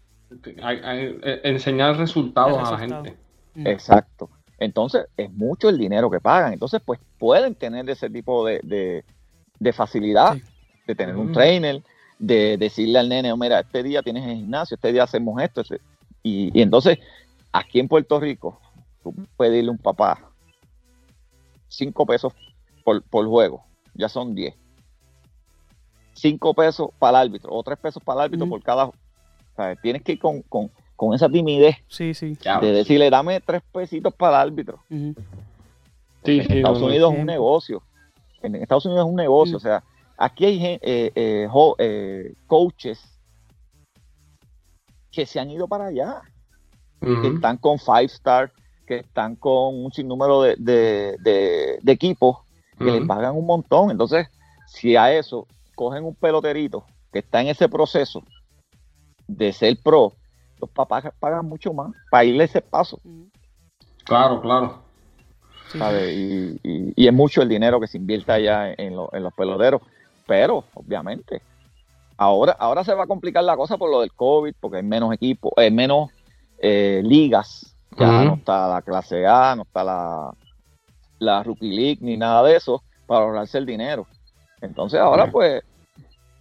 eh, 1.23 1.41
enseñar 1.45 1.97
resultados 1.97 2.59
a 2.59 2.73
la 2.73 2.79
gente. 2.79 3.17
Mm. 3.57 3.67
Exacto. 3.67 4.31
Entonces, 4.59 5.07
es 5.17 5.31
mucho 5.33 5.69
el 5.69 5.79
dinero 5.79 6.11
que 6.11 6.21
pagan. 6.21 6.53
Entonces, 6.53 6.81
pues 6.85 7.01
pueden 7.19 7.55
tener 7.55 7.89
ese 7.91 8.09
tipo 8.09 8.47
de, 8.47 8.61
de- 8.63 9.05
de 9.59 9.73
facilidad, 9.73 10.35
Sí. 10.35 10.43
de 10.87 10.95
tener 10.95 11.17
un 11.17 11.27
Ujú. 11.27 11.33
trainer, 11.35 11.83
de 12.19 12.57
decirle 12.57 12.99
al 12.99 13.09
nene, 13.09 13.33
oh, 13.33 13.37
mira, 13.37 13.61
este 13.61 13.83
día 13.83 14.03
tienes 14.03 14.25
el 14.27 14.37
gimnasio, 14.37 14.75
este 14.77 14.93
día 14.93 15.03
hacemos 15.03 15.43
esto. 15.43 15.63
Y, 16.23 16.51
y 16.59 16.63
entonces, 16.63 16.99
aquí 17.53 17.81
en 17.81 17.89
Puerto 17.89 18.19
Rico, 18.21 18.61
tú 19.03 19.13
puedes 19.37 19.53
pedirle 19.53 19.69
a 19.69 19.73
un 19.73 19.79
papá 19.79 20.31
5 21.69 22.07
pesos 22.07 22.33
por, 22.85 23.03
por 23.03 23.27
juego, 23.27 23.65
ya 23.95 24.09
son 24.09 24.35
10. 24.35 24.55
5 26.15 26.55
pesos 26.55 26.89
para 26.99 27.21
el 27.23 27.29
árbitro, 27.29 27.53
o 27.53 27.63
3 27.63 27.79
pesos 27.79 28.03
para 28.03 28.21
el 28.21 28.25
árbitro 28.27 28.47
Ujú. 28.47 28.55
por 28.55 28.63
cada. 28.63 28.87
O 28.87 28.95
sea, 29.55 29.77
tienes 29.77 30.03
que 30.03 30.13
ir 30.13 30.19
con, 30.19 30.43
con, 30.43 30.71
con 30.97 31.15
esa 31.15 31.29
timidez 31.29 31.77
Sí, 31.89 32.15
sí. 32.15 32.37
Ya, 32.43 32.59
de 32.61 32.73
decirle, 32.73 33.11
dame 33.11 33.41
3 33.41 33.63
pesitos 33.73 34.15
para 34.15 34.43
el 34.43 34.49
árbitro. 34.49 34.81
Sí, 34.89 35.15
en 36.41 36.47
sí, 36.47 36.57
Estados. 36.57 36.83
Unidos 36.83 37.13
es 37.13 37.21
un 37.21 37.27
negocio. 37.27 37.83
En 38.43 38.55
Estados 38.57 38.87
Unidos 38.87 39.05
es 39.07 39.11
un 39.11 39.17
negocio. 39.17 39.55
Mm. 39.55 39.57
O 39.57 39.61
sea, 39.61 39.85
aquí 40.17 40.45
hay 40.47 40.65
eh, 40.65 40.79
eh, 41.15 41.47
jo- 41.51 41.77
eh, 41.79 42.35
coaches 42.47 43.01
que 45.11 45.27
se 45.27 45.41
han 45.41 45.51
ido 45.51 45.67
para 45.69 45.87
allá, 45.87 46.21
que 47.01 47.29
están 47.29 47.57
con 47.59 47.79
Five 47.79 48.05
Star, 48.07 48.53
que 48.87 48.99
están 48.99 49.37
con 49.37 49.75
un 49.85 49.93
sinnúmero 49.93 50.43
de, 50.43 50.57
de, 50.57 51.17
de- 51.21 51.79
de 51.83 51.93
equipos 51.93 52.39
que 52.79 52.85
les 52.85 53.07
pagan 53.07 53.37
un 53.37 53.47
montón. 53.47 53.91
Entonces, 53.91 54.29
si 54.67 54.97
a 54.97 55.13
eso 55.13 55.47
cogen 55.75 56.05
un 56.05 56.15
peloterito 56.15 56.85
que 57.13 57.21
está 57.21 57.41
en 57.41 57.49
ese 57.49 57.69
proceso 57.69 58.23
de 59.27 59.53
ser 59.53 59.79
pro, 59.83 60.13
los 60.61 60.71
papás 60.71 61.05
pagan 61.19 61.47
mucho 61.47 61.73
más 61.73 61.93
para 62.11 62.25
irle 62.25 62.45
ese 62.45 62.61
paso. 62.63 63.01
Claro, 64.05 64.41
claro. 64.41 64.83
Y, 66.11 66.61
y- 66.63 66.93
y 66.97 67.07
es 67.07 67.13
mucho 67.13 67.43
el 67.43 67.49
dinero 67.49 67.81
que 67.81 67.87
se 67.87 67.99
invierte 67.99 68.33
allá 68.33 68.73
en, 68.73 68.97
lo- 68.97 69.13
en 69.13 69.23
los 69.23 69.33
peloteros. 69.35 69.83
Pero, 70.27 70.65
obviamente, 70.75 71.43
ahora, 72.17 72.53
ahora 72.59 72.83
se 72.85 72.95
va 72.95 73.05
a 73.05 73.07
complicar 73.07 73.45
la 73.45 73.57
cosa 73.57 73.77
por 73.77 73.91
lo 73.91 74.01
del 74.01 74.13
COVID, 74.13 74.55
porque 74.61 74.79
hay 74.79 74.83
menos 74.83 75.13
equipos, 75.13 75.53
hay 75.57 75.71
menos 75.71 76.11
eh, 76.59 77.01
ligas. 77.05 77.75
Ya 77.99 78.07
no 78.25 78.35
está 78.35 78.69
la 78.69 78.83
clase 78.83 79.27
A, 79.27 79.55
no 79.57 79.63
está 79.63 79.85
la, 79.85 80.31
la 81.19 81.43
Rookie 81.43 81.71
League, 81.75 81.99
ni 82.01 82.17
nada 82.17 82.43
de 82.43 82.57
eso, 82.57 82.83
para 83.07 83.25
ahorrarse 83.25 83.59
el 83.59 83.67
dinero. 83.67 84.07
Entonces, 84.61 84.99
ahora, 85.01 85.25
pues, 85.33 85.63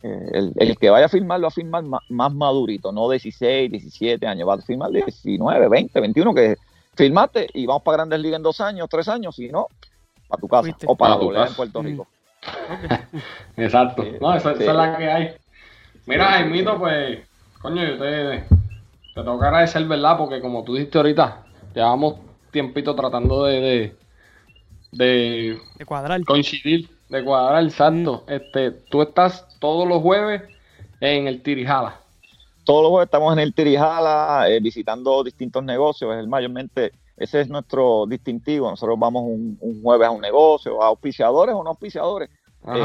eh, 0.03 0.29
el, 0.33 0.53
el 0.55 0.77
que 0.77 0.89
vaya 0.89 1.05
a 1.07 1.09
firmar, 1.09 1.39
lo 1.39 1.43
va 1.45 1.47
a 1.49 1.51
firmar 1.51 1.83
ma- 1.83 2.03
más, 2.09 2.33
madurito, 2.33 2.91
no 2.91 3.09
16, 3.09 3.71
17 3.71 4.25
años, 4.27 4.47
va 4.47 4.53
a 4.55 4.61
firmar 4.61 4.91
19, 4.91 5.67
20, 5.67 5.99
21, 5.99 6.33
que 6.33 6.55
firmaste 6.95 7.47
y 7.53 7.65
vamos 7.65 7.83
para 7.83 7.97
Grandes 7.97 8.19
Ligas 8.19 8.37
en 8.37 8.43
dos 8.43 8.61
años, 8.61 8.87
tres 8.89 9.07
años, 9.07 9.35
si 9.35 9.47
no, 9.49 9.67
para 10.27 10.39
tu 10.41 10.47
casa 10.47 10.61
Fuiste. 10.61 10.85
o 10.87 10.95
para 10.95 11.13
Pa' 11.15 11.19
tu 11.19 11.25
doble 11.25 11.39
A 11.39 11.41
en 11.41 11.47
casa. 11.47 11.57
Puerto 11.57 11.81
Mm. 11.81 11.85
Rico. 11.85 12.07
Exacto. 13.57 14.03
Sí, 14.03 14.11
No, 14.21 14.35
esa, 14.35 14.55
sí. 14.55 14.63
esa 14.63 14.71
es 14.71 14.77
la 14.77 14.97
que 14.97 15.09
hay. 15.11 15.35
Mira, 16.05 16.25
Jaimito, 16.25 16.77
pues, 16.77 17.19
coño, 17.61 17.83
yo 17.83 17.97
te, 17.97 18.39
te 18.39 18.45
tengo 19.15 19.39
que 19.39 19.45
agradecer, 19.45 19.83
¿verdad? 19.85 20.17
Porque 20.17 20.39
como 20.39 20.63
tú 20.63 20.75
dijiste 20.75 20.97
ahorita, 20.97 21.43
llevamos 21.73 22.15
tiempito 22.51 22.95
tratando 22.95 23.45
de, 23.45 23.59
de, 23.61 23.95
de 24.91 25.61
De 25.75 25.85
cuadrar. 25.85 26.23
coincidir, 26.23 26.89
de 27.09 27.23
cuadrar, 27.23 27.63
exacto. 27.63 28.23
Este, 28.27 28.71
tú 28.71 29.01
estás 29.01 29.47
todos 29.59 29.87
los 29.87 30.01
jueves 30.01 30.41
en 31.01 31.27
el 31.27 31.41
Tirijala. 31.41 31.99
Todos 32.63 32.81
los 32.83 32.89
jueves 32.91 33.05
estamos 33.07 33.33
en 33.33 33.39
el 33.39 33.53
Tirijala 33.53 34.45
eh, 34.49 34.59
visitando 34.59 35.23
distintos 35.23 35.63
negocios, 35.63 36.15
es 36.15 36.27
mayormente 36.27 36.91
ese 37.17 37.41
es 37.41 37.47
nuestro 37.47 38.05
distintivo. 38.07 38.69
Nosotros 38.69 38.97
vamos 38.99 39.23
un, 39.23 39.57
un 39.61 39.81
jueves 39.81 40.07
a 40.07 40.11
un 40.11 40.19
negocio, 40.21 40.81
a 40.81 40.87
auspiciadores 40.87 41.55
o 41.55 41.63
no 41.63 41.69
auspiciadores. 41.69 42.29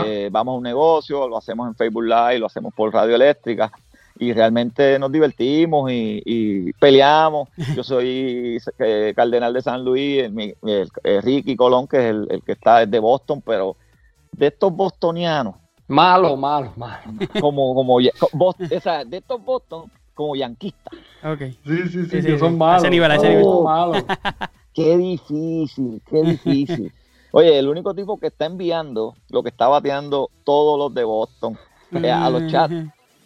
Eh, 0.05 0.29
vamos 0.31 0.53
a 0.53 0.57
un 0.59 0.62
negocio, 0.62 1.27
lo 1.27 1.39
hacemos 1.39 1.66
en 1.66 1.75
Facebook 1.75 2.05
Live, 2.05 2.39
lo 2.39 2.47
hacemos 2.47 2.75
por 2.75 2.93
radio 2.93 3.14
eléctrica 3.16 3.73
y 4.18 4.35
realmente 4.35 4.99
nos 4.99 5.11
divertimos 5.11 5.91
y, 5.91 6.23
y 6.27 6.73
peleamos. 6.75 7.49
Yo 7.75 7.83
soy 7.83 8.59
eh, 8.79 9.14
cardenal 9.16 9.55
de 9.55 9.62
San 9.62 9.83
Luis, 9.83 10.25
el, 10.25 10.33
mi- 10.33 10.53
el- 10.62 10.91
el 11.03 11.23
Ricky 11.23 11.57
Colón, 11.57 11.89
que 11.89 11.97
es 11.97 12.05
el, 12.11 12.29
el 12.31 12.43
que 12.43 12.53
está 12.53 12.85
de 12.85 12.99
Boston, 12.99 13.41
pero 13.45 13.77
de 14.33 14.47
estos 14.49 14.72
bostonianos, 14.74 15.55
Malo, 15.89 16.37
malo, 16.37 16.72
malo. 16.76 17.01
como, 17.41 17.74
como 17.74 18.01
ya- 18.01 18.12
co- 18.18 18.28
Bos- 18.33 18.55
o 18.61 18.81
sea, 18.81 19.05
de 19.05 19.16
estos 19.18 19.45
Boston, 19.45 19.91
como 20.14 20.37
yanquistas. 20.37 20.93
Ok. 21.24 21.39
Sí, 21.41 21.55
sí, 21.64 21.89
sí, 21.89 22.05
Sí, 22.11 22.22
que 22.22 22.39
son 22.39 22.51
sí. 22.51 22.55
A 22.55 22.59
malos. 22.59 22.83
ese 22.83 22.91
nivel, 22.91 23.11
a 23.11 23.14
ese 23.16 23.26
Son 23.26 23.37
nivel. 23.43 23.64
malos. 23.64 24.05
Qué 24.72 24.97
difícil, 24.97 26.01
qué 26.09 26.22
difícil. 26.22 26.93
Oye, 27.33 27.59
el 27.59 27.68
único 27.68 27.93
tipo 27.93 28.18
que 28.20 28.28
está 28.28 28.47
enviando 28.47 29.16
lo 29.28 29.43
que 29.43 29.49
está 29.49 29.66
bateando 29.66 30.31
todos 30.45 30.78
los 30.78 30.95
de 30.95 31.03
Boston 31.03 31.59
eh, 31.93 32.09
a 32.11 32.31
los 32.31 32.51
chats 32.51 32.72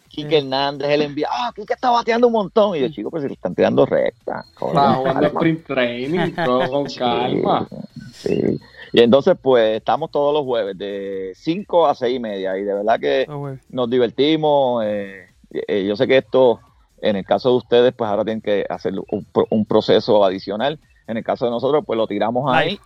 Quique. 0.09 0.39
Hernández, 0.39 0.89
él 0.89 1.03
envía, 1.03 1.29
ah, 1.31 1.53
Quique 1.55 1.75
está 1.75 1.91
bateando 1.91 2.29
un 2.29 2.33
montón. 2.33 2.77
Y 2.77 2.81
yo, 2.81 2.89
chico, 2.89 3.11
pero 3.11 3.23
si 3.23 3.29
le 3.29 3.35
están 3.35 3.55
tirando 3.55 3.85
recta. 3.85 4.41
Está 4.41 4.59
con 4.59 4.71
jugando 4.71 5.03
calma. 5.05 5.27
sprint 5.29 5.67
training, 5.67 6.33
todo 6.45 6.71
con 6.71 6.85
calma. 6.87 7.69
Sí, 8.13 8.41
sí. 8.41 8.61
Y 8.97 9.01
entonces, 9.01 9.35
pues, 9.43 9.79
estamos 9.79 10.13
todos 10.13 10.33
los 10.33 10.45
jueves 10.45 10.79
de 10.79 11.33
5 11.35 11.85
a 11.89 11.97
6 11.97 12.15
y 12.15 12.21
media. 12.21 12.57
Y 12.57 12.63
de 12.63 12.75
verdad 12.75 13.01
que 13.01 13.27
Oh, 13.29 13.39
güey. 13.39 13.59
nos 13.69 13.91
divertimos. 13.91 14.85
eh, 14.87 15.27
eh, 15.51 15.85
yo 15.85 15.97
sé 15.97 16.07
que 16.07 16.19
esto, 16.19 16.61
en 17.03 17.17
el 17.17 17.25
caso 17.25 17.51
de 17.51 17.57
ustedes, 17.57 17.93
pues 17.93 18.09
ahora 18.09 18.25
tienen 18.25 18.41
que 18.41 18.65
hacer 18.69 18.93
un, 19.11 19.27
un 19.51 19.67
proceso 19.67 20.25
adicional. 20.25 20.79
En 21.09 21.17
el 21.17 21.25
caso 21.25 21.45
de 21.45 21.51
nosotros, 21.51 21.83
pues 21.85 21.97
lo 21.97 22.07
tiramos 22.07 22.45
ahí 22.55 22.79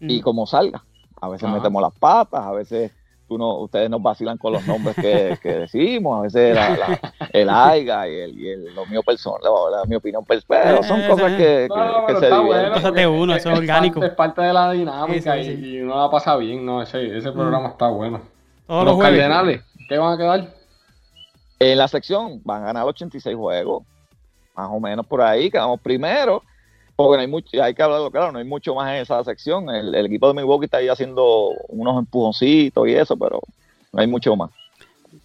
y 0.00 0.18
Mm. 0.18 0.22
como 0.22 0.46
salga. 0.46 0.84
A 1.18 1.30
veces 1.30 1.46
Ajá. 1.48 1.56
metemos 1.56 1.80
las 1.80 1.92
patas, 1.98 2.42
a 2.44 2.52
veces 2.52 2.92
tú 3.30 3.38
no, 3.38 3.58
ustedes 3.58 3.88
nos 3.88 4.02
vacilan 4.02 4.36
con 4.38 4.52
los 4.52 4.66
nombres 4.66 4.96
que, 4.96 5.38
que 5.40 5.48
decimos, 5.60 6.18
a 6.18 6.22
veces 6.22 6.52
la- 6.52 6.76
la- 6.76 7.00
el 7.32 7.48
AIGA 7.48 8.08
y, 8.08 8.14
el, 8.16 8.38
y 8.40 8.48
el- 8.50 8.74
lo 8.74 8.84
mío 8.86 9.04
personal, 9.04 9.38
la, 9.44 9.78
la- 9.78 9.84
mi 9.84 9.94
opinión 9.94 10.24
personal, 10.24 10.62
pero 10.64 10.82
son 10.82 11.00
cosas 11.08 11.30
que, 11.34 11.36
que- 11.36 11.68
No, 11.68 12.06
que 12.06 12.14
pero 12.14 12.20
se 12.20 12.28
bueno, 12.40 12.72
Cosas 12.72 12.92
de 12.92 13.06
uno, 13.06 13.34
eso 13.36 13.50
es 13.52 13.58
orgánico. 13.60 14.00
Parte, 14.00 14.10
es 14.12 14.16
parte 14.16 14.42
de 14.42 14.52
la 14.52 14.72
dinámica 14.72 15.34
Sí, 15.36 15.44
sí, 15.44 15.50
y- 15.52 15.56
sí. 15.56 15.66
Y, 15.76 15.80
uno 15.82 15.96
la 16.02 16.10
pasa 16.10 16.36
bien, 16.36 16.66
¿no? 16.66 16.82
Ese, 16.82 17.16
ese 17.16 17.30
programa 17.30 17.68
está 17.68 17.86
bueno. 17.88 18.20
Todos 18.66 18.84
Los 18.84 18.94
los 18.94 18.94
jueves. 18.96 19.20
Cardenales, 19.20 19.62
¿qué 19.88 19.96
van 19.96 20.12
a 20.14 20.16
quedar? 20.18 20.48
En 21.60 21.78
la 21.78 21.86
sección 21.86 22.40
van 22.44 22.62
a 22.62 22.66
ganar 22.66 22.84
86 22.86 23.36
juegos, 23.36 23.84
más 24.56 24.68
o 24.72 24.80
menos 24.80 25.06
por 25.06 25.22
ahí, 25.22 25.50
quedamos 25.52 25.80
primero, 25.80 26.42
porque 27.04 27.16
no 27.18 27.20
hay 27.22 27.28
mucho, 27.28 27.62
hay 27.62 27.74
que 27.74 27.82
hablarlo 27.82 28.10
claro, 28.10 28.32
no 28.32 28.38
hay 28.38 28.44
mucho 28.44 28.74
más 28.74 28.90
en 28.90 29.02
esa 29.02 29.22
sección. 29.24 29.68
El, 29.70 29.94
el 29.94 30.06
equipo 30.06 30.28
de 30.28 30.34
Milwaukee 30.34 30.64
está 30.66 30.78
ahí 30.78 30.88
haciendo 30.88 31.50
unos 31.68 31.98
empujoncitos 31.98 32.88
y 32.88 32.94
eso, 32.94 33.16
pero 33.16 33.40
no 33.92 34.00
hay 34.00 34.06
mucho 34.06 34.34
más. 34.36 34.50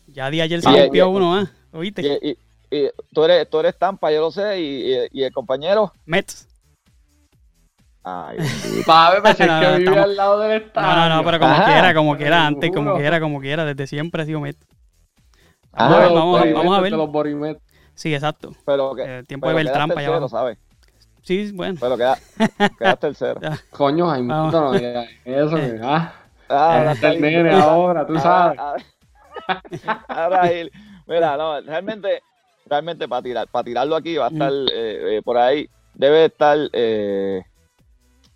Ya 0.07 0.29
de 0.31 0.41
ayer 0.41 0.61
se 0.61 0.69
Sí, 0.69 0.75
limpió 0.79 1.09
uno, 1.09 1.35
¿ah? 1.35 1.47
¿Oíste? 1.73 2.01
Y, 2.21 2.29
y- 2.29 2.37
y 2.77 2.89
tú, 3.13 3.23
eres, 3.23 3.49
tú 3.49 3.59
eres 3.59 3.77
Tampa, 3.77 4.11
yo 4.11 4.21
lo 4.21 4.31
sé, 4.31 4.59
y, 4.59 4.93
y- 4.93 5.07
y 5.11 5.23
el 5.23 5.31
compañero. 5.31 5.91
Mets. 6.05 6.47
Ay. 8.03 8.37
Sabe, 8.85 9.21
pues 9.21 9.39
es 9.39 9.47
No, 9.47 9.59
que 9.59 9.65
no, 9.65 9.71
vive 9.77 9.83
estamos- 9.89 10.03
al 10.03 10.15
lado 10.15 10.39
del 10.39 10.61
estadio. 10.63 10.87
No, 10.87 11.09
no, 11.09 11.15
no, 11.17 11.23
pero 11.23 11.39
como 11.39 11.51
Ajá. 11.53 11.65
quiera, 11.65 11.93
como 11.93 12.17
quiera, 12.17 12.45
antes, 12.47 12.71
como 12.71 12.95
quiera, 12.95 13.19
como 13.19 13.39
quiera, 13.41 13.65
desde 13.65 13.87
siempre 13.87 14.21
ha 14.21 14.25
sido 14.25 14.39
Mets. 14.41 14.59
Ah, 15.73 15.89
Vamos, 15.89 15.95
a 15.95 15.99
ver, 15.99 16.07
Los 16.07 16.15
vamos, 16.15 16.53
vamos 16.53 16.77
a 16.77 16.81
ver. 16.81 16.91
Los. 16.93 17.57
Sí, 17.95 18.13
exacto. 18.13 18.51
pero 18.65 18.93
que, 18.93 19.03
Eh, 19.03 19.23
tiempo 19.23 19.47
pero 19.47 19.57
de 19.57 19.63
Beltrán 19.63 19.89
para 19.89 20.01
allá. 20.15 20.27
¿sabes? 20.27 20.57
Sí, 21.25 21.51
bueno. 21.53 21.77
Pero 21.79 21.97
queda, 21.97 22.17
quedas 22.77 22.99
tercero. 22.99 23.39
Coño, 23.71 24.07
Jaime, 24.07 24.27
no 24.33 24.71
digas 24.73 25.07
eso, 25.25 25.55
que, 25.55 25.79
ah, 25.83 26.13
Ah, 26.47 26.77
ahora 26.77 26.91
está 26.91 27.11
el 27.11 27.21
nene 27.21 27.51
ahora, 27.51 28.05
tú 28.05 28.19
sabes. 28.19 28.59
Ahora, 30.07 30.41
ahora- 30.41 30.51
mira, 31.07 31.37
no, 31.37 31.59
realmente, 31.61 32.21
realmente 32.67 33.07
para 33.07 33.21
tirar, 33.23 33.47
para 33.47 33.63
tirarlo 33.63 33.95
aquí 33.95 34.15
va 34.15 34.27
a 34.27 34.29
estar 34.29 34.51
eh, 34.71 35.17
eh, 35.17 35.21
por 35.23 35.37
ahí, 35.37 35.67
debe 35.95 36.25
estar 36.25 36.57
eh, 36.71 37.41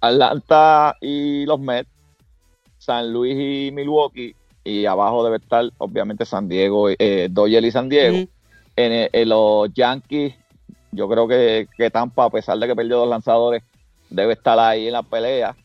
Atlanta 0.01 0.95
y 1.01 1.45
los 1.45 1.59
Mets, 1.59 1.89
San 2.77 3.11
Luis 3.13 3.35
y 3.37 3.71
Milwaukee, 3.71 4.35
y 4.63 4.85
abajo 4.85 5.23
debe 5.23 5.37
estar 5.37 5.65
obviamente 5.77 6.25
San 6.25 6.47
Diego, 6.47 6.89
eh, 6.89 7.27
Dodgers 7.29 7.65
y 7.67 7.71
San 7.71 7.89
Diego. 7.89 8.17
En, 8.75 8.91
el- 8.93 9.09
en 9.11 9.29
los 9.29 9.73
Yankees, 9.73 10.33
yo 10.91 11.07
creo 11.07 11.27
que, 11.27 11.67
que 11.77 11.91
Tampa, 11.91 12.25
a 12.25 12.29
pesar 12.29 12.57
de 12.57 12.67
que 12.67 12.75
perdió 12.75 12.97
dos 12.97 13.09
lanzadores, 13.09 13.63
debe 14.09 14.33
estar 14.33 14.57
ahí 14.59 14.87
en 14.87 14.93
la 14.93 15.03
pelea. 15.03 15.55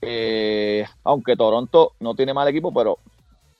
Eh, 0.00 0.84
aunque 1.04 1.36
Toronto 1.36 1.92
no 2.00 2.14
tiene 2.14 2.34
mal 2.34 2.48
equipo, 2.48 2.72
pero 2.72 2.98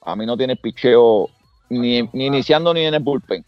a 0.02 0.14
mí 0.16 0.26
no 0.26 0.36
tiene 0.36 0.56
picheo 0.56 1.28
ni, 1.70 2.02
ni 2.12 2.26
iniciando 2.26 2.74
ni 2.74 2.84
en 2.84 2.94
el 2.94 3.02
bullpen. 3.02 3.44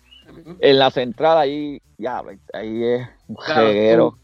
En 0.60 0.78
la 0.78 0.90
central 0.90 1.38
ahí, 1.38 1.80
ya, 1.98 2.22
ahí 2.52 2.84
es 2.84 3.08
un 3.28 3.36
reguero. 3.54 4.18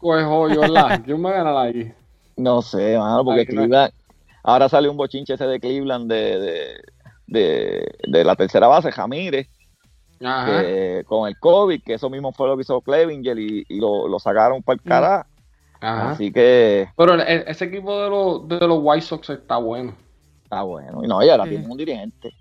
¿Quién 1.03 1.23
va 1.23 1.29
a 1.29 1.33
ganar 1.33 1.57
ahí? 1.57 1.93
No 2.37 2.61
sé, 2.61 2.97
mano, 2.97 3.23
porque. 3.23 3.45
Cleveland, 3.45 3.91
ahora 4.43 4.69
salió 4.69 4.91
un 4.91 4.97
bochinche 4.97 5.33
ese 5.33 5.45
de 5.45 5.59
Cleveland 5.59 6.11
de, 6.11 6.39
de, 6.39 6.81
de, 7.27 7.95
de 8.07 8.23
la 8.23 8.35
tercera 8.35 8.67
base, 8.67 8.91
Jamírez. 8.91 9.47
Que 10.45 11.03
con 11.05 11.27
el 11.27 11.37
COVID, 11.39 11.83
que 11.83 11.95
eso 11.95 12.09
mismo 12.09 12.31
fue 12.31 12.47
lo 12.47 12.55
que 12.55 12.61
hizo 12.61 12.79
Clevinger 12.81 13.37
y, 13.37 13.65
y 13.67 13.79
lo, 13.79 14.07
lo 14.07 14.19
sacaron 14.19 14.61
para 14.63 14.75
el 14.75 14.81
cara. 14.81 15.27
Ajá. 15.81 16.11
Así 16.11 16.31
que 16.31 16.87
Pero 16.95 17.15
el- 17.15 17.21
el- 17.21 17.43
ese 17.47 17.65
equipo 17.65 18.01
de 18.01 18.09
los, 18.09 18.47
de 18.47 18.67
los 18.67 18.79
White 18.81 19.05
Sox 19.05 19.29
está 19.31 19.57
bueno. 19.57 19.93
está 20.43 20.61
bueno. 20.63 21.03
Y 21.03 21.07
no, 21.07 21.21
y 21.23 21.29
ahora 21.29 21.43
Sí. 21.43 21.49
tienen 21.51 21.69
un 21.71 21.77
dirigente. 21.77 22.31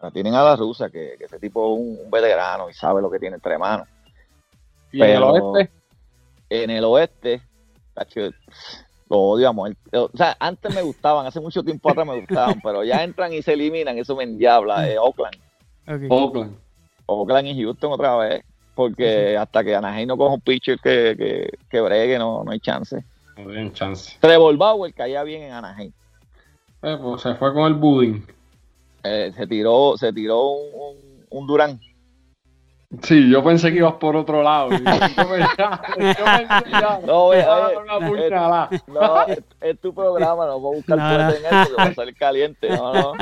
La 0.00 0.10
tienen 0.10 0.34
a 0.34 0.42
la 0.42 0.56
rusa, 0.56 0.90
que, 0.90 1.14
que 1.18 1.24
ese 1.24 1.38
tipo 1.38 1.74
es 1.74 1.80
un, 1.80 2.04
un 2.04 2.10
veterano 2.10 2.68
y 2.70 2.72
sabe 2.72 3.00
lo 3.02 3.10
que 3.10 3.18
tiene 3.18 3.34
entre 3.36 3.56
manos. 3.58 3.86
¿Y 4.92 5.02
en 5.02 5.08
el 5.10 5.14
Pero- 5.16 5.28
oeste? 5.50 5.70
En 6.50 6.70
el 6.70 6.84
oeste, 6.84 7.42
tacho, 7.94 8.20
lo 9.10 9.16
odio 9.16 9.48
a 9.48 9.52
muerte. 9.52 9.78
O 9.96 10.10
sea, 10.14 10.36
antes 10.40 10.74
me 10.74 10.82
gustaban, 10.82 11.26
hace 11.26 11.40
mucho 11.40 11.62
tiempo 11.62 11.90
atrás 11.90 12.06
me 12.06 12.18
gustaban, 12.20 12.60
pero 12.64 12.82
ya 12.84 13.02
entran 13.04 13.32
y 13.32 13.42
se 13.42 13.52
eliminan, 13.52 13.98
eso 13.98 14.16
me 14.16 14.24
endiabla. 14.24 14.88
Eh, 14.88 14.98
Oakland. 14.98 15.36
Oakland. 16.10 16.56
Oakland 17.08 17.48
y 17.48 17.62
Houston 17.62 17.92
otra 17.92 18.16
vez, 18.16 18.44
porque 18.74 19.36
hasta 19.36 19.64
que 19.64 19.74
Anaheim 19.74 20.06
no 20.08 20.16
coja 20.16 20.34
un 20.34 20.40
pitcher 20.40 20.78
que, 20.78 21.14
que, 21.18 21.50
que 21.68 21.80
bregue, 21.80 22.18
no, 22.18 22.44
no 22.44 22.50
hay 22.52 22.60
chance. 22.60 23.02
No 23.36 23.44
tienen 23.46 23.72
chance. 23.72 24.16
Trevor 24.20 24.56
Bauer 24.56 24.92
caía 24.94 25.22
bien 25.24 25.42
en 25.42 25.52
Anaheim. 25.52 25.92
Eh, 26.82 26.96
pues 27.02 27.22
se 27.22 27.34
fue 27.34 27.52
con 27.52 27.66
el 27.66 27.74
budding. 27.74 28.24
Eh, 29.02 29.32
se 29.34 29.46
tiró, 29.46 29.94
se 29.96 30.12
tiró 30.12 30.42
un, 30.50 30.68
un, 30.74 30.96
un 31.30 31.46
Durán. 31.46 31.80
Sí, 33.02 33.30
yo 33.30 33.44
pensé 33.44 33.70
que 33.70 33.78
ibas 33.78 33.94
por 33.94 34.16
otro 34.16 34.42
lado. 34.42 34.70
Yo 34.72 34.82
pensé, 34.84 35.14
yo 35.16 35.36
ya. 35.58 37.00
No. 37.04 37.30
No, 38.88 39.26
es, 39.60 39.78
tu 39.80 39.92
programa, 39.92 40.46
no 40.46 40.58
voy 40.58 40.74
a 40.74 40.76
buscar 40.78 40.96
No, 40.96 41.18
no. 41.18 41.24
fuerte 41.30 41.46
en 41.48 41.54
eso, 41.60 41.68
que 41.76 41.82
va 41.82 41.88
a 41.88 41.94
salir 41.94 42.14
caliente. 42.16 42.68
No, 42.70 42.92
no. 42.94 43.12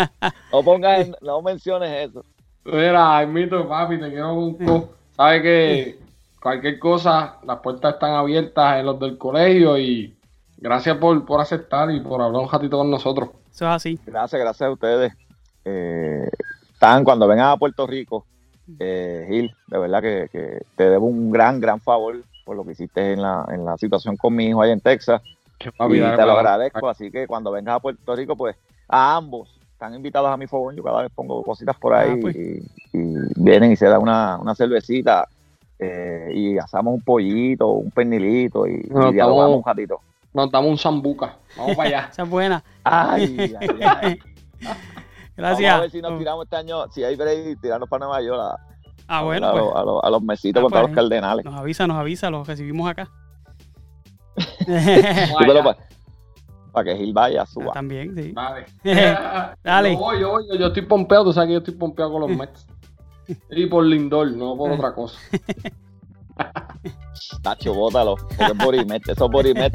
No 0.52 0.62
pongas, 0.62 1.00
en- 1.06 1.16
no 1.20 1.42
menciones 1.42 2.08
eso. 2.10 2.24
Mira, 2.66 3.18
admito, 3.18 3.68
papi, 3.68 3.98
te 3.98 4.08
quiero 4.08 4.34
un 4.34 4.54
co. 4.56 4.90
Sabes 5.16 5.42
que 5.42 5.98
cualquier 6.40 6.78
cosa, 6.78 7.36
las 7.44 7.60
puertas 7.60 7.94
están 7.94 8.14
abiertas 8.14 8.80
en 8.80 8.86
los 8.86 8.98
del 8.98 9.16
colegio 9.16 9.78
y 9.78 10.16
gracias 10.58 10.96
por, 10.98 11.24
por 11.24 11.40
aceptar 11.40 11.90
y 11.90 12.00
por 12.00 12.20
hablar 12.20 12.42
un 12.42 12.50
ratito 12.50 12.78
con 12.78 12.90
nosotros. 12.90 13.30
Eso 13.52 13.66
es 13.66 13.72
así. 13.72 13.98
Gracias, 14.04 14.40
gracias 14.40 14.68
a 14.68 14.72
ustedes. 14.72 15.12
Eh, 15.64 16.28
están 16.72 17.04
cuando 17.04 17.26
vengan 17.26 17.50
a 17.50 17.56
Puerto 17.56 17.86
Rico, 17.86 18.26
eh, 18.78 19.26
Gil, 19.28 19.54
de 19.68 19.78
verdad 19.78 20.02
que, 20.02 20.28
que 20.30 20.60
te 20.76 20.90
debo 20.90 21.06
un 21.06 21.30
gran, 21.30 21.60
gran 21.60 21.80
favor 21.80 22.16
por 22.44 22.56
lo 22.56 22.64
que 22.64 22.72
hiciste 22.72 23.12
en 23.12 23.22
la, 23.22 23.44
en 23.48 23.64
la 23.64 23.76
situación 23.76 24.16
con 24.16 24.34
mi 24.34 24.46
hijo 24.46 24.62
allá 24.62 24.72
en 24.72 24.80
Texas. 24.80 25.22
Papi, 25.76 25.94
y 25.94 26.00
dale 26.00 26.16
te 26.16 26.26
lo 26.26 26.32
agradezco. 26.32 26.88
Así 26.88 27.10
que 27.10 27.26
cuando 27.26 27.50
vengas 27.50 27.76
a 27.76 27.80
Puerto 27.80 28.14
Rico, 28.14 28.36
pues 28.36 28.56
a 28.88 29.16
ambos 29.16 29.55
están 29.76 29.94
invitados 29.94 30.30
a 30.30 30.36
mi 30.38 30.46
fogón. 30.46 30.74
Yo 30.74 30.82
cada 30.82 31.02
vez 31.02 31.12
pongo 31.14 31.42
cositas 31.42 31.76
por 31.76 31.92
ahí 31.94 32.12
Ah, 32.14 32.18
pues. 32.20 32.34
y, 32.34 32.62
y 32.94 33.14
vienen 33.36 33.72
y 33.72 33.76
se 33.76 33.86
da 33.86 33.98
una, 33.98 34.38
una 34.38 34.54
cervecita 34.54 35.28
eh, 35.78 36.30
y 36.34 36.56
asamos 36.58 36.94
un 36.94 37.02
pollito, 37.02 37.68
un 37.68 37.90
pernilito 37.90 38.66
y, 38.66 38.86
No, 38.88 39.10
y 39.10 39.12
dialogamos 39.12 39.50
estamos- 39.50 39.56
un 39.58 39.64
ratito. 39.64 40.00
Nos 40.32 40.50
damos 40.50 40.70
un 40.70 40.78
zambuca. 40.78 41.36
Vamos 41.56 41.76
para 41.76 41.88
allá. 41.88 42.08
Esa 42.12 42.22
es 42.22 42.28
buena. 42.30 42.64
Ay, 42.84 43.54
ay, 43.60 43.68
ay. 43.82 44.18
Gracias. 45.36 45.70
Vamos 45.72 45.78
a 45.78 45.80
ver 45.82 45.90
si 45.90 46.00
nos 46.02 46.18
tiramos 46.18 46.44
este 46.44 46.56
año, 46.56 46.88
si 46.90 47.04
hay 47.04 47.14
break, 47.16 47.60
tirarnos 47.60 47.88
para 47.88 48.06
Nueva 48.06 48.22
York 48.22 48.40
a, 48.40 48.58
Ah, 49.08 49.22
bueno, 49.22 49.46
a, 49.48 49.52
pues. 49.52 49.62
los, 49.64 49.76
a 49.76 49.84
los- 49.84 50.04
a 50.04 50.10
los 50.10 50.22
mesitos 50.22 50.60
Ah, 50.60 50.62
contra 50.62 50.80
pues, 50.80 50.90
los 50.92 50.96
cardenales. 50.96 51.44
Nos 51.44 51.54
avisa, 51.54 51.86
nos 51.86 51.98
avisa, 51.98 52.30
los 52.30 52.46
recibimos 52.48 52.88
acá. 52.90 53.08
Vamos 54.66 55.76
Para 56.76 56.92
que 56.92 56.96
Gil 56.98 57.14
vaya, 57.14 57.46
suba. 57.46 57.72
También, 57.72 58.14
sí. 58.14 58.32
Vale. 58.32 58.66
Dale. 59.64 59.92
Yo 59.94 59.98
voy, 59.98 60.20
yo 60.20 60.30
voy, 60.32 60.58
yo, 60.58 60.66
estoy 60.66 60.82
pompeado, 60.82 61.24
tú 61.24 61.32
sabes 61.32 61.46
que 61.46 61.52
yo 61.54 61.58
estoy 61.60 61.72
pompeado 61.72 62.12
con 62.12 62.20
los 62.20 62.30
Mets. 62.36 62.66
Y 63.48 63.64
por 63.64 63.82
Lindor, 63.82 64.30
no 64.32 64.54
por 64.58 64.72
otra 64.72 64.94
cosa. 64.94 65.18
Tacho, 67.42 67.72
bótalo. 67.72 68.16
Porque 68.16 68.44
es 68.44 68.58
Borimet, 68.58 69.08
eso 69.08 69.24
es 69.24 69.30
Borimet. 69.30 69.72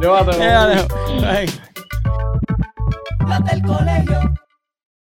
Llévatelo. 0.00 0.38
Llévatelo. 0.38 0.86
Las 3.26 3.44
del 3.44 3.62
colegio. 3.62 4.20